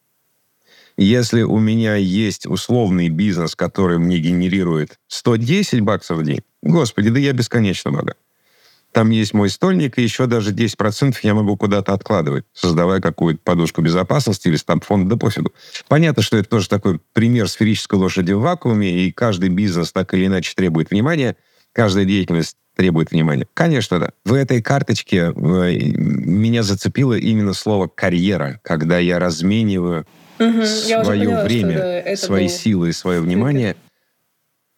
Если 0.96 1.42
у 1.42 1.58
меня 1.58 1.96
есть 1.96 2.46
условный 2.46 3.08
бизнес, 3.08 3.56
который 3.56 3.98
мне 3.98 4.18
генерирует 4.18 4.98
110 5.08 5.80
баксов 5.80 6.18
в 6.18 6.22
день, 6.24 6.42
господи, 6.62 7.10
да 7.10 7.18
я 7.18 7.32
бесконечно 7.32 7.90
богат. 7.90 8.16
Там 8.92 9.10
есть 9.10 9.34
мой 9.34 9.50
стольник, 9.50 9.98
и 9.98 10.02
еще 10.02 10.26
даже 10.26 10.52
10% 10.52 11.16
я 11.22 11.34
могу 11.34 11.56
куда-то 11.56 11.92
откладывать, 11.92 12.44
создавая 12.52 13.00
какую-то 13.00 13.40
подушку 13.42 13.82
безопасности 13.82 14.46
или 14.46 14.54
стабфонд, 14.54 15.08
да 15.08 15.16
пофигу. 15.16 15.52
Понятно, 15.88 16.22
что 16.22 16.36
это 16.36 16.48
тоже 16.48 16.68
такой 16.68 17.00
пример 17.12 17.48
сферической 17.48 17.98
лошади 17.98 18.30
в 18.30 18.40
вакууме, 18.40 18.88
и 19.04 19.10
каждый 19.10 19.48
бизнес 19.48 19.90
так 19.90 20.14
или 20.14 20.26
иначе 20.26 20.54
требует 20.54 20.92
внимания, 20.92 21.36
каждая 21.72 22.04
деятельность 22.04 22.56
требует 22.74 23.10
внимания. 23.10 23.46
Конечно, 23.54 23.98
да. 23.98 24.10
В 24.24 24.34
этой 24.34 24.62
карточке 24.62 25.32
меня 25.34 26.62
зацепило 26.62 27.14
именно 27.14 27.54
слово 27.54 27.88
«карьера», 27.88 28.60
когда 28.62 28.98
я 28.98 29.18
размениваю 29.18 30.06
я 30.38 31.00
уже 31.00 31.04
свое 31.04 31.20
поняла, 31.20 31.36
что 31.38 31.44
время, 31.44 31.78
да, 31.78 32.00
это 32.00 32.26
свои 32.26 32.46
был- 32.46 32.54
силы 32.54 32.88
и 32.88 32.92
свое 32.92 33.20
внимание 33.20 33.76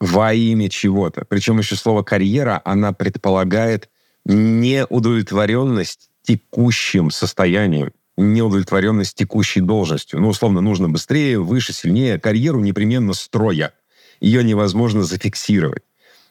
во 0.01 0.35
имя 0.35 0.69
чего-то. 0.69 1.25
Причем 1.27 1.59
еще 1.59 1.77
слово 1.77 2.03
«карьера», 2.03 2.61
она 2.65 2.93
предполагает 2.93 3.89
неудовлетворенность 4.27 6.11
текущим 6.23 7.11
состоянием, 7.11 7.93
неудовлетворенность 8.19 9.15
текущей 9.15 9.61
должностью. 9.61 10.21
Ну, 10.21 10.29
условно, 10.29 10.61
нужно 10.61 10.89
быстрее, 10.89 11.39
выше, 11.39 11.73
сильнее. 11.73 12.19
Карьеру 12.19 12.61
непременно 12.61 13.15
строя. 13.15 13.73
Ее 14.21 14.43
невозможно 14.43 15.05
зафиксировать. 15.05 15.83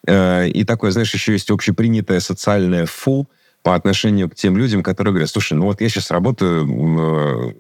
Э, 0.07 0.47
И 0.47 0.63
такое, 0.63 0.91
знаешь, 0.91 1.13
еще 1.13 1.33
есть 1.33 1.49
общепринятое 1.51 2.19
социальное 2.19 2.85
фу 2.85 3.27
по 3.63 3.73
отношению 3.75 4.29
к 4.29 4.35
тем 4.35 4.57
людям, 4.57 4.83
которые 4.83 5.11
говорят, 5.13 5.29
слушай, 5.29 5.53
ну 5.53 5.65
вот 5.65 5.81
я 5.81 5.89
сейчас 5.89 6.11
работаю 6.11 6.65
э, 6.65 7.53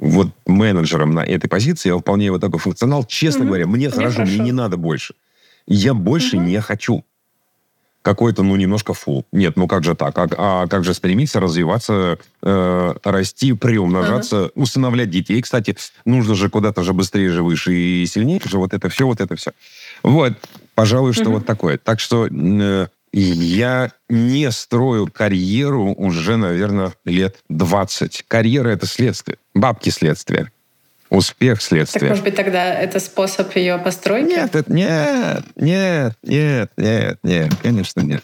вот 0.00 0.28
менеджером 0.46 1.12
на 1.12 1.20
этой 1.20 1.48
позиции, 1.48 1.88
я 1.90 1.94
выполняю 1.96 2.32
вот 2.32 2.40
такой 2.40 2.58
функционал. 2.58 3.04
Честно 3.04 3.40
Мгм. 3.40 3.48
говоря, 3.48 3.66
мне 3.66 3.90
хорошо, 3.90 4.22
мне 4.22 4.38
не 4.38 4.52
надо 4.52 4.76
больше. 4.76 5.14
Я 5.66 5.94
больше 5.94 6.36
Мгм. 6.36 6.46
не 6.46 6.60
хочу. 6.60 7.04
Какой-то, 8.02 8.42
ну, 8.42 8.56
немножко 8.56 8.94
фул. 8.94 9.26
Нет, 9.32 9.56
ну 9.56 9.66
как 9.68 9.84
же 9.84 9.94
так? 9.94 10.16
А, 10.16 10.28
а 10.38 10.66
как 10.66 10.84
же 10.84 10.94
стремиться 10.94 11.40
развиваться, 11.40 12.18
э, 12.42 12.94
расти, 13.04 13.52
приумножаться, 13.52 14.50
усыновлять 14.54 15.10
детей? 15.10 15.42
Кстати, 15.42 15.76
нужно 16.06 16.34
же 16.34 16.48
куда-то 16.48 16.82
же 16.84 16.92
быстрее, 16.94 17.28
же 17.30 17.42
выше 17.42 17.74
и 17.74 18.06
сильнее. 18.06 18.40
Же 18.44 18.56
вот 18.58 18.72
это 18.72 18.88
все, 18.88 19.04
вот 19.06 19.20
это 19.20 19.34
все. 19.36 19.50
Вот, 20.02 20.32
пожалуй, 20.78 21.12
что 21.12 21.30
вот 21.30 21.44
такое. 21.44 21.76
Так 21.76 21.98
что 21.98 22.28
э, 22.28 22.86
я 23.12 23.90
не 24.08 24.48
строю 24.52 25.08
карьеру 25.08 25.92
уже, 25.92 26.36
наверное, 26.36 26.92
лет 27.04 27.38
20. 27.48 28.24
Карьера— 28.28 28.68
это 28.70 28.86
следствие. 28.86 29.38
Бабки— 29.54 29.90
следствие. 29.90 30.52
Успех— 31.10 31.60
следствие. 31.62 32.00
Так, 32.02 32.10
может 32.10 32.22
быть, 32.22 32.36
тогда 32.36 32.72
это 32.74 33.00
способ 33.00 33.56
ее 33.56 33.78
постройки? 33.78 34.28
Нет, 34.28 34.54
это, 34.54 34.72
нет, 34.72 35.44
нет, 35.56 36.16
нет, 36.22 36.70
нет, 36.76 37.18
нет, 37.24 37.54
конечно, 37.60 38.00
нет. 38.00 38.22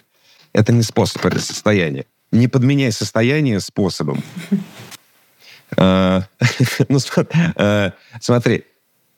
Это 0.53 0.73
не 0.73 0.85
способ, 0.85 1.27
это 1.27 1.41
состояние. 1.41 2.07
Не 2.31 2.47
подменяй 2.47 2.93
состояние 2.93 3.59
способом. 3.59 4.23
А, 5.77 6.23
ну, 6.89 6.99
а, 7.57 7.93
смотри, 8.21 8.65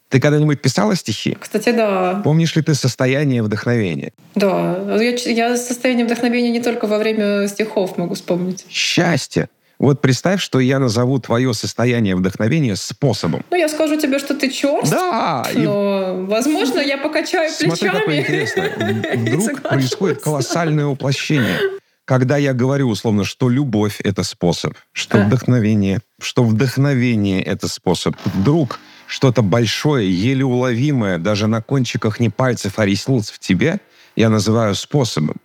ты 0.08 0.20
когда-нибудь 0.20 0.60
писала 0.60 0.94
стихи? 0.94 1.36
Кстати, 1.40 1.72
да. 1.72 2.20
Помнишь 2.22 2.54
ли 2.54 2.62
ты 2.62 2.74
состояние 2.74 3.42
вдохновения? 3.42 4.12
Да. 4.34 4.96
Я, 5.00 5.10
я 5.10 5.56
состояние 5.56 6.06
вдохновения 6.06 6.50
не 6.50 6.60
только 6.60 6.86
во 6.86 6.98
время 6.98 7.48
стихов 7.48 7.98
могу 7.98 8.14
вспомнить. 8.14 8.64
Счастье. 8.68 9.48
Вот 9.78 10.00
представь, 10.00 10.40
что 10.40 10.58
я 10.58 10.78
назову 10.78 11.18
твое 11.18 11.52
состояние 11.52 12.16
вдохновения 12.16 12.76
способом. 12.76 13.44
Ну, 13.50 13.56
я 13.56 13.68
скажу 13.68 14.00
тебе, 14.00 14.18
что 14.18 14.34
ты 14.34 14.50
черт. 14.50 14.88
Да. 14.88 15.46
Но, 15.54 16.22
и... 16.22 16.26
возможно, 16.26 16.80
я 16.80 16.96
покачаю 16.96 17.52
плечами. 17.52 17.90
Смотри, 17.90 18.20
интересно. 18.20 18.70
Вдруг 19.16 19.62
происходит 19.62 20.22
колоссальное 20.22 20.86
уплощение. 20.86 21.58
Когда 22.06 22.36
я 22.36 22.54
говорю 22.54 22.88
условно, 22.88 23.24
что 23.24 23.48
любовь— 23.48 24.00
это 24.04 24.22
способ, 24.22 24.74
что 24.92 25.20
а. 25.20 25.24
вдохновение, 25.24 26.00
что 26.20 26.44
вдохновение— 26.44 27.42
это 27.42 27.68
способ, 27.68 28.16
вдруг 28.24 28.78
что-то 29.06 29.42
большое, 29.42 30.10
еле 30.10 30.44
уловимое, 30.44 31.18
даже 31.18 31.46
на 31.46 31.62
кончиках 31.62 32.20
не 32.20 32.30
пальцев, 32.30 32.78
а 32.78 32.86
ресниц 32.86 33.30
в 33.30 33.38
тебе, 33.38 33.80
я 34.16 34.28
называю 34.28 34.74
способом. 34.74 35.36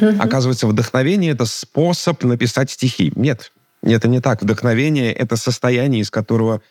Угу. 0.00 0.16
Оказывается, 0.18 0.66
вдохновение— 0.66 1.30
это 1.32 1.46
способ 1.46 2.22
написать 2.24 2.70
стихи. 2.70 3.12
Нет, 3.16 3.52
это 3.82 4.08
не 4.08 4.20
так. 4.20 4.42
Вдохновение— 4.42 5.12
это 5.14 5.36
состояние, 5.36 6.02
из 6.02 6.10
которого 6.10 6.62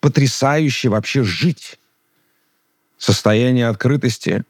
потрясающе 0.00 0.88
вообще 0.88 1.22
жить. 1.22 1.78
Состояние 2.98 3.68
открытости, 3.68 4.44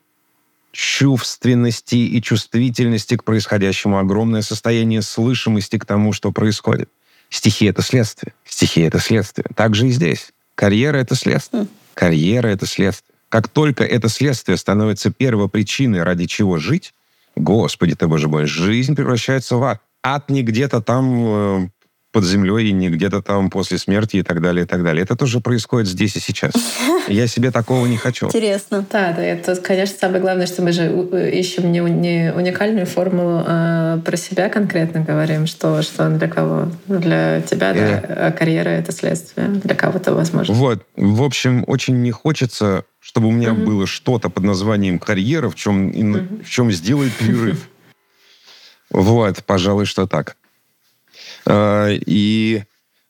чувственности 0.72 1.96
и 1.96 2.20
чувствительности 2.22 3.16
к 3.16 3.24
происходящему, 3.24 3.98
огромное 3.98 4.42
состояние 4.42 5.02
слышимости 5.02 5.78
к 5.78 5.86
тому, 5.86 6.12
что 6.12 6.32
происходит. 6.32 6.90
Стихи— 7.30 7.64
это 7.66 7.80
следствие. 7.82 8.34
Стихи— 8.44 8.80
это 8.82 8.98
следствие. 8.98 9.46
Так 9.56 9.74
же 9.74 9.88
и 9.88 9.90
здесь. 9.90 10.32
Карьера— 10.54 10.96
это 10.98 11.14
следствие. 11.14 11.64
Хм. 11.64 11.68
Карьера— 11.94 12.46
это 12.48 12.66
следствие. 12.66 13.14
Как 13.28 13.48
только 13.48 13.84
это 13.84 14.08
следствие 14.08 14.58
становится 14.58 15.10
первопричиной, 15.10 16.02
ради 16.02 16.26
чего 16.26 16.58
жить, 16.58 16.92
Господи 17.34 17.94
ты, 17.94 18.06
Боже 18.06 18.28
мой, 18.28 18.46
жизнь 18.46 18.94
превращается 18.94 19.56
в 19.56 19.64
ад. 19.64 19.80
Ад 20.02 20.30
не 20.30 20.42
где-то 20.42 20.82
там 20.82 21.24
э, 21.26 21.68
под 22.12 22.24
землей 22.24 22.68
и 22.68 22.72
не 22.72 22.90
где-то 22.90 23.22
там 23.22 23.50
после 23.50 23.78
смерти 23.78 24.18
и 24.18 24.22
так 24.22 24.42
далее, 24.42 24.64
и 24.64 24.68
так 24.68 24.84
далее. 24.84 25.02
Это 25.02 25.16
тоже 25.16 25.40
происходит 25.40 25.88
здесь 25.88 26.14
и 26.16 26.20
сейчас. 26.20 26.52
Я 27.08 27.26
себе 27.26 27.50
такого 27.50 27.86
не 27.86 27.96
хочу. 27.96 28.26
Интересно. 28.26 28.86
Да, 28.90 29.12
да, 29.12 29.22
это, 29.22 29.56
конечно, 29.56 29.96
самое 29.98 30.20
главное, 30.20 30.46
что 30.46 30.62
мы 30.62 30.72
же 30.72 30.86
ищем 31.32 31.72
не, 31.72 31.80
не 31.80 32.32
уникальную 32.32 32.86
формулу, 32.86 33.42
а 33.46 33.98
про 34.00 34.16
себя 34.16 34.50
конкретно 34.50 35.00
говорим, 35.00 35.46
что, 35.46 35.80
что 35.82 36.08
для 36.10 36.28
кого. 36.28 36.68
Для 36.86 37.40
тебя, 37.40 37.72
да, 37.72 37.98
а 38.28 38.32
карьера— 38.32 38.68
это 38.70 38.92
следствие. 38.92 39.48
Для 39.48 39.74
кого-то, 39.74 40.14
возможно. 40.14 40.54
Вот. 40.54 40.84
В 40.96 41.22
общем, 41.22 41.64
очень 41.66 42.02
не 42.02 42.10
хочется, 42.10 42.84
чтобы 43.00 43.28
у 43.28 43.30
меня 43.30 43.50
uh-huh. 43.50 43.64
было 43.64 43.86
что-то 43.86 44.28
под 44.28 44.44
названием 44.44 44.98
карьера, 44.98 45.48
в 45.48 45.54
чем, 45.54 45.90
uh-huh. 45.90 46.44
в 46.44 46.50
чем 46.50 46.70
сделает 46.70 47.12
перерыв. 47.14 47.68
Вот, 48.94 49.42
пожалуй, 49.44 49.86
что 49.86 50.06
так. 50.06 50.36
Э, 51.46 51.88
и, 51.92 52.64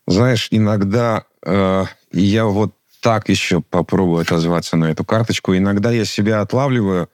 знаешь, 0.07 0.49
иногда 0.51 1.25
э, 1.45 1.85
я 2.13 2.45
вот 2.47 2.75
так 3.01 3.29
еще 3.29 3.61
попробую 3.61 4.23
отозваться 4.23 4.77
на 4.77 4.87
эту 4.87 5.05
карточку. 5.05 5.57
Иногда 5.57 5.91
я 5.91 6.05
себя 6.05 6.41
отлавливаю 6.41 7.09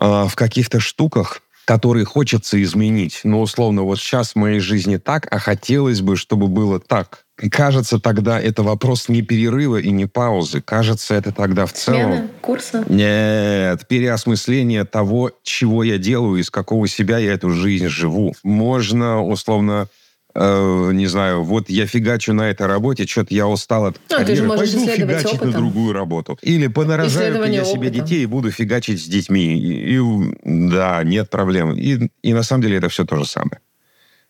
э, 0.00 0.24
в 0.28 0.34
каких-то 0.34 0.80
штуках, 0.80 1.40
которые 1.64 2.04
хочется 2.04 2.62
изменить. 2.62 3.20
Ну, 3.24 3.40
условно, 3.40 3.82
вот 3.82 3.98
сейчас 3.98 4.32
в 4.32 4.36
моей 4.36 4.60
жизни 4.60 4.96
так, 4.96 5.26
а 5.32 5.38
хотелось 5.38 6.00
бы, 6.00 6.16
чтобы 6.16 6.48
было 6.48 6.78
так. 6.80 7.26
Кажется, 7.48 7.98
тогда 7.98 8.38
это 8.40 8.62
вопрос 8.62 9.08
не 9.08 9.22
перерыва 9.22 9.78
и 9.78 9.90
не 9.90 10.06
паузы. 10.06 10.60
Кажется, 10.60 11.14
это 11.14 11.32
тогда 11.32 11.64
в 11.64 11.72
целом... 11.72 12.12
Смена 12.12 12.28
курса? 12.42 12.84
Нет, 12.88 13.86
переосмысление 13.88 14.84
того, 14.84 15.30
чего 15.42 15.82
я 15.82 15.96
делаю, 15.96 16.40
из 16.40 16.50
какого 16.50 16.86
себя 16.86 17.18
я 17.18 17.32
эту 17.32 17.50
жизнь 17.50 17.88
живу. 17.88 18.34
Можно, 18.42 19.24
условно, 19.24 19.88
э, 20.34 20.90
не 20.92 21.06
знаю, 21.06 21.42
вот 21.42 21.70
я 21.70 21.86
фигачу 21.86 22.34
на 22.34 22.50
этой 22.50 22.66
работе, 22.66 23.06
что-то 23.06 23.34
я 23.34 23.46
устал 23.46 23.86
от 23.86 24.00
ну, 24.10 24.16
карьеры, 24.18 24.48
пойду 24.48 24.86
фигачить 24.86 25.26
опытом. 25.26 25.50
на 25.50 25.56
другую 25.56 25.92
работу. 25.94 26.38
Или 26.42 26.66
понарожаю 26.66 27.50
я 27.50 27.64
себе 27.64 27.88
детей 27.90 28.22
и 28.22 28.26
буду 28.26 28.50
фигачить 28.50 29.02
с 29.02 29.06
детьми. 29.06 29.58
И, 29.58 29.96
и, 29.96 30.00
да, 30.44 31.02
нет 31.04 31.30
проблем. 31.30 31.72
И, 31.72 32.10
и 32.22 32.34
на 32.34 32.42
самом 32.42 32.62
деле 32.62 32.76
это 32.76 32.90
все 32.90 33.06
то 33.06 33.16
же 33.16 33.24
самое. 33.24 33.60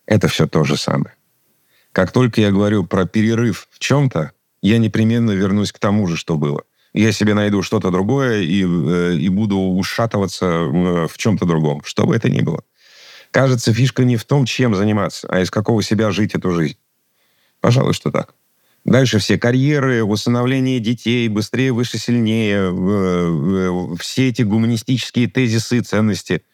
Это 0.05 0.27
все 0.29 0.47
то 0.47 0.63
же 0.63 0.77
самое. 0.77 1.13
Как 1.91 2.11
только 2.11 2.41
я 2.41 2.51
говорю 2.51 2.85
про 2.85 3.05
перерыв 3.05 3.67
в 3.71 3.79
чем-то, 3.79 4.31
я 4.61 4.77
непременно 4.77 5.31
вернусь 5.31 5.71
к 5.71 5.79
тому 5.79 6.07
же, 6.07 6.15
что 6.15 6.37
было. 6.37 6.63
Я 6.93 7.11
себе 7.11 7.33
найду 7.33 7.61
что-то 7.63 7.89
другое 7.89 8.41
и, 8.41 8.63
э, 8.63 9.15
и 9.15 9.29
буду 9.29 9.57
ушатываться 9.57 10.45
э, 10.45 11.07
в 11.07 11.17
чем-то 11.17 11.45
другом, 11.45 11.81
что 11.83 12.05
бы 12.05 12.15
это 12.15 12.29
ни 12.29 12.41
было. 12.41 12.63
Кажется, 13.31 13.73
фишка 13.73 14.03
не 14.03 14.17
в 14.17 14.25
том, 14.25 14.45
чем 14.45 14.75
заниматься, 14.75 15.27
а 15.29 15.39
из 15.39 15.49
какого 15.49 15.83
себя 15.83 16.11
жить 16.11 16.35
эту 16.35 16.51
жизнь. 16.51 16.77
Пожалуй, 17.61 17.93
что 17.93 18.11
так. 18.11 18.35
Дальше 18.83 19.19
все 19.19 19.37
карьеры, 19.37 20.03
усыновление 20.03 20.79
детей, 20.79 21.27
быстрее, 21.29 21.71
выше, 21.71 21.97
сильнее, 21.97 22.73
э, 22.73 23.95
все 23.99 24.29
эти 24.29 24.41
гуманистические 24.41 25.27
тезисы 25.27 25.77
и 25.77 25.81
ценности– 25.81 26.43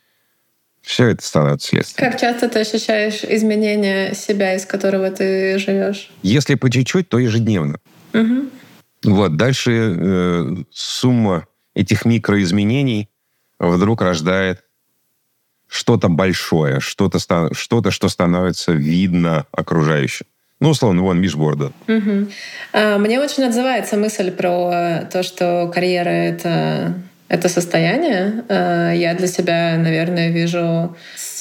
все 0.87 1.09
это 1.09 1.21
становится 1.21 1.67
следствием. 1.67 2.09
Как 2.09 2.19
часто 2.19 2.47
ты 2.47 2.59
ощущаешь 2.59 3.25
изменения 3.25 4.13
себя, 4.13 4.55
из 4.55 4.65
которого 4.65 5.11
ты 5.11 5.59
живешь? 5.59 6.09
Если 6.23 6.55
по 6.55 6.71
чуть-чуть, 6.71 7.09
то 7.09 7.19
ежедневно. 7.19 7.79
Угу. 8.13 8.49
Вот. 9.03 9.35
Дальше 9.35 9.71
э, 9.71 10.55
сумма 10.71 11.45
этих 11.75 12.05
микроизменений 12.05 13.09
вдруг 13.59 14.01
рождает 14.01 14.63
что-то 15.67 16.07
большое, 16.07 16.79
что-то, 16.79 17.19
что-то, 17.51 17.91
что 17.91 18.07
становится 18.07 18.71
видно 18.71 19.45
окружающим. 19.51 20.25
Ну, 20.61 20.69
условно, 20.69 21.01
вон 21.01 21.19
Мишборда. 21.19 21.73
Угу. 21.87 22.27
Мне 22.99 23.19
очень 23.19 23.43
отзывается 23.43 23.97
мысль 23.97 24.31
про 24.31 25.07
то, 25.11 25.21
что 25.21 25.69
карьера— 25.73 26.09
это 26.09 26.93
это 27.29 27.49
состояние. 27.49 28.43
Э, 28.49 28.93
я 28.95 29.13
для 29.15 29.27
себя, 29.27 29.77
наверное, 29.77 30.29
вижу 30.29 30.95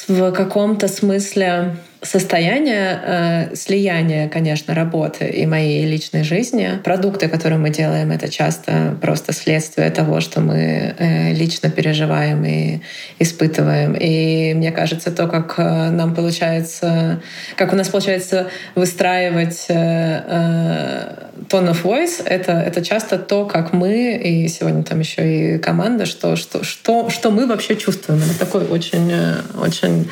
в 0.08 0.32
каком-то 0.32 0.88
смысле 0.88 1.76
состояние 2.02 3.00
э, 3.02 3.54
слияния, 3.56 4.28
конечно, 4.28 4.74
работы 4.74 5.26
и 5.26 5.46
моей 5.46 5.86
личной 5.86 6.24
жизни. 6.24 6.78
Продукты, 6.84 7.28
которые 7.28 7.58
мы 7.58 7.70
делаем, 7.70 8.10
это 8.10 8.28
часто 8.28 8.96
просто 9.00 9.32
следствие 9.32 9.90
того, 9.90 10.20
что 10.20 10.40
мы 10.40 10.94
э, 10.98 11.32
лично 11.32 11.70
переживаем 11.70 12.44
и 12.44 12.80
испытываем. 13.18 13.94
И 13.98 14.54
мне 14.54 14.72
кажется, 14.72 15.10
то, 15.10 15.26
как 15.26 15.54
э, 15.58 15.90
нам 15.90 16.14
получается, 16.14 17.22
как 17.56 17.72
у 17.72 17.76
нас 17.76 17.88
получается 17.88 18.48
выстраивать 18.74 19.66
э, 19.68 20.22
э, 20.26 21.26
tone 21.48 21.70
of 21.70 21.82
voice, 21.82 22.22
это, 22.24 22.52
это 22.52 22.84
часто 22.84 23.18
то, 23.18 23.46
как 23.46 23.72
мы, 23.72 24.16
и 24.16 24.48
сегодня 24.48 24.82
там 24.82 25.00
еще 25.00 25.56
и 25.56 25.58
команда, 25.58 26.06
что, 26.06 26.36
что, 26.36 26.62
что, 26.62 27.10
что 27.10 27.30
мы 27.30 27.46
вообще 27.46 27.76
чувствуем. 27.76 28.20
Это 28.20 28.38
такой 28.38 28.66
очень, 28.66 29.10
э, 29.10 29.34
очень 29.60 30.08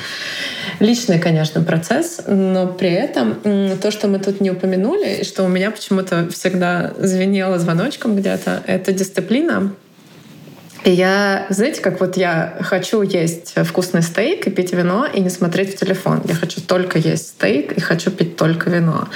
личный, 0.80 1.18
конечно, 1.18 1.62
процесс, 1.74 2.20
но 2.28 2.68
при 2.68 2.90
этом 2.90 3.36
то, 3.82 3.90
что 3.90 4.06
мы 4.06 4.20
тут 4.20 4.40
не 4.40 4.50
упомянули, 4.50 5.20
и 5.20 5.24
что 5.24 5.42
у 5.42 5.48
меня 5.48 5.72
почему-то 5.72 6.28
всегда 6.30 6.92
звенело 6.98 7.58
звоночком 7.58 8.14
где-то, 8.14 8.62
это 8.66 8.92
дисциплина. 8.92 9.72
И 10.84 10.90
я, 10.90 11.46
знаете, 11.48 11.80
как 11.80 11.98
вот 11.98 12.16
я 12.16 12.58
хочу 12.60 13.02
есть 13.02 13.54
вкусный 13.64 14.02
стейк 14.02 14.46
и 14.46 14.50
пить 14.50 14.72
вино 14.72 15.06
и 15.06 15.20
не 15.20 15.30
смотреть 15.30 15.74
в 15.74 15.80
телефон. 15.80 16.20
Я 16.28 16.34
хочу 16.34 16.60
только 16.60 16.98
есть 16.98 17.28
стейк 17.28 17.72
и 17.72 17.80
хочу 17.80 18.10
пить 18.10 18.36
только 18.36 18.70
вино. 18.70 19.08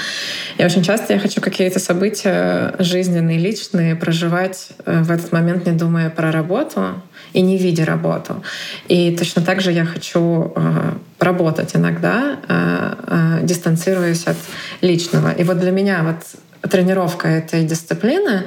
И 0.56 0.64
очень 0.64 0.82
часто 0.82 1.12
я 1.12 1.20
хочу 1.20 1.40
какие-то 1.40 1.78
события 1.78 2.74
жизненные, 2.78 3.38
личные 3.38 3.94
проживать 3.94 4.70
э, 4.86 5.02
в 5.02 5.10
этот 5.12 5.30
момент, 5.30 5.66
не 5.66 5.72
думая 5.72 6.10
про 6.10 6.32
работу 6.32 7.02
и 7.32 7.40
не 7.40 7.58
видя 7.58 7.84
работу. 7.84 8.42
И 8.88 9.16
точно 9.16 9.42
так 9.42 9.60
же 9.60 9.72
я 9.72 9.84
хочу 9.84 10.52
э, 10.54 10.92
работать 11.20 11.76
иногда, 11.76 12.38
э, 12.48 12.94
э, 13.06 13.46
дистанцируясь 13.46 14.26
от 14.26 14.36
личного. 14.80 15.32
И 15.32 15.44
вот 15.44 15.58
для 15.58 15.70
меня 15.70 16.02
вот 16.02 16.70
тренировка 16.70 17.28
этой 17.28 17.64
дисциплины 17.64 18.44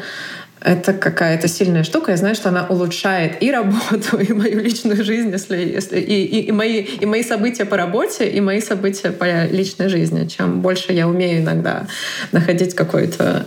это 0.61 0.93
какая-то 0.93 1.47
сильная 1.47 1.83
штука. 1.83 2.11
Я 2.11 2.17
знаю, 2.17 2.35
что 2.35 2.49
она 2.49 2.65
улучшает 2.67 3.41
и 3.41 3.51
работу, 3.51 4.17
и 4.19 4.31
мою 4.31 4.59
личную 4.59 5.03
жизнь, 5.03 5.31
если, 5.31 5.57
если 5.57 5.99
и, 5.99 6.23
и, 6.23 6.41
и, 6.41 6.51
мои, 6.51 6.81
и 6.81 7.05
мои 7.05 7.23
события 7.23 7.65
по 7.65 7.77
работе, 7.77 8.29
и 8.29 8.39
мои 8.41 8.61
события 8.61 9.11
по 9.11 9.45
личной 9.45 9.89
жизни. 9.89 10.27
Чем 10.27 10.61
больше 10.61 10.93
я 10.93 11.07
умею 11.07 11.41
иногда 11.41 11.87
находить 12.31 12.75
какую-то 12.75 13.45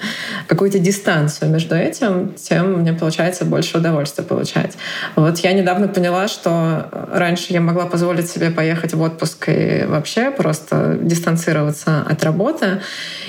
какую 0.48 0.70
дистанцию 0.70 1.50
между 1.50 1.76
этим, 1.76 2.34
тем 2.34 2.80
мне 2.80 2.92
получается 2.92 3.44
больше 3.44 3.78
удовольствия 3.78 4.24
получать. 4.24 4.72
Вот 5.14 5.38
я 5.38 5.52
недавно 5.52 5.86
поняла, 5.86 6.26
что 6.26 6.88
раньше 7.12 7.52
я 7.52 7.60
могла 7.60 7.86
позволить 7.86 8.28
себе 8.28 8.50
поехать 8.50 8.94
в 8.94 9.00
отпуск 9.00 9.48
и 9.48 9.84
вообще 9.86 10.32
просто 10.32 10.98
дистанцироваться 11.00 12.00
от 12.00 12.24
работы. 12.24 12.80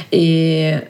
И 0.09 0.81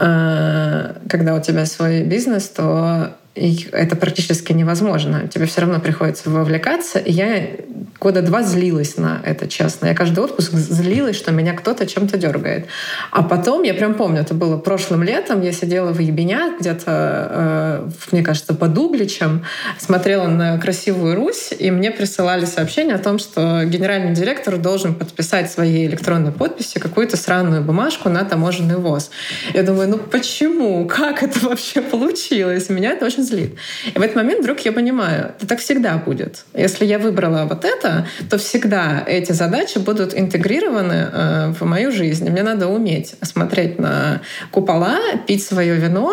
когда 0.00 1.34
у 1.34 1.40
тебя 1.40 1.66
свой 1.66 2.02
бизнес, 2.02 2.48
то 2.48 3.16
это 3.34 3.96
практически 3.96 4.52
невозможно. 4.52 5.28
Тебе 5.28 5.46
все 5.46 5.60
равно 5.60 5.80
приходится 5.80 6.30
вовлекаться. 6.30 6.98
И 6.98 7.12
я 7.12 7.46
года 8.00 8.22
два 8.22 8.42
злилась 8.42 8.96
на 8.96 9.20
это, 9.24 9.46
честно. 9.46 9.86
Я 9.86 9.94
каждый 9.94 10.24
отпуск 10.24 10.52
злилась, 10.52 11.16
что 11.16 11.30
меня 11.32 11.52
кто-то 11.52 11.86
чем-то 11.86 12.16
дергает. 12.16 12.66
А 13.10 13.22
потом, 13.22 13.62
я 13.62 13.74
прям 13.74 13.94
помню, 13.94 14.22
это 14.22 14.34
было 14.34 14.56
прошлым 14.56 15.02
летом, 15.02 15.42
я 15.42 15.52
сидела 15.52 15.92
в 15.92 15.98
Ебенях, 16.00 16.60
где-то, 16.60 17.86
э, 17.86 17.90
мне 18.12 18.22
кажется, 18.22 18.54
под 18.54 18.76
Угличем, 18.76 19.44
смотрела 19.78 20.26
на 20.26 20.58
красивую 20.58 21.14
Русь, 21.14 21.50
и 21.56 21.70
мне 21.70 21.90
присылали 21.90 22.46
сообщение 22.46 22.94
о 22.94 22.98
том, 22.98 23.18
что 23.18 23.64
генеральный 23.64 24.14
директор 24.14 24.56
должен 24.56 24.94
подписать 24.94 25.50
своей 25.50 25.86
электронной 25.86 26.32
подписью 26.32 26.80
какую-то 26.80 27.16
сраную 27.16 27.62
бумажку 27.62 28.08
на 28.08 28.24
таможенный 28.24 28.76
ВОЗ. 28.76 29.10
Я 29.52 29.62
думаю, 29.62 29.88
ну 29.88 29.98
почему? 29.98 30.86
Как 30.86 31.22
это 31.22 31.46
вообще 31.46 31.82
получилось? 31.82 32.70
Меня 32.70 32.92
это 32.92 33.06
очень 33.06 33.19
злит. 33.22 33.54
И 33.94 33.98
в 33.98 34.02
этот 34.02 34.16
момент 34.16 34.40
вдруг 34.40 34.60
я 34.60 34.72
понимаю, 34.72 35.32
это 35.36 35.46
так 35.46 35.58
всегда 35.58 35.96
будет. 35.96 36.44
Если 36.54 36.84
я 36.84 36.98
выбрала 36.98 37.46
вот 37.46 37.64
это, 37.64 38.06
то 38.28 38.38
всегда 38.38 39.02
эти 39.06 39.32
задачи 39.32 39.78
будут 39.78 40.18
интегрированы 40.18 41.08
э, 41.12 41.52
в 41.58 41.64
мою 41.64 41.92
жизнь. 41.92 42.28
Мне 42.28 42.42
надо 42.42 42.68
уметь 42.68 43.14
смотреть 43.22 43.78
на 43.78 44.20
купола, 44.50 44.98
пить 45.26 45.42
свое 45.44 45.74
вино 45.76 46.12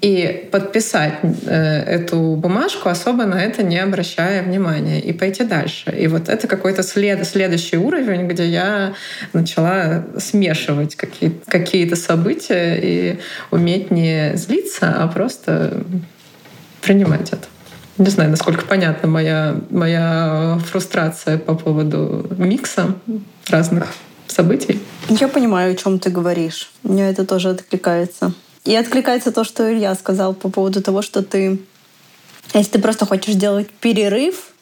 и 0.00 0.48
подписать 0.50 1.18
э, 1.22 1.82
эту 1.82 2.34
бумажку, 2.36 2.88
особо 2.88 3.26
на 3.26 3.42
это 3.42 3.62
не 3.62 3.78
обращая 3.78 4.42
внимания, 4.42 4.98
и 4.98 5.12
пойти 5.12 5.44
дальше. 5.44 5.94
И 5.98 6.06
вот 6.06 6.28
это 6.28 6.46
какой-то 6.46 6.82
след, 6.82 7.26
следующий 7.26 7.76
уровень, 7.76 8.26
где 8.26 8.46
я 8.46 8.94
начала 9.34 10.04
смешивать 10.18 10.96
какие- 10.96 11.32
какие-то 11.46 11.96
события 11.96 12.78
и 12.82 13.18
уметь 13.50 13.90
не 13.90 14.32
злиться, 14.36 14.94
а 14.98 15.06
просто 15.08 15.82
принимать 16.80 17.32
это. 17.32 17.46
Не 17.98 18.08
знаю, 18.08 18.30
насколько 18.30 18.64
понятна 18.64 19.08
моя, 19.08 19.60
моя 19.70 20.58
фрустрация 20.66 21.38
по 21.38 21.54
поводу 21.54 22.26
микса 22.38 22.94
разных 23.48 23.88
событий. 24.26 24.80
Я 25.08 25.28
понимаю, 25.28 25.72
о 25.72 25.76
чем 25.76 25.98
ты 25.98 26.10
говоришь. 26.10 26.70
Мне 26.82 27.10
это 27.10 27.26
тоже 27.26 27.50
откликается. 27.50 28.32
И 28.64 28.74
откликается 28.74 29.32
то, 29.32 29.44
что 29.44 29.70
Илья 29.70 29.94
сказал 29.94 30.34
по 30.34 30.48
поводу 30.48 30.82
того, 30.82 31.02
что 31.02 31.22
ты, 31.22 31.58
если 32.54 32.72
ты 32.72 32.78
просто 32.78 33.06
хочешь 33.06 33.34
сделать 33.34 33.68
перерыв 33.68 34.52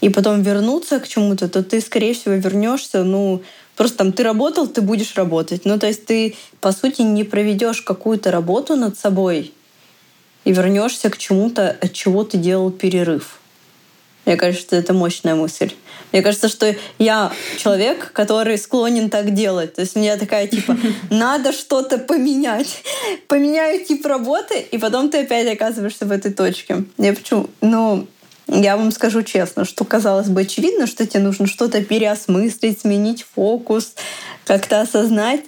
и 0.00 0.08
потом 0.08 0.42
вернуться 0.42 0.98
к 0.98 1.08
чему-то, 1.08 1.48
то 1.48 1.62
ты, 1.62 1.80
скорее 1.80 2.14
всего, 2.14 2.34
вернешься, 2.34 3.04
ну, 3.04 3.42
просто 3.76 3.98
там 3.98 4.12
ты 4.12 4.22
работал, 4.22 4.66
ты 4.66 4.80
будешь 4.80 5.14
работать. 5.16 5.64
Ну, 5.64 5.78
то 5.78 5.86
есть 5.86 6.06
ты, 6.06 6.36
по 6.60 6.72
сути, 6.72 7.02
не 7.02 7.24
проведешь 7.24 7.82
какую-то 7.82 8.30
работу 8.30 8.76
над 8.76 8.98
собой, 8.98 9.52
и 10.44 10.52
вернешься 10.52 11.10
к 11.10 11.18
чему-то, 11.18 11.76
от 11.80 11.92
чего 11.92 12.24
ты 12.24 12.36
делал 12.38 12.70
перерыв. 12.70 13.38
Мне 14.24 14.36
кажется, 14.36 14.76
это 14.76 14.92
мощная 14.92 15.34
мысль. 15.34 15.72
Мне 16.12 16.22
кажется, 16.22 16.48
что 16.48 16.74
я 16.98 17.32
человек, 17.58 18.12
который 18.12 18.56
склонен 18.56 19.10
так 19.10 19.34
делать. 19.34 19.74
То 19.74 19.80
есть 19.80 19.96
у 19.96 19.98
меня 19.98 20.16
такая 20.16 20.46
типа, 20.46 20.76
надо 21.10 21.52
что-то 21.52 21.98
поменять. 21.98 22.82
Поменяю 23.28 23.84
тип 23.84 24.06
работы, 24.06 24.60
и 24.60 24.78
потом 24.78 25.10
ты 25.10 25.22
опять 25.22 25.52
оказываешься 25.52 26.06
в 26.06 26.12
этой 26.12 26.32
точке. 26.32 26.84
Я 26.98 27.14
почему? 27.14 27.48
Ну, 27.60 28.06
я 28.46 28.76
вам 28.76 28.92
скажу 28.92 29.22
честно, 29.22 29.64
что 29.64 29.84
казалось 29.84 30.28
бы 30.28 30.42
очевидно, 30.42 30.86
что 30.86 31.06
тебе 31.06 31.20
нужно 31.20 31.46
что-то 31.46 31.82
переосмыслить, 31.82 32.80
сменить 32.80 33.24
фокус, 33.34 33.94
как-то 34.44 34.82
осознать. 34.82 35.40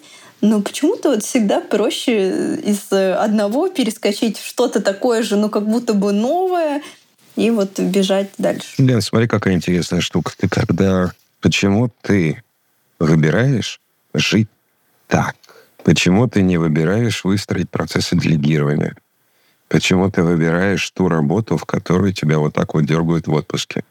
Но 0.45 0.61
почему-то 0.61 1.09
вот 1.09 1.23
всегда 1.23 1.63
проще 1.63 2.57
из 2.57 2.93
одного 2.93 3.71
перескочить 3.71 4.37
в 4.37 4.47
что-то 4.47 4.83
такое 4.83 5.23
же, 5.23 5.37
ну 5.37 5.49
как 5.49 5.67
будто 5.67 5.95
бы 5.95 6.13
новое, 6.13 6.83
и 7.35 7.49
вот 7.49 7.81
бежать 7.81 8.29
дальше. 8.37 8.75
Лен, 8.77 9.01
смотри, 9.01 9.27
какая 9.27 9.55
интересная 9.55 10.03
штука. 10.03 10.33
Ты 10.37 10.51
когда... 10.51 11.13
Почему 11.41 11.91
ты 12.03 12.43
выбираешь 12.99 13.81
жить 14.13 14.51
так? 15.09 15.35
Почему 15.83 16.29
ты 16.29 16.43
не 16.43 16.59
выбираешь 16.59 17.25
выстроить 17.25 17.71
процессы 17.71 18.15
делегирования? 18.15 18.97
Почему 19.69 20.11
ты 20.11 20.23
выбираешь 20.23 20.91
ту 20.91 21.09
работу, 21.09 21.57
в 21.57 21.65
которую 21.65 22.13
тебя 22.13 22.39
вот 22.39 22.53
так 22.53 22.75
вот 22.75 22.85
дергают 22.85 23.27
в 23.27 23.33
отпуске? 23.33 23.83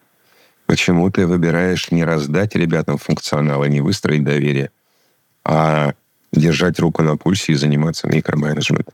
Почему 0.68 1.10
ты 1.10 1.26
выбираешь 1.26 1.90
не 1.90 2.06
раздать 2.06 2.56
ребятам 2.56 3.00
функционал 3.00 3.64
и 3.64 3.70
не 3.70 3.82
выстроить 3.82 4.24
доверие, 4.24 4.70
а 5.44 5.94
держать 6.34 6.80
руку 6.80 7.04
на 7.04 7.18
пульсе 7.18 7.54
и 7.54 7.56
заниматься 7.56 8.08
микроменеджментом. 8.08 8.94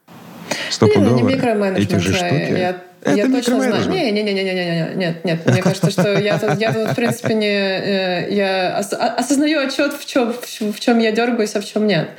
Стопудово. 0.69 1.15
Не, 1.15 1.21
не 1.21 1.33
микроменеджмент. 1.35 1.91
Эти 1.91 1.99
же 1.99 2.13
штуки. 2.13 2.51
Я 2.51 2.83
это 3.01 3.15
я 3.15 3.27
точно 3.27 3.61
знаю. 3.61 3.89
Не, 3.89 4.11
не, 4.11 4.23
не, 4.23 4.33
не, 4.33 4.43
не, 4.43 4.53
не, 4.53 4.95
нет, 4.95 5.23
нет. 5.23 5.45
Мне 5.45 5.61
кажется, 5.61 5.89
что 5.89 6.19
я 6.19 6.37
тут, 6.37 6.59
я 6.59 6.73
тут 6.73 6.89
в 6.89 6.95
принципе 6.95 7.33
не, 7.33 7.47
э, 7.47 8.27
я 8.33 8.77
осознаю 8.77 9.59
отчет 9.59 9.93
в 9.93 10.05
чем, 10.05 10.33
в 10.33 10.79
чем 10.79 10.99
я 10.99 11.11
дергаюсь, 11.11 11.55
а 11.55 11.61
в 11.61 11.65
чем 11.65 11.87
нет. 11.87 12.09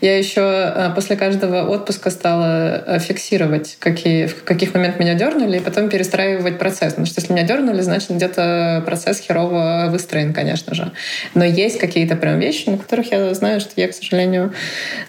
Я 0.00 0.16
еще 0.16 0.40
э, 0.40 0.90
после 0.94 1.16
каждого 1.16 1.68
отпуска 1.68 2.10
стала 2.10 2.82
э, 2.86 2.98
фиксировать, 3.00 3.76
какие, 3.78 4.26
в 4.26 4.44
каких 4.44 4.72
моментах 4.72 5.00
меня 5.00 5.14
дернули, 5.14 5.58
и 5.58 5.60
потом 5.60 5.90
перестраивать 5.90 6.58
процесс. 6.58 6.94
Потому 6.94 7.06
что 7.06 7.20
если 7.20 7.34
меня 7.34 7.44
дернули, 7.44 7.82
значит 7.82 8.10
где-то 8.10 8.82
процесс 8.86 9.18
херово 9.18 9.88
выстроен, 9.90 10.32
конечно 10.32 10.74
же. 10.74 10.90
Но 11.34 11.44
есть 11.44 11.78
какие-то 11.78 12.16
прям 12.16 12.38
вещи, 12.38 12.70
на 12.70 12.78
которых 12.78 13.12
я 13.12 13.34
знаю, 13.34 13.60
что 13.60 13.72
я, 13.76 13.88
к 13.88 13.94
сожалению, 13.94 14.54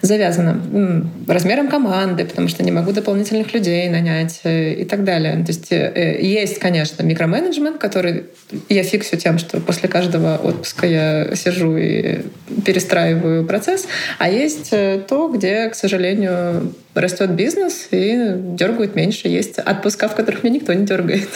завязана 0.02 0.60
размером 1.26 1.68
команды, 1.68 2.26
потому 2.26 2.48
что 2.48 2.62
не 2.62 2.70
могу 2.70 2.92
дополнительных 2.92 3.54
людей 3.54 3.88
нанять 3.88 4.40
и 4.44 4.84
так 4.84 5.04
далее 5.04 5.21
далее. 5.22 5.44
То 5.44 5.52
есть 5.52 5.72
э, 5.72 6.18
есть, 6.20 6.58
конечно, 6.58 7.02
микроменеджмент, 7.02 7.78
который 7.78 8.24
я 8.68 8.82
фиксю 8.82 9.16
тем, 9.16 9.38
что 9.38 9.60
после 9.60 9.88
каждого 9.88 10.36
отпуска 10.36 10.86
я 10.86 11.34
сижу 11.34 11.76
и 11.76 12.22
перестраиваю 12.64 13.44
процесс, 13.46 13.86
а 14.18 14.30
есть 14.30 14.68
э, 14.72 15.00
то, 15.08 15.28
где, 15.28 15.68
к 15.68 15.74
сожалению, 15.74 16.74
растет 16.94 17.30
бизнес 17.30 17.88
и 17.90 18.34
дергают 18.36 18.94
меньше. 18.94 19.28
Есть 19.28 19.58
отпуска, 19.58 20.08
в 20.08 20.14
которых 20.14 20.42
меня 20.42 20.56
никто 20.56 20.72
не 20.72 20.84
дергает. 20.84 21.28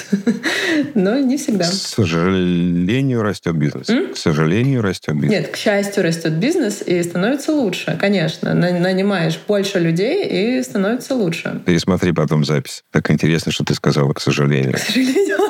Но 0.94 1.18
не 1.18 1.36
всегда. 1.36 1.64
К 1.64 1.72
сожалению, 1.72 3.22
растет 3.22 3.56
бизнес. 3.56 3.88
М? 3.88 4.12
К 4.12 4.16
сожалению, 4.16 4.82
растет 4.82 5.14
бизнес. 5.14 5.30
Нет, 5.30 5.48
к 5.48 5.56
счастью, 5.56 6.02
растет 6.02 6.32
бизнес 6.34 6.82
и 6.82 7.02
становится 7.02 7.52
лучше, 7.52 7.96
конечно. 8.00 8.54
Нанимаешь 8.54 9.38
больше 9.46 9.78
людей 9.78 10.58
и 10.58 10.62
становится 10.62 11.14
лучше. 11.14 11.60
Пересмотри 11.64 12.12
потом 12.12 12.44
запись. 12.44 12.82
Так 12.90 13.10
интересно, 13.10 13.52
что 13.52 13.64
ты 13.64 13.74
сказала, 13.74 14.12
к 14.12 14.20
сожалению. 14.20 14.74
К 14.74 14.78
сожалению. 14.78 15.38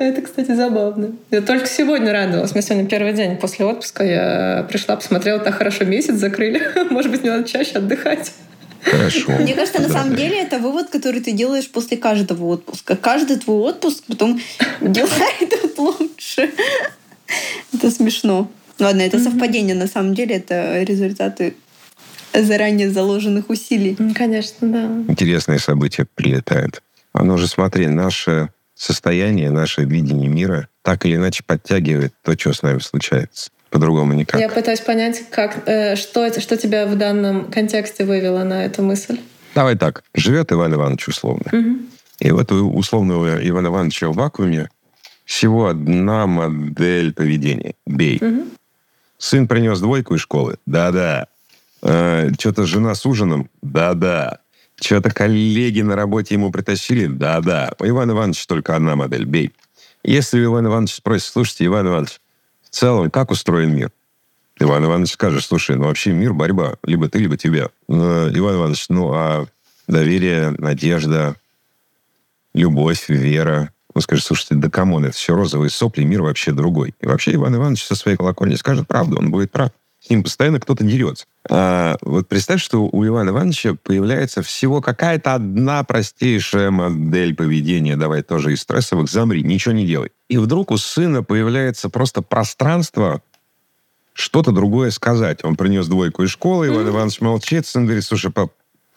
Это, 0.10 0.22
кстати, 0.22 0.54
забавно. 0.54 1.12
Я 1.30 1.42
только 1.42 1.66
сегодня 1.66 2.10
радовалась. 2.10 2.52
У 2.52 2.54
меня 2.54 2.62
сегодня 2.62 2.88
первый 2.88 3.12
день 3.12 3.36
после 3.36 3.66
отпуска. 3.66 4.02
Я 4.02 4.66
пришла, 4.66 4.96
посмотрела, 4.96 5.40
так 5.40 5.54
хорошо 5.54 5.84
месяц 5.84 6.14
закрыли. 6.14 6.62
Может 6.90 7.10
быть, 7.10 7.20
мне 7.20 7.32
надо 7.32 7.46
чаще 7.46 7.72
отдыхать. 7.72 8.32
Хорошо. 8.82 9.32
Мне 9.40 9.52
кажется, 9.52 9.82
на 9.82 9.90
самом 9.90 10.16
деле 10.16 10.40
это 10.40 10.58
вывод, 10.58 10.88
который 10.88 11.20
ты 11.20 11.32
делаешь 11.32 11.70
после 11.70 11.98
каждого 11.98 12.46
отпуска. 12.46 12.96
Каждый 12.96 13.36
твой 13.36 13.58
отпуск 13.58 14.04
потом 14.08 14.40
делает 14.80 15.78
лучше. 15.78 16.50
Это 17.74 17.90
смешно. 17.90 18.50
Ладно, 18.78 19.02
это 19.02 19.18
совпадение. 19.18 19.74
На 19.74 19.86
самом 19.86 20.14
деле 20.14 20.36
это 20.36 20.82
результаты 20.82 21.52
заранее 22.32 22.90
заложенных 22.90 23.50
усилий. 23.50 23.98
Конечно, 24.14 24.66
да. 24.66 25.12
Интересные 25.12 25.58
события 25.58 26.06
прилетают. 26.14 26.82
Оно 27.12 27.36
же, 27.36 27.48
смотри, 27.48 27.86
наше 27.88 28.48
состояние, 28.80 29.50
наше 29.50 29.84
видение 29.84 30.28
мира 30.28 30.68
так 30.82 31.04
или 31.04 31.16
иначе 31.16 31.44
подтягивает 31.46 32.14
то, 32.22 32.32
что 32.38 32.54
с 32.54 32.62
нами 32.62 32.78
случается. 32.78 33.50
По-другому 33.68 34.14
никак. 34.14 34.40
Я 34.40 34.48
пытаюсь 34.48 34.80
понять, 34.80 35.22
как, 35.30 35.68
э, 35.68 35.96
что, 35.96 36.24
это, 36.24 36.40
что 36.40 36.56
тебя 36.56 36.86
в 36.86 36.96
данном 36.96 37.50
контексте 37.50 38.04
вывело 38.04 38.42
на 38.42 38.64
эту 38.64 38.82
мысль. 38.82 39.20
Давай 39.54 39.76
так. 39.76 40.02
Живет 40.14 40.50
Иван 40.50 40.72
Иванович 40.74 41.08
условно. 41.08 41.44
Угу. 41.52 41.78
И 42.20 42.30
вот 42.30 42.50
у 42.52 42.74
условного 42.74 43.46
Ивана 43.46 43.68
Ивановича 43.68 44.08
в 44.08 44.14
вакууме 44.14 44.70
всего 45.26 45.68
одна 45.68 46.26
модель 46.26 47.12
поведения. 47.12 47.74
Бей. 47.86 48.18
Угу. 48.20 48.46
Сын 49.18 49.46
принес 49.46 49.78
двойку 49.78 50.14
из 50.14 50.22
школы. 50.22 50.56
Да-да. 50.64 51.26
Э, 51.82 52.30
что-то 52.38 52.64
жена 52.64 52.94
с 52.94 53.04
ужином. 53.04 53.50
Да-да. 53.62 54.38
Что-то 54.80 55.10
коллеги 55.10 55.82
на 55.82 55.94
работе 55.94 56.34
ему 56.34 56.50
притащили. 56.50 57.06
Да-да, 57.06 57.72
у 57.78 57.86
Ивана 57.86 58.12
Ивановича 58.12 58.44
только 58.48 58.76
одна 58.76 58.96
модель. 58.96 59.24
Бей. 59.24 59.52
Если 60.02 60.42
Иван 60.42 60.66
Иванович 60.66 60.94
спросит, 60.94 61.30
слушайте, 61.30 61.66
Иван 61.66 61.86
Иванович, 61.86 62.20
в 62.62 62.70
целом, 62.70 63.10
как 63.10 63.30
устроен 63.30 63.74
мир? 63.74 63.90
Иван 64.58 64.84
Иванович 64.84 65.12
скажет, 65.12 65.44
слушай, 65.44 65.76
ну 65.76 65.84
вообще 65.84 66.12
мир 66.12 66.32
борьба, 66.32 66.76
либо 66.84 67.08
ты, 67.08 67.18
либо 67.18 67.36
тебя. 67.36 67.68
Но, 67.88 68.28
Иван 68.30 68.56
Иванович, 68.56 68.86
ну 68.88 69.12
а 69.12 69.46
доверие, 69.86 70.54
надежда, 70.58 71.36
любовь, 72.54 73.08
вера. 73.08 73.70
Он 73.92 74.02
скажет, 74.02 74.24
слушайте, 74.24 74.54
да 74.54 74.70
come 74.70 74.89
on, 74.89 75.04
это 75.04 75.14
все 75.14 75.34
розовые 75.34 75.70
сопли, 75.70 76.04
мир 76.04 76.22
вообще 76.22 76.52
другой. 76.52 76.94
И 77.00 77.06
вообще 77.06 77.34
Иван 77.34 77.56
Иванович 77.56 77.84
со 77.84 77.94
своей 77.94 78.16
колокольни 78.16 78.54
скажет 78.54 78.86
правду, 78.86 79.18
он 79.18 79.30
будет 79.30 79.50
прав. 79.50 79.70
С 80.00 80.08
ним 80.08 80.22
постоянно 80.22 80.60
кто-то 80.60 80.82
дерется. 80.82 81.26
А 81.48 81.96
вот 82.00 82.26
представь, 82.26 82.62
что 82.62 82.88
у 82.90 83.06
Ивана 83.06 83.30
Ивановича 83.30 83.76
появляется 83.82 84.42
всего 84.42 84.80
какая-то 84.80 85.34
одна 85.34 85.84
простейшая 85.84 86.70
модель 86.70 87.34
поведения, 87.34 87.96
давай 87.96 88.22
тоже 88.22 88.54
из 88.54 88.62
стрессовых, 88.62 89.10
замри, 89.10 89.42
ничего 89.42 89.74
не 89.74 89.86
делай. 89.86 90.10
И 90.28 90.38
вдруг 90.38 90.70
у 90.70 90.78
сына 90.78 91.22
появляется 91.22 91.90
просто 91.90 92.22
пространство 92.22 93.22
что-то 94.14 94.52
другое 94.52 94.90
сказать. 94.90 95.44
Он 95.44 95.56
принес 95.56 95.86
двойку 95.86 96.22
из 96.22 96.30
школы, 96.30 96.68
Иван 96.68 96.86
mm-hmm. 96.86 96.90
Иванович 96.90 97.20
молчит, 97.20 97.66
сын 97.66 97.84
говорит, 97.84 98.04
слушай, 98.04 98.30
пап, 98.30 98.52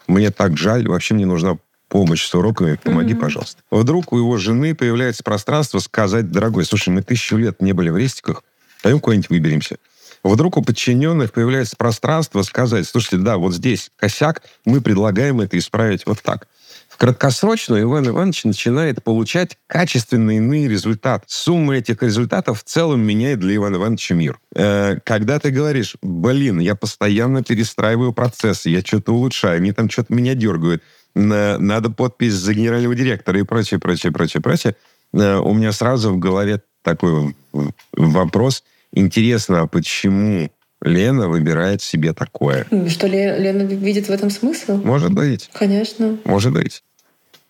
мне 0.08 0.32
так 0.32 0.58
жаль, 0.58 0.88
вообще 0.88 1.16
мне 1.16 1.26
нужна 1.26 1.58
помощь 1.90 2.26
с 2.26 2.34
уроками, 2.34 2.80
помоги, 2.82 3.14
mm-hmm. 3.14 3.20
пожалуйста. 3.20 3.62
Вдруг 3.72 4.14
у 4.14 4.18
его 4.18 4.38
жены 4.38 4.74
появляется 4.74 5.24
пространство 5.24 5.80
сказать, 5.80 6.32
дорогой, 6.32 6.66
слушай, 6.66 6.90
мы 6.90 7.04
тысячу 7.04 7.38
лет 7.38 7.62
не 7.62 7.74
были 7.74 7.90
в 7.90 7.98
рестиках, 7.98 8.44
пойдем 8.82 9.00
куда-нибудь 9.00 9.30
выберемся. 9.30 9.78
Вдруг 10.24 10.58
у 10.58 10.62
подчиненных 10.62 11.34
появляется 11.34 11.76
пространство 11.76 12.44
сказать, 12.44 12.88
слушайте, 12.88 13.18
да, 13.18 13.38
вот 13.38 13.54
здесь 13.54 13.92
косяк, 13.98 14.44
мы 14.66 14.80
предлагаем 14.80 15.42
это 15.42 15.58
исправить 15.58 16.06
вот 16.06 16.22
так. 16.22 16.48
В 16.88 16.98
краткосрочную 16.98 17.84
Иван 17.84 18.08
Иванович 18.08 18.44
начинает 18.46 19.04
получать 19.04 19.58
качественные 19.68 20.38
иные 20.38 20.70
результаты. 20.70 21.26
Сумма 21.28 21.78
этих 21.78 22.04
результатов 22.04 22.62
в 22.62 22.64
целом 22.64 23.02
меняет 23.02 23.40
для 23.40 23.56
Ивана 23.56 23.78
Ивановича 23.78 24.14
мир. 24.14 24.40
Э, 24.56 24.98
когда 25.04 25.40
ты 25.40 25.50
говоришь, 25.50 25.98
блин, 26.02 26.60
я 26.60 26.76
постоянно 26.76 27.44
перестраиваю 27.44 28.14
процессы, 28.14 28.70
я 28.70 28.82
что-то 28.82 29.12
улучшаю, 29.12 29.58
они 29.58 29.72
там 29.72 29.90
что-то 29.90 30.14
меня 30.14 30.36
дергают, 30.36 30.84
надо 31.16 31.90
подпись 31.90 32.34
за 32.34 32.54
генерального 32.54 32.96
директора 32.96 33.40
и 33.40 33.44
прочее, 33.44 33.80
прочее, 33.80 34.12
прочее, 34.12 34.42
прочее, 34.42 34.76
э, 35.14 35.36
у 35.38 35.54
меня 35.54 35.72
сразу 35.72 36.14
в 36.14 36.20
голове 36.20 36.62
такой 36.84 37.36
вопрос. 37.92 38.64
Интересно, 38.94 39.62
а 39.62 39.68
почему 39.68 40.50
Лена 40.82 41.28
выбирает 41.28 41.82
себе 41.82 42.14
такое. 42.14 42.68
Что 42.88 43.08
Лена 43.08 43.64
видит 43.64 44.08
в 44.08 44.12
этом 44.12 44.30
смысл? 44.30 44.78
Может 44.78 45.14
быть. 45.14 45.50
Конечно. 45.54 46.18
Может 46.26 46.54
быть. 46.54 46.84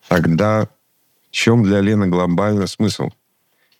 Тогда 0.08 0.68
в 1.30 1.34
чем 1.34 1.64
для 1.64 1.80
Лены 1.80 2.06
глобальный 2.06 2.68
смысл? 2.68 3.10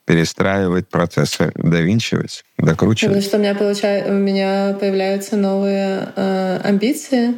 Перестраивать 0.05 0.89
процессы, 0.89 1.53
довинчивать, 1.55 2.45
докручивать. 2.59 3.15
Потому 3.15 3.23
что 3.23 3.37
у 3.39 3.41
меня, 3.41 3.55
получаю, 3.55 4.11
у 4.11 4.19
меня 4.19 4.77
появляются 4.79 5.37
новые 5.37 6.09
э, 6.15 6.61
амбиции, 6.63 7.37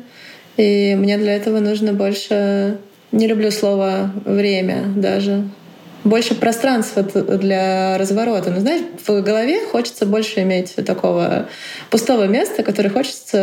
и 0.57 0.97
мне 0.97 1.17
для 1.19 1.37
этого 1.37 1.61
нужно 1.61 1.93
больше... 1.93 2.79
Не 3.13 3.29
люблю 3.29 3.53
слово 3.53 4.11
«время» 4.25 4.83
даже 4.97 5.49
больше 6.07 6.35
пространства 6.35 7.03
для 7.03 7.99
разворота. 7.99 8.51
Но 8.51 8.61
знаешь, 8.61 8.83
в 9.07 9.21
голове 9.23 9.61
хочется 9.71 10.07
больше 10.07 10.43
иметь 10.43 10.75
такого 10.77 11.49
пустого 11.91 12.27
места, 12.27 12.63
которое 12.63 12.91
хочется 12.91 13.39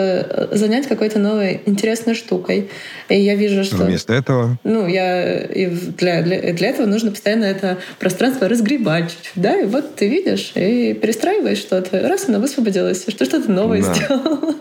э, 0.51 0.55
занять 0.55 0.87
какой-то 0.87 1.19
новой 1.19 1.61
интересной 1.65 2.15
штукой. 2.15 2.69
И 3.09 3.19
я 3.19 3.35
вижу, 3.35 3.63
что... 3.63 3.77
Вместо 3.77 4.13
этого? 4.13 4.57
Ну, 4.63 4.87
я... 4.87 5.39
И 5.43 5.67
для, 5.67 6.21
для, 6.21 6.53
для 6.53 6.69
этого 6.69 6.85
нужно 6.85 7.11
постоянно 7.11 7.45
это 7.45 7.77
пространство 7.99 8.47
разгребать 8.47 9.11
чуть-чуть, 9.11 9.43
да? 9.43 9.59
И 9.59 9.65
вот 9.65 9.95
ты 9.95 10.07
видишь 10.07 10.51
и 10.55 10.93
перестраиваешь 10.93 11.59
что-то. 11.59 12.07
Раз 12.07 12.27
оно 12.27 12.39
высвободилось, 12.39 13.03
что 13.07 13.25
что-то 13.25 13.51
новое 13.51 13.81
да. 13.81 13.93
сделало. 13.93 14.55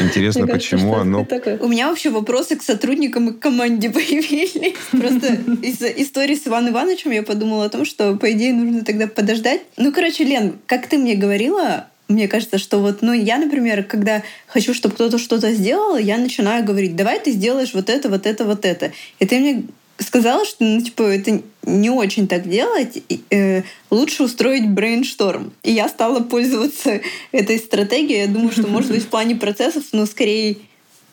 Интересно, 0.00 0.44
Мне 0.44 0.52
почему 0.52 0.94
оно... 0.94 1.26
У 1.60 1.68
меня 1.68 1.88
вообще 1.88 2.10
вопросы 2.10 2.56
к 2.56 2.62
сотрудникам 2.62 3.30
и 3.30 3.32
к 3.32 3.40
команде 3.40 3.90
появились. 3.90 4.74
Просто 4.90 5.38
из 5.62 5.82
истории 5.82 6.34
с 6.34 6.46
Иваном 6.46 6.72
Ивановичем 6.72 7.10
я 7.10 7.22
подумала 7.22 7.41
о 7.42 7.68
том, 7.68 7.84
что, 7.84 8.16
по 8.16 8.30
идее, 8.32 8.52
нужно 8.52 8.84
тогда 8.84 9.06
подождать. 9.06 9.62
Ну, 9.76 9.92
короче, 9.92 10.24
Лен, 10.24 10.58
как 10.66 10.86
ты 10.86 10.98
мне 10.98 11.14
говорила, 11.14 11.86
мне 12.08 12.28
кажется, 12.28 12.58
что 12.58 12.78
вот, 12.78 13.02
ну, 13.02 13.12
я, 13.12 13.38
например, 13.38 13.84
когда 13.84 14.22
хочу, 14.46 14.74
чтобы 14.74 14.94
кто-то 14.94 15.18
что-то 15.18 15.52
сделал, 15.52 15.96
я 15.96 16.18
начинаю 16.18 16.64
говорить, 16.64 16.94
давай 16.96 17.20
ты 17.20 17.32
сделаешь 17.32 17.74
вот 17.74 17.88
это, 17.88 18.08
вот 18.08 18.26
это, 18.26 18.44
вот 18.44 18.64
это. 18.64 18.92
И 19.18 19.26
ты 19.26 19.38
мне 19.38 19.64
сказала, 19.98 20.44
что, 20.44 20.64
ну, 20.64 20.80
типа, 20.80 21.02
это 21.02 21.42
не 21.64 21.90
очень 21.90 22.28
так 22.28 22.48
делать, 22.48 23.02
э, 23.30 23.62
лучше 23.90 24.24
устроить 24.24 24.68
брейншторм. 24.68 25.52
И 25.62 25.72
я 25.72 25.88
стала 25.88 26.20
пользоваться 26.20 27.00
этой 27.30 27.58
стратегией. 27.58 28.20
Я 28.20 28.26
думаю, 28.26 28.52
что, 28.52 28.66
может 28.66 28.90
быть, 28.90 29.04
в 29.04 29.08
плане 29.08 29.36
процессов, 29.36 29.84
но 29.92 30.06
скорее 30.06 30.56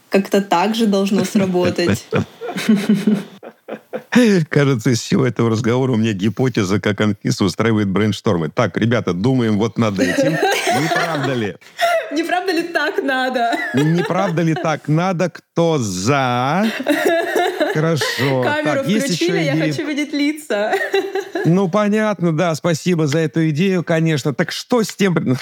как-то 0.10 0.42
так 0.42 0.76
же 0.76 0.88
должно 0.88 1.24
сработать. 1.24 2.06
Кажется, 4.50 4.90
из 4.90 5.02
всего 5.02 5.26
этого 5.26 5.50
разговора 5.50 5.94
у 5.94 5.96
меня 5.96 6.14
гипотеза, 6.14 6.80
как 6.80 7.02
Анфиса 7.02 7.46
устраивает 7.46 7.90
брейнштормы. 7.90 8.50
Так, 8.50 8.78
ребята, 8.78 9.14
думаем 9.14 9.58
вот 9.58 9.78
над 9.78 10.00
этим. 10.00 10.32
Не 10.32 10.90
правда 10.94 11.34
ли? 11.34 11.56
Не 12.12 12.24
правда 12.24 12.52
ли 12.52 12.64
так 12.64 13.04
надо? 13.04 13.52
Не 13.74 14.04
правда 14.04 14.42
ли 14.42 14.56
так 14.56 14.88
надо? 14.88 15.30
Кто 15.30 15.78
за? 15.78 16.72
Хорошо. 17.74 18.44
Камеру 18.44 18.84
так, 18.84 18.86
включили, 18.86 19.40
я 19.40 19.56
идеи... 19.56 19.72
хочу 19.72 19.88
видеть 19.88 20.14
лица. 20.14 20.74
Ну, 21.46 21.70
понятно, 21.70 22.36
да, 22.36 22.56
спасибо 22.56 23.06
за 23.06 23.20
эту 23.20 23.48
идею, 23.50 23.84
конечно. 23.84 24.34
Так 24.34 24.52
что 24.52 24.84
с 24.84 24.96
тем... 24.96 25.16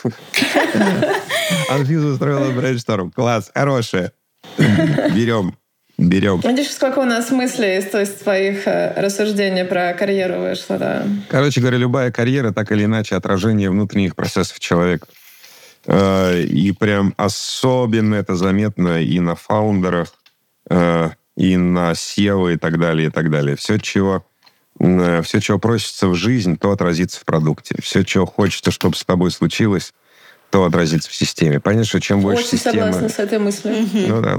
Анфиса 1.69 2.07
устроила 2.07 2.51
brainstorm. 2.51 3.11
Класс, 3.11 3.49
хорошая. 3.53 4.11
Берем. 4.57 5.55
Берем. 5.97 6.41
Видишь, 6.41 6.71
сколько 6.71 6.99
у 6.99 7.05
нас 7.05 7.31
мыслей 7.31 7.79
из 7.79 8.09
твоих 8.21 8.67
э, 8.67 8.93
рассуждений 9.01 9.65
про 9.65 9.93
карьеру 9.93 10.41
вышло, 10.41 10.77
да. 10.77 11.07
Короче 11.27 11.59
говоря, 11.59 11.77
любая 11.77 12.11
карьера 12.11 12.51
так 12.51 12.71
или 12.71 12.85
иначе 12.85 13.15
отражение 13.15 13.71
внутренних 13.71 14.15
процессов 14.15 14.59
человека. 14.59 15.07
Э, 15.87 16.39
и 16.39 16.71
прям 16.71 17.15
особенно 17.17 18.13
это 18.13 18.35
заметно 18.35 19.01
и 19.01 19.19
на 19.19 19.33
founder 19.33 19.84
ах, 19.84 20.13
э, 20.69 21.09
и 21.35 21.57
на 21.57 21.93
SEO 21.93 22.53
и 22.53 22.57
так 22.57 22.79
далее, 22.79 23.07
и 23.07 23.11
так 23.11 23.31
далее. 23.31 23.55
Все, 23.55 23.79
чего 23.79 24.23
все, 24.79 25.39
чего 25.41 25.57
просится 25.57 26.07
в 26.07 26.13
жизнь, 26.13 26.55
то 26.55 26.69
отразится 26.69 27.19
в 27.19 27.25
продукте. 27.25 27.75
Все, 27.81 28.03
чего 28.03 28.27
хочется, 28.27 28.69
чтобы 28.69 28.95
с 28.95 29.03
тобой 29.03 29.31
случилось, 29.31 29.91
то 30.51 30.65
отразится 30.65 31.09
в 31.09 31.15
системе. 31.15 31.59
Понятно, 31.59 31.85
что 31.85 31.99
чем 31.99 32.21
больше 32.21 32.43
Очень 32.43 32.57
системы... 32.59 32.93
согласна 32.93 33.09
с 33.09 33.17
этой 33.17 33.39
мыслью. 33.39 33.75
Ну 33.91 34.21
да. 34.21 34.37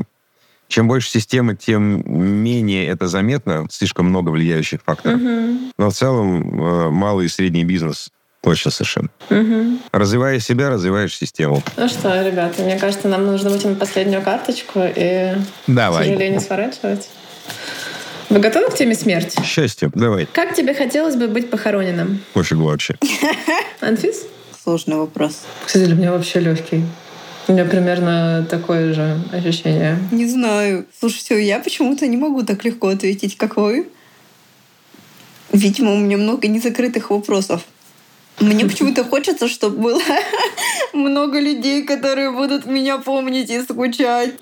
Чем 0.68 0.86
больше 0.86 1.10
системы, 1.10 1.56
тем 1.56 2.02
менее 2.06 2.86
это 2.86 3.08
заметно. 3.08 3.66
Слишком 3.70 4.06
много 4.06 4.30
влияющих 4.30 4.80
факторов. 4.84 5.20
Угу. 5.20 5.72
Но 5.78 5.90
в 5.90 5.94
целом 5.94 6.62
э, 6.62 6.90
малый 6.90 7.26
и 7.26 7.28
средний 7.28 7.64
бизнес 7.64 8.10
Точно 8.40 8.70
совершенно. 8.70 9.08
Угу. 9.30 9.78
Развивая 9.92 10.38
себя, 10.38 10.70
развиваешь 10.70 11.16
систему. 11.16 11.62
Ну 11.76 11.88
что, 11.88 12.24
ребята, 12.24 12.62
мне 12.62 12.78
кажется, 12.78 13.08
нам 13.08 13.26
нужно 13.26 13.50
вытянуть 13.50 13.78
последнюю 13.78 14.22
карточку 14.22 14.80
и, 14.84 15.34
Давай. 15.66 16.04
к 16.04 16.06
сожалению, 16.06 16.40
сворачивать. 16.40 17.08
Вы 18.28 18.38
готовы 18.38 18.70
к 18.70 18.74
теме 18.74 18.94
смерти? 18.94 19.42
Счастье, 19.42 19.90
давай. 19.94 20.26
Как 20.26 20.54
тебе 20.54 20.74
хотелось 20.74 21.16
бы 21.16 21.28
быть 21.28 21.50
похороненным? 21.50 22.20
Пофигу 22.34 22.64
вообще. 22.64 22.96
Анфис? 23.80 24.26
Сложный 24.62 24.96
вопрос. 24.96 25.44
Кстати, 25.64 25.86
для 25.86 25.94
меня 25.94 26.12
вообще 26.12 26.38
легкий. 26.40 26.84
У 27.49 27.53
меня 27.53 27.64
примерно 27.64 28.46
такое 28.51 28.92
же 28.92 29.18
ощущение. 29.32 29.99
Не 30.12 30.26
знаю. 30.26 30.84
Слушайте, 31.01 31.42
я 31.42 31.59
почему-то 31.61 32.07
не 32.07 32.18
могу 32.18 32.42
так 32.42 32.62
легко 32.64 32.88
ответить, 32.88 33.38
как 33.38 33.57
вы. 33.57 33.88
Видимо, 35.51 35.94
у 35.94 35.96
меня 35.96 36.18
много 36.18 36.46
незакрытых 36.46 37.11
вопросов. 37.11 37.64
Мне 38.38 38.64
почему-то 38.68 39.03
хочется, 39.03 39.49
чтобы 39.49 39.78
было 39.78 40.03
много 40.92 41.40
людей, 41.40 41.84
которые 41.84 42.30
будут 42.32 42.66
меня 42.66 42.99
помнить 42.99 43.49
и 43.49 43.62
скучать. 43.62 44.34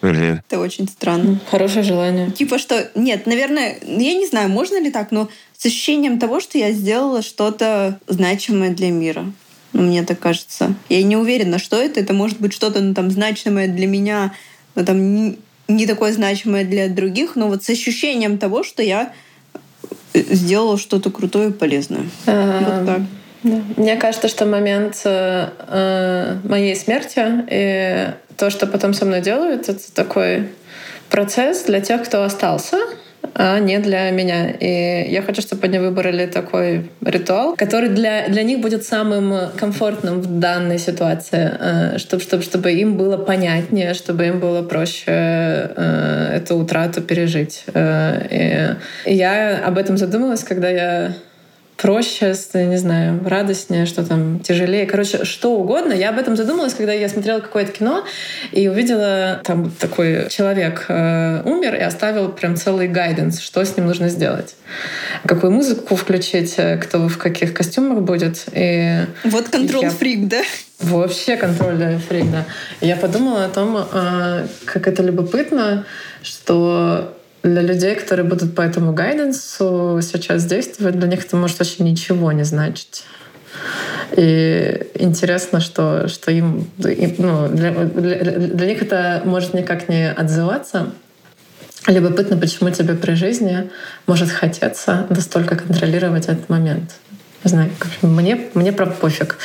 Это 0.00 0.58
очень 0.58 0.88
странно. 0.88 1.38
Хорошее 1.50 1.82
желание. 1.82 2.30
Типа 2.30 2.58
что... 2.58 2.90
Нет, 2.94 3.26
наверное, 3.26 3.78
я 3.82 4.14
не 4.14 4.26
знаю, 4.26 4.48
можно 4.48 4.80
ли 4.80 4.90
так, 4.90 5.10
но 5.10 5.28
с 5.56 5.66
ощущением 5.66 6.18
того, 6.18 6.40
что 6.40 6.56
я 6.56 6.72
сделала 6.72 7.20
что-то 7.20 8.00
значимое 8.08 8.70
для 8.70 8.90
мира. 8.90 9.26
Ну, 9.72 9.82
мне 9.82 10.02
так 10.02 10.18
кажется. 10.18 10.74
Я 10.88 11.02
не 11.02 11.16
уверена, 11.16 11.58
что 11.58 11.80
это. 11.80 12.00
Это 12.00 12.12
может 12.12 12.40
быть 12.40 12.52
что-то 12.52 12.80
ну, 12.80 12.94
там 12.94 13.10
значимое 13.10 13.68
для 13.68 13.86
меня, 13.86 14.34
но 14.74 14.84
там 14.84 15.14
не, 15.14 15.38
не 15.68 15.86
такое 15.86 16.12
значимое 16.12 16.64
для 16.64 16.88
других, 16.88 17.36
но 17.36 17.48
вот 17.48 17.64
с 17.64 17.70
ощущением 17.70 18.38
того, 18.38 18.62
что 18.64 18.82
я 18.82 19.12
э, 20.14 20.22
сделала 20.34 20.78
что-то 20.78 21.10
крутое 21.10 21.50
и 21.50 21.52
полезное. 21.52 22.04
Вот 22.26 22.86
так. 22.86 23.00
Да. 23.42 23.60
Мне 23.76 23.96
кажется, 23.96 24.28
что 24.28 24.46
момент 24.46 25.00
э, 25.04 25.48
э, 25.68 26.36
моей 26.44 26.76
смерти 26.76 27.44
и 27.50 28.14
то, 28.36 28.50
что 28.50 28.66
потом 28.66 28.94
со 28.94 29.04
мной 29.04 29.20
делают, 29.20 29.68
это 29.68 29.92
такой 29.92 30.48
процесс 31.08 31.64
для 31.64 31.80
тех, 31.80 32.04
кто 32.04 32.22
остался, 32.22 32.78
а 33.34 33.58
не 33.58 33.78
для 33.78 34.10
меня. 34.10 34.50
И 34.50 35.10
я 35.10 35.22
хочу, 35.22 35.42
чтобы 35.42 35.66
они 35.66 35.78
выбрали 35.78 36.26
такой 36.26 36.90
ритуал, 37.04 37.54
который 37.56 37.88
для, 37.88 38.28
для 38.28 38.42
них 38.42 38.60
будет 38.60 38.84
самым 38.84 39.50
комфортным 39.56 40.20
в 40.20 40.38
данной 40.38 40.78
ситуации, 40.78 41.98
чтобы, 41.98 42.22
чтобы, 42.22 42.42
чтобы 42.42 42.72
им 42.72 42.96
было 42.96 43.16
понятнее, 43.16 43.94
чтобы 43.94 44.26
им 44.26 44.40
было 44.40 44.62
проще 44.62 45.04
э, 45.08 46.36
эту 46.36 46.56
утрату 46.56 47.00
пережить. 47.02 47.64
Э, 47.74 48.76
и 49.06 49.14
я 49.14 49.62
об 49.64 49.78
этом 49.78 49.96
задумалась, 49.96 50.44
когда 50.44 50.68
я 50.68 51.12
проще, 51.76 52.34
не 52.54 52.76
знаю, 52.76 53.20
радостнее, 53.24 53.86
что 53.86 54.04
там 54.04 54.40
тяжелее. 54.40 54.86
Короче, 54.86 55.24
что 55.24 55.52
угодно. 55.52 55.92
Я 55.92 56.10
об 56.10 56.18
этом 56.18 56.36
задумалась, 56.36 56.74
когда 56.74 56.92
я 56.92 57.08
смотрела 57.08 57.40
какое-то 57.40 57.72
кино 57.72 58.04
и 58.52 58.68
увидела 58.68 59.40
там 59.44 59.70
такой 59.70 60.28
человек 60.30 60.84
э, 60.88 61.42
умер 61.44 61.74
и 61.74 61.80
оставил 61.80 62.28
прям 62.28 62.56
целый 62.56 62.88
гайденс, 62.88 63.40
что 63.40 63.64
с 63.64 63.76
ним 63.76 63.86
нужно 63.86 64.08
сделать. 64.08 64.54
Какую 65.26 65.52
музыку 65.52 65.96
включить, 65.96 66.54
э, 66.58 66.76
кто 66.76 67.08
в 67.08 67.18
каких 67.18 67.52
костюмах 67.52 68.02
будет. 68.02 68.44
И 68.52 69.06
вот 69.24 69.48
контрол-фрик, 69.48 70.28
да? 70.28 70.42
Вообще 70.78 71.36
контрольный 71.36 71.98
фрик, 71.98 72.30
да. 72.30 72.44
Я 72.80 72.96
подумала 72.96 73.44
о 73.44 73.48
том, 73.48 73.76
э, 73.76 74.46
как 74.66 74.88
это 74.88 75.02
любопытно, 75.02 75.84
что 76.22 77.16
для 77.42 77.60
людей, 77.60 77.94
которые 77.94 78.24
будут 78.24 78.54
по 78.54 78.62
этому 78.62 78.92
гайденсу 78.92 80.00
сейчас 80.02 80.44
действовать, 80.44 80.98
для 80.98 81.08
них 81.08 81.24
это 81.24 81.36
может 81.36 81.58
вообще 81.58 81.82
ничего 81.82 82.32
не 82.32 82.44
значить. 82.44 83.04
И 84.16 84.86
интересно, 84.94 85.60
что, 85.60 86.08
что 86.08 86.30
им, 86.30 86.68
ну, 86.76 87.48
для, 87.48 87.70
для, 87.72 88.16
для 88.18 88.66
них 88.66 88.82
это 88.82 89.22
может 89.24 89.54
никак 89.54 89.88
не 89.88 90.10
отзываться. 90.10 90.90
Любопытно, 91.86 92.36
почему 92.36 92.70
тебе 92.70 92.94
при 92.94 93.14
жизни 93.14 93.70
может 94.06 94.30
хотеться 94.30 95.06
настолько 95.10 95.56
контролировать 95.56 96.26
этот 96.26 96.48
момент. 96.48 96.92
Не 97.44 97.48
знаю, 97.48 97.70
мне, 98.02 98.38
мне 98.54 98.70
про 98.72 98.86
пофиг. 98.86 99.36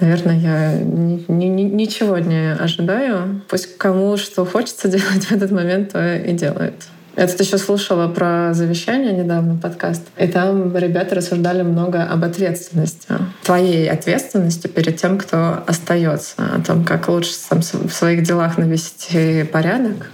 Наверное, 0.00 0.38
я 0.38 0.72
ни, 0.74 1.44
ни, 1.46 1.62
ничего 1.62 2.18
не 2.18 2.52
ожидаю. 2.52 3.40
Пусть 3.48 3.78
кому 3.78 4.18
что 4.18 4.44
хочется 4.44 4.88
делать 4.88 5.24
в 5.24 5.32
этот 5.32 5.50
момент, 5.50 5.92
то 5.92 6.16
и 6.16 6.32
делает. 6.32 6.74
Я 7.18 7.26
тут 7.26 7.40
еще 7.40 7.58
слушала 7.58 8.06
про 8.06 8.54
завещание 8.54 9.12
недавно 9.12 9.56
подкаст, 9.56 10.02
и 10.16 10.28
там 10.28 10.76
ребята 10.76 11.16
рассуждали 11.16 11.62
много 11.62 12.04
об 12.04 12.22
ответственности. 12.22 13.08
Твоей 13.42 13.90
ответственности 13.90 14.68
перед 14.68 14.98
тем, 14.98 15.18
кто 15.18 15.64
остается, 15.66 16.36
о 16.36 16.60
том, 16.64 16.84
как 16.84 17.08
лучше 17.08 17.32
сам 17.32 17.60
в 17.60 17.92
своих 17.92 18.22
делах 18.22 18.56
навести 18.56 19.42
порядок, 19.42 20.10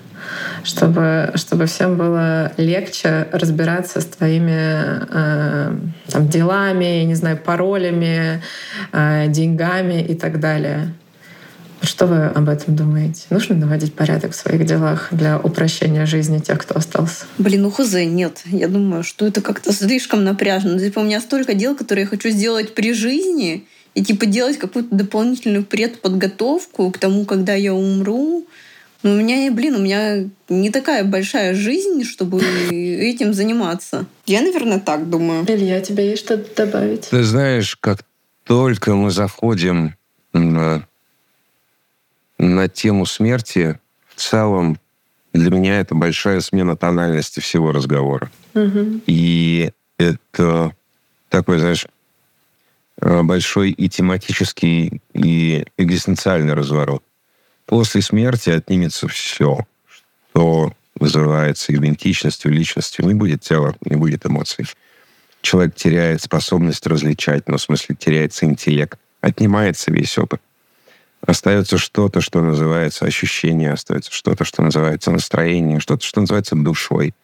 чтобы, 0.62 1.32
чтобы 1.34 1.66
всем 1.66 1.98
было 1.98 2.52
легче 2.56 3.28
разбираться 3.32 4.00
с 4.00 4.06
твоими 4.06 5.04
э, 5.10 5.76
там, 6.08 6.28
делами, 6.28 7.02
не 7.02 7.14
знаю, 7.16 7.36
паролями, 7.36 8.42
э, 8.92 9.26
деньгами 9.28 10.02
и 10.02 10.14
так 10.14 10.40
далее. 10.40 10.94
Что 11.84 12.06
вы 12.06 12.26
об 12.26 12.48
этом 12.48 12.76
думаете? 12.76 13.22
Нужно 13.30 13.54
наводить 13.54 13.94
порядок 13.94 14.32
в 14.32 14.36
своих 14.36 14.64
делах 14.64 15.08
для 15.10 15.38
упрощения 15.38 16.06
жизни 16.06 16.38
тех, 16.38 16.58
кто 16.58 16.76
остался? 16.76 17.26
Блин, 17.38 17.62
ну 17.62 17.70
хз, 17.70 17.92
нет. 17.94 18.40
Я 18.46 18.68
думаю, 18.68 19.02
что 19.02 19.26
это 19.26 19.40
как-то 19.40 19.72
слишком 19.72 20.24
напряжно. 20.24 20.78
Типа 20.78 21.00
у 21.00 21.04
меня 21.04 21.20
столько 21.20 21.54
дел, 21.54 21.74
которые 21.74 22.04
я 22.04 22.08
хочу 22.08 22.30
сделать 22.30 22.74
при 22.74 22.94
жизни, 22.94 23.66
и 23.94 24.02
типа 24.02 24.26
делать 24.26 24.58
какую-то 24.58 24.94
дополнительную 24.94 25.64
предподготовку 25.64 26.90
к 26.90 26.98
тому, 26.98 27.24
когда 27.24 27.54
я 27.54 27.74
умру. 27.74 28.46
Но 29.02 29.12
у 29.12 29.16
меня, 29.16 29.50
блин, 29.52 29.76
у 29.76 29.80
меня 29.80 30.24
не 30.48 30.70
такая 30.70 31.04
большая 31.04 31.54
жизнь, 31.54 32.04
чтобы 32.04 32.40
этим 32.70 33.34
заниматься. 33.34 34.06
Я, 34.26 34.40
наверное, 34.40 34.80
так 34.80 35.10
думаю. 35.10 35.44
Илья, 35.46 35.80
тебе 35.80 36.10
есть 36.10 36.24
что-то 36.24 36.64
добавить? 36.64 37.08
Ты 37.10 37.22
знаешь, 37.22 37.76
как 37.76 38.04
только 38.44 38.94
мы 38.94 39.10
заходим 39.10 39.94
на 42.38 42.68
тему 42.68 43.06
смерти 43.06 43.78
в 44.08 44.20
целом 44.20 44.78
для 45.32 45.50
меня 45.50 45.80
это 45.80 45.94
большая 45.94 46.40
смена 46.40 46.76
тональности 46.76 47.40
всего 47.40 47.72
разговора. 47.72 48.30
Угу. 48.54 49.02
И 49.06 49.72
это 49.98 50.72
такой, 51.28 51.58
знаешь, 51.58 51.86
э, 53.00 53.22
большой 53.22 53.70
и 53.70 53.88
тематический, 53.88 55.02
и 55.12 55.66
экзистенциальный 55.76 56.54
разворот. 56.54 57.02
После 57.66 58.00
смерти 58.02 58.50
отнимется 58.50 59.08
все, 59.08 59.66
что 59.88 60.72
вызывается 60.94 61.74
идентичностью, 61.74 62.52
личностью. 62.52 63.04
Не 63.06 63.14
будет 63.14 63.40
тела, 63.40 63.74
не 63.84 63.96
будет 63.96 64.26
эмоций. 64.26 64.66
Человек 65.40 65.74
теряет 65.74 66.22
способность 66.22 66.86
различать, 66.86 67.48
но 67.48 67.56
в 67.56 67.62
смысле 67.62 67.96
теряется 67.96 68.46
интеллект. 68.46 68.98
Отнимается 69.20 69.90
весь 69.90 70.16
опыт. 70.16 70.40
Остается 71.26 71.78
что-то, 71.78 72.20
что 72.20 72.42
называется 72.42 73.06
ощущение, 73.06 73.72
остается 73.72 74.12
что-то, 74.12 74.44
что 74.44 74.62
называется 74.62 75.10
настроение, 75.10 75.80
что-то, 75.80 76.04
что 76.04 76.20
называется 76.20 76.54
душой, 76.54 77.14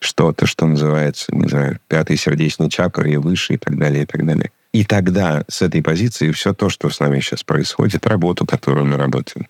что-то, 0.00 0.46
что 0.46 0.66
называется, 0.66 1.34
не 1.34 1.48
знаю, 1.48 1.78
пятой 1.86 2.16
сердечной 2.16 2.68
чакрой 2.68 3.12
и 3.12 3.16
выше, 3.16 3.54
и 3.54 3.56
так 3.56 3.78
далее, 3.78 4.02
и 4.02 4.06
так 4.06 4.26
далее. 4.26 4.50
И 4.72 4.84
тогда 4.84 5.44
с 5.48 5.62
этой 5.62 5.82
позиции 5.82 6.32
все 6.32 6.52
то, 6.52 6.68
что 6.68 6.90
с 6.90 6.98
нами 6.98 7.20
сейчас 7.20 7.44
происходит, 7.44 8.06
работу, 8.06 8.44
которую 8.44 8.86
мы 8.86 8.96
работаем, 8.96 9.46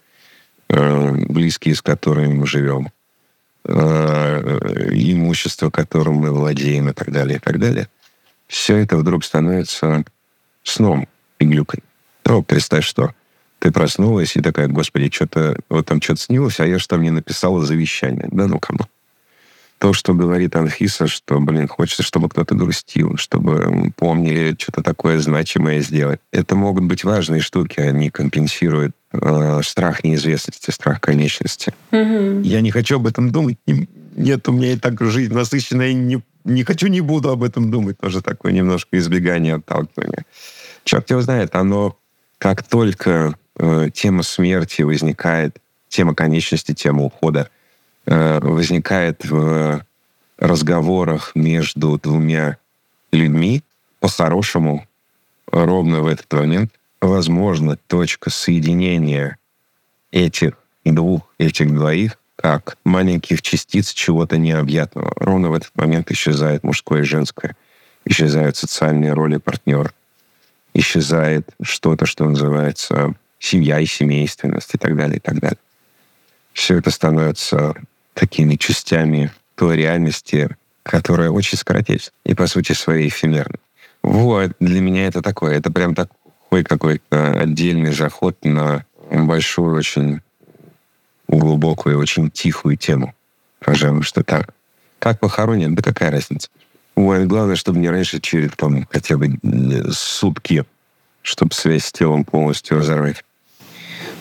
э, 0.69 1.13
близкие, 1.31 1.75
с 1.75 1.81
которыми 1.81 2.35
мы 2.35 2.47
живем, 2.47 2.93
э, 3.65 4.91
имущество, 4.93 5.71
которым 5.71 6.17
мы 6.17 6.31
владеем, 6.31 6.91
и 6.91 6.93
так 6.93 7.11
далее, 7.11 7.39
и 7.39 7.41
так 7.41 7.59
далее, 7.59 7.89
все 8.49 8.77
это 8.77 8.99
вдруг 8.99 9.25
становится 9.25 10.05
сном 10.63 11.09
и 11.39 11.47
глюкой. 11.47 11.83
То 12.23 12.43
представь, 12.43 12.85
что 12.85 13.15
ты 13.65 13.73
проснулась 13.73 14.37
и 14.37 14.43
такая, 14.43 14.69
господи, 14.69 15.11
что-то, 15.11 15.57
вот 15.71 15.87
там 15.87 16.03
что-то 16.03 16.21
снилось, 16.21 16.61
а 16.61 16.67
я 16.67 16.79
же 16.79 16.87
там 16.87 17.01
не 17.01 17.11
написала 17.11 17.65
завещание. 17.65 18.29
Да 18.31 18.47
ну 18.47 18.59
кому? 18.59 18.81
То, 19.79 19.95
что 19.95 20.13
говорит 20.13 20.55
Анфиса, 20.55 21.07
что, 21.07 21.41
блин, 21.41 21.67
хочется, 21.67 22.03
чтобы 22.03 22.29
кто-то 22.29 22.55
грустил, 22.55 23.17
чтобы 23.17 23.91
помнили 23.97 24.55
что-то 24.59 24.83
такое 24.83 25.19
значимое 25.19 25.81
сделать. 25.81 26.21
Это 26.31 26.57
могут 26.57 26.85
быть 26.85 27.05
важные 27.05 27.41
штуки, 27.41 27.81
они 27.81 28.11
компенсируют 28.11 28.95
э, 29.13 29.61
страх 29.65 30.05
неизвестности, 30.05 30.71
страх 30.71 31.01
конечности. 31.01 31.73
Угу. 31.91 32.43
Я 32.43 32.61
не 32.61 32.71
хочу 32.71 32.97
об 32.97 33.07
этом 33.07 33.33
думать. 33.33 33.57
Нет, 34.15 34.47
у 34.47 34.53
меня 34.53 34.75
и 34.75 34.77
так 34.77 35.01
жизнь 35.01 35.33
насыщенная, 35.33 35.95
не, 35.95 36.23
не 36.45 36.65
хочу, 36.65 36.89
не 36.89 37.01
буду 37.01 37.31
об 37.31 37.43
этом 37.43 37.71
думать. 37.71 37.97
Тоже 37.97 38.21
такое 38.21 38.53
немножко 38.53 38.99
избегание, 38.99 39.55
отталкивания. 39.55 40.27
Черт 40.85 41.09
его 41.09 41.23
знает, 41.23 41.55
оно 41.55 41.97
как 42.37 42.63
только 42.63 43.39
э, 43.57 43.89
тема 43.93 44.23
смерти 44.23 44.83
возникает, 44.83 45.59
тема 45.89 46.15
конечности, 46.15 46.73
тема 46.73 47.05
ухода 47.05 47.51
э, 48.07 48.41
возникает 48.41 49.25
в 49.25 49.85
разговорах 50.39 51.33
между 51.35 51.99
двумя 51.99 52.59
людьми, 53.13 53.63
по-хорошему, 54.01 54.87
ровно 55.51 56.01
в 56.03 56.07
этот 56.07 56.33
момент, 56.33 56.73
возможно, 57.01 57.77
точка 57.87 58.31
соединения 58.31 59.39
этих 60.11 60.55
двух, 60.85 61.23
этих 61.39 61.73
двоих, 61.73 62.19
как 62.37 62.77
маленьких 62.85 63.41
частиц 63.43 63.93
чего-то 63.93 64.37
необъятного. 64.37 65.13
Ровно 65.17 65.51
в 65.51 65.55
этот 65.55 65.75
момент 65.77 66.11
исчезает 66.11 66.65
мужское 66.65 67.01
и 67.01 67.05
женское, 67.05 67.57
исчезают 68.05 68.57
социальные 68.57 69.13
роли 69.13 69.39
партнера, 69.39 69.93
исчезает 70.75 71.49
что-то, 71.63 72.07
что 72.07 72.25
называется 72.25 73.15
семья 73.45 73.79
и 73.79 73.87
семейственность 73.87 74.75
и 74.75 74.79
так 74.79 74.97
далее, 74.97 75.19
и 75.19 75.21
так 75.21 75.39
далее. 75.39 75.59
Все 76.53 76.79
это 76.79 76.91
становится 76.91 77.75
такими 78.15 78.57
частями 78.57 79.33
той 79.55 79.77
реальности, 79.77 80.57
которая 80.83 81.31
очень 81.31 81.59
скоротечна 81.59 82.13
и, 82.25 82.35
по 82.35 82.47
сути, 82.47 82.73
своей 82.73 83.09
эфемерной. 83.09 83.61
Вот, 84.03 84.53
для 84.61 84.81
меня 84.81 85.07
это 85.07 85.21
такое, 85.21 85.59
это 85.59 85.71
прям 85.71 85.95
такой 85.95 86.65
какой-то 86.65 87.33
отдельный 87.33 87.93
заход 87.93 88.37
на 88.45 88.85
большую, 89.11 89.77
очень 89.77 90.21
глубокую, 91.29 91.99
очень 91.99 92.31
тихую 92.31 92.77
тему. 92.77 93.15
Пожалуй, 93.61 94.03
что 94.03 94.23
так. 94.23 94.55
Как 94.99 95.21
похоронят? 95.21 95.75
Да 95.75 95.83
какая 95.83 96.11
разница? 96.11 96.49
Вот, 96.97 97.25
главное, 97.25 97.57
чтобы 97.57 97.79
не 97.79 97.91
раньше, 97.91 98.21
через 98.21 98.53
там, 98.53 98.87
хотя 98.91 99.17
бы 99.17 99.39
сутки, 99.91 100.65
чтобы 101.23 101.53
связь 101.55 101.87
с 101.87 101.93
телом 101.93 102.25
полностью 102.25 102.79
разорвать. 102.79 103.25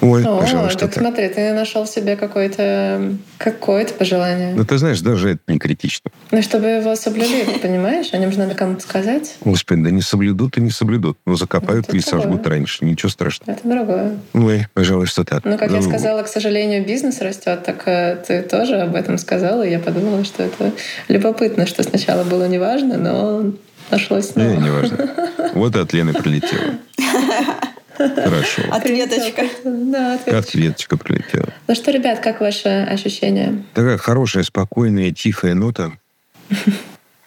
Ой, 0.03 0.23
О, 0.25 0.39
пожалуй, 0.41 0.69
так 0.71 0.93
смотри, 0.93 1.29
ты 1.29 1.53
нашел 1.53 1.87
себе 1.87 2.17
какое-то 2.17 3.13
какое-то 3.37 3.93
пожелание. 3.93 4.53
Ну, 4.53 4.65
ты 4.65 4.77
знаешь, 4.77 4.99
даже 4.99 5.29
это 5.31 5.39
не 5.47 5.59
критично. 5.59 6.11
Ну, 6.31 6.41
чтобы 6.41 6.67
его 6.67 6.93
соблюли, 6.95 7.45
понимаешь? 7.61 8.09
О 8.11 8.17
нем 8.17 8.31
же 8.31 8.37
надо 8.39 8.53
кому-то 8.53 8.81
сказать. 8.81 9.35
Господи, 9.45 9.81
да 9.83 9.91
не 9.91 10.01
соблюдут 10.01 10.57
и 10.57 10.61
не 10.61 10.71
соблюдут. 10.71 11.17
Ну, 11.25 11.35
закопают 11.35 11.85
Это 11.87 11.95
или 11.95 12.03
сожгут 12.03 12.41
другое. 12.41 12.49
раньше. 12.57 12.83
Ничего 12.83 13.09
страшного. 13.09 13.51
Это 13.51 13.67
другое. 13.67 14.17
Ой, 14.33 14.67
пожалуй, 14.73 15.05
что 15.07 15.23
так. 15.23 15.45
Ну, 15.45 15.57
как 15.57 15.71
я 15.71 15.77
Ну, 15.77 15.83
сказала, 15.83 16.23
к 16.23 16.27
сожалению, 16.27 16.85
бизнес 16.85 17.21
растет, 17.21 17.63
так 17.63 17.83
э, 17.87 18.17
ты 18.27 18.41
тоже 18.41 18.75
об 18.81 18.95
этом 18.95 19.17
сказала, 19.17 19.63
и 19.65 19.71
я 19.71 19.79
подумала, 19.79 20.25
что 20.25 20.43
это 20.43 20.73
любопытно, 21.07 21.65
что 21.65 21.81
сначала 21.83 22.23
было 22.25 22.47
неважно, 22.47 22.97
но 22.97 23.53
нашлось 23.89 24.35
Не, 24.35 24.49
снова. 24.49 24.59
не 24.61 24.69
важно. 24.69 25.09
Вот 25.53 25.75
и 25.75 25.79
от 25.79 25.93
Лены 25.93 26.13
прилетело. 26.13 26.73
Хорошо. 27.97 28.61
Ответочка. 28.71 29.43
Да, 29.63 30.15
ответочка. 30.15 30.37
Ответочка 30.37 30.97
прилетела. 30.97 31.53
Ну 31.67 31.75
что, 31.75 31.91
ребят, 31.91 32.19
как 32.19 32.41
ваши 32.41 32.69
ощущения? 32.69 33.63
Такая 33.73 33.97
хорошая, 33.97 34.43
спокойная, 34.43 35.11
тихая 35.11 35.53
нота. 35.53 35.93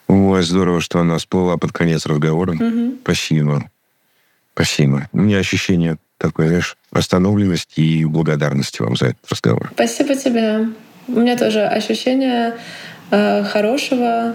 Ой, 0.08 0.42
здорово, 0.42 0.80
что 0.80 1.00
она 1.00 1.18
всплыла 1.18 1.56
под 1.56 1.72
конец 1.72 2.06
разговора. 2.06 2.56
Спасибо. 3.02 3.70
Спасибо. 4.54 5.08
У 5.12 5.18
меня 5.18 5.38
ощущение 5.38 5.98
такое, 6.18 6.48
знаешь, 6.48 6.76
остановленности 6.90 7.80
и 7.80 8.04
благодарности 8.04 8.82
вам 8.82 8.96
за 8.96 9.06
этот 9.06 9.30
разговор. 9.30 9.70
Спасибо 9.74 10.14
тебе. 10.14 10.68
У 11.08 11.20
меня 11.20 11.36
тоже 11.36 11.62
ощущение 11.62 12.56
э, 13.10 13.44
хорошего, 13.44 14.34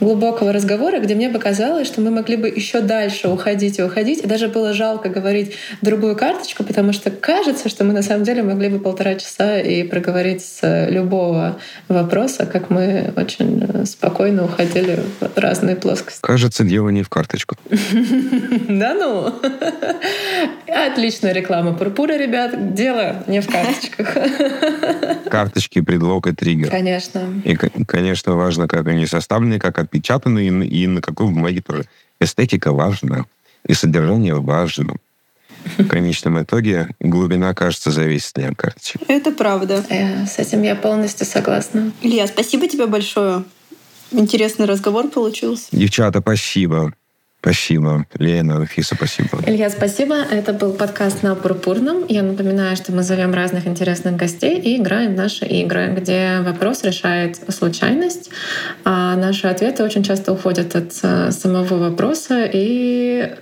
глубокого 0.00 0.52
разговора, 0.52 0.98
где 1.00 1.14
мне 1.14 1.28
показалось, 1.28 1.86
что 1.86 2.00
мы 2.00 2.10
могли 2.10 2.36
бы 2.36 2.48
еще 2.48 2.80
дальше 2.80 3.28
уходить 3.28 3.78
и 3.78 3.82
уходить. 3.82 4.20
И 4.24 4.26
даже 4.26 4.48
было 4.48 4.72
жалко 4.72 5.08
говорить 5.08 5.54
другую 5.82 6.16
карточку, 6.16 6.64
потому 6.64 6.92
что 6.92 7.10
кажется, 7.10 7.68
что 7.68 7.84
мы 7.84 7.92
на 7.92 8.02
самом 8.02 8.24
деле 8.24 8.42
могли 8.42 8.68
бы 8.68 8.78
полтора 8.78 9.14
часа 9.14 9.60
и 9.60 9.82
проговорить 9.82 10.42
с 10.42 10.86
любого 10.88 11.58
вопроса, 11.88 12.46
как 12.46 12.70
мы 12.70 13.12
очень 13.16 13.86
спокойно 13.86 14.44
уходили 14.44 15.00
в 15.20 15.38
разные 15.38 15.76
плоскости. 15.76 16.20
Кажется, 16.22 16.64
дело 16.64 16.88
не 16.88 17.02
в 17.02 17.08
карточку. 17.08 17.56
Да 18.68 18.94
ну? 18.94 19.34
Отличная 20.66 21.32
реклама 21.32 21.74
Пурпура, 21.74 22.16
ребят. 22.16 22.74
Дело 22.74 23.22
не 23.26 23.40
в 23.40 23.50
карточках. 23.50 24.16
Карточки, 25.30 25.80
предлог 25.80 26.26
и 26.26 26.32
триггер. 26.32 26.70
Конечно. 26.70 27.20
И, 27.44 27.56
конечно, 27.56 28.34
важно, 28.34 28.68
как 28.68 28.86
они 28.88 29.06
составлены, 29.06 29.58
как 29.58 29.78
отпечатаны, 29.90 30.46
и, 30.46 30.50
на- 30.50 30.62
и 30.62 30.86
на 30.86 31.00
какой 31.00 31.26
бумаге 31.26 31.60
тоже. 31.60 31.84
Эстетика 32.20 32.72
важна, 32.72 33.24
и 33.66 33.74
содержание 33.74 34.34
важно. 34.34 34.94
В 35.78 35.86
конечном 35.88 36.40
итоге 36.42 36.88
глубина, 37.00 37.52
кажется, 37.54 37.90
зависит 37.90 38.36
не 38.38 38.44
от 38.44 38.56
карточек. 38.56 39.02
Это 39.08 39.30
правда. 39.32 39.84
Э, 39.90 40.24
С 40.26 40.38
этим 40.38 40.62
я 40.62 40.74
полностью 40.74 41.26
согласна. 41.26 41.92
Илья, 42.02 42.26
спасибо 42.26 42.66
тебе 42.68 42.86
большое. 42.86 43.44
Интересный 44.12 44.66
разговор 44.66 45.08
получился. 45.08 45.66
Девчата, 45.72 46.20
спасибо. 46.20 46.92
Спасибо. 47.40 48.06
Лена, 48.18 48.56
Анфиса, 48.56 48.94
спасибо. 48.94 49.42
Илья, 49.46 49.70
спасибо. 49.70 50.16
Это 50.30 50.52
был 50.52 50.74
подкаст 50.74 51.22
на 51.22 51.34
Пурпурном. 51.34 52.04
Я 52.06 52.22
напоминаю, 52.22 52.76
что 52.76 52.92
мы 52.92 53.02
зовем 53.02 53.32
разных 53.32 53.66
интересных 53.66 54.16
гостей 54.16 54.58
и 54.58 54.76
играем 54.76 55.14
наши 55.14 55.46
игры, 55.46 55.94
где 55.96 56.40
вопрос 56.40 56.84
решает 56.84 57.40
случайность, 57.48 58.30
а 58.84 59.16
наши 59.16 59.46
ответы 59.46 59.84
очень 59.84 60.02
часто 60.02 60.32
уходят 60.32 60.76
от 60.76 60.92
э, 61.02 61.30
самого 61.30 61.78
вопроса, 61.78 62.46
и 62.52 63.34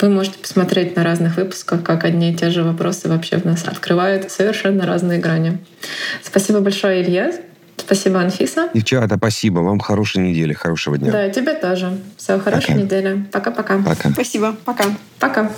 вы 0.00 0.08
можете 0.08 0.38
посмотреть 0.38 0.94
на 0.94 1.02
разных 1.02 1.36
выпусках, 1.36 1.82
как 1.82 2.04
одни 2.04 2.30
и 2.32 2.34
те 2.34 2.50
же 2.50 2.62
вопросы 2.62 3.08
вообще 3.08 3.38
в 3.38 3.44
нас 3.44 3.64
открывают 3.66 4.30
совершенно 4.30 4.86
разные 4.86 5.18
грани. 5.18 5.58
Спасибо 6.22 6.60
большое, 6.60 7.02
Илья. 7.02 7.32
Спасибо, 7.84 8.20
Анфиса. 8.20 8.68
Девчата, 8.74 9.16
спасибо. 9.16 9.58
Вам 9.60 9.80
хорошей 9.80 10.22
недели, 10.22 10.52
хорошего 10.52 10.96
дня. 10.98 11.10
Да, 11.12 11.26
и 11.26 11.32
тебе 11.32 11.54
тоже. 11.54 11.98
Всего 12.16 12.38
хорошей 12.38 12.68
Пока. 12.68 12.80
недели. 12.80 13.24
Пока-пока. 13.32 13.78
Пока. 13.78 14.10
Спасибо. 14.10 14.54
Пока. 14.64 14.84
Пока. 15.18 15.50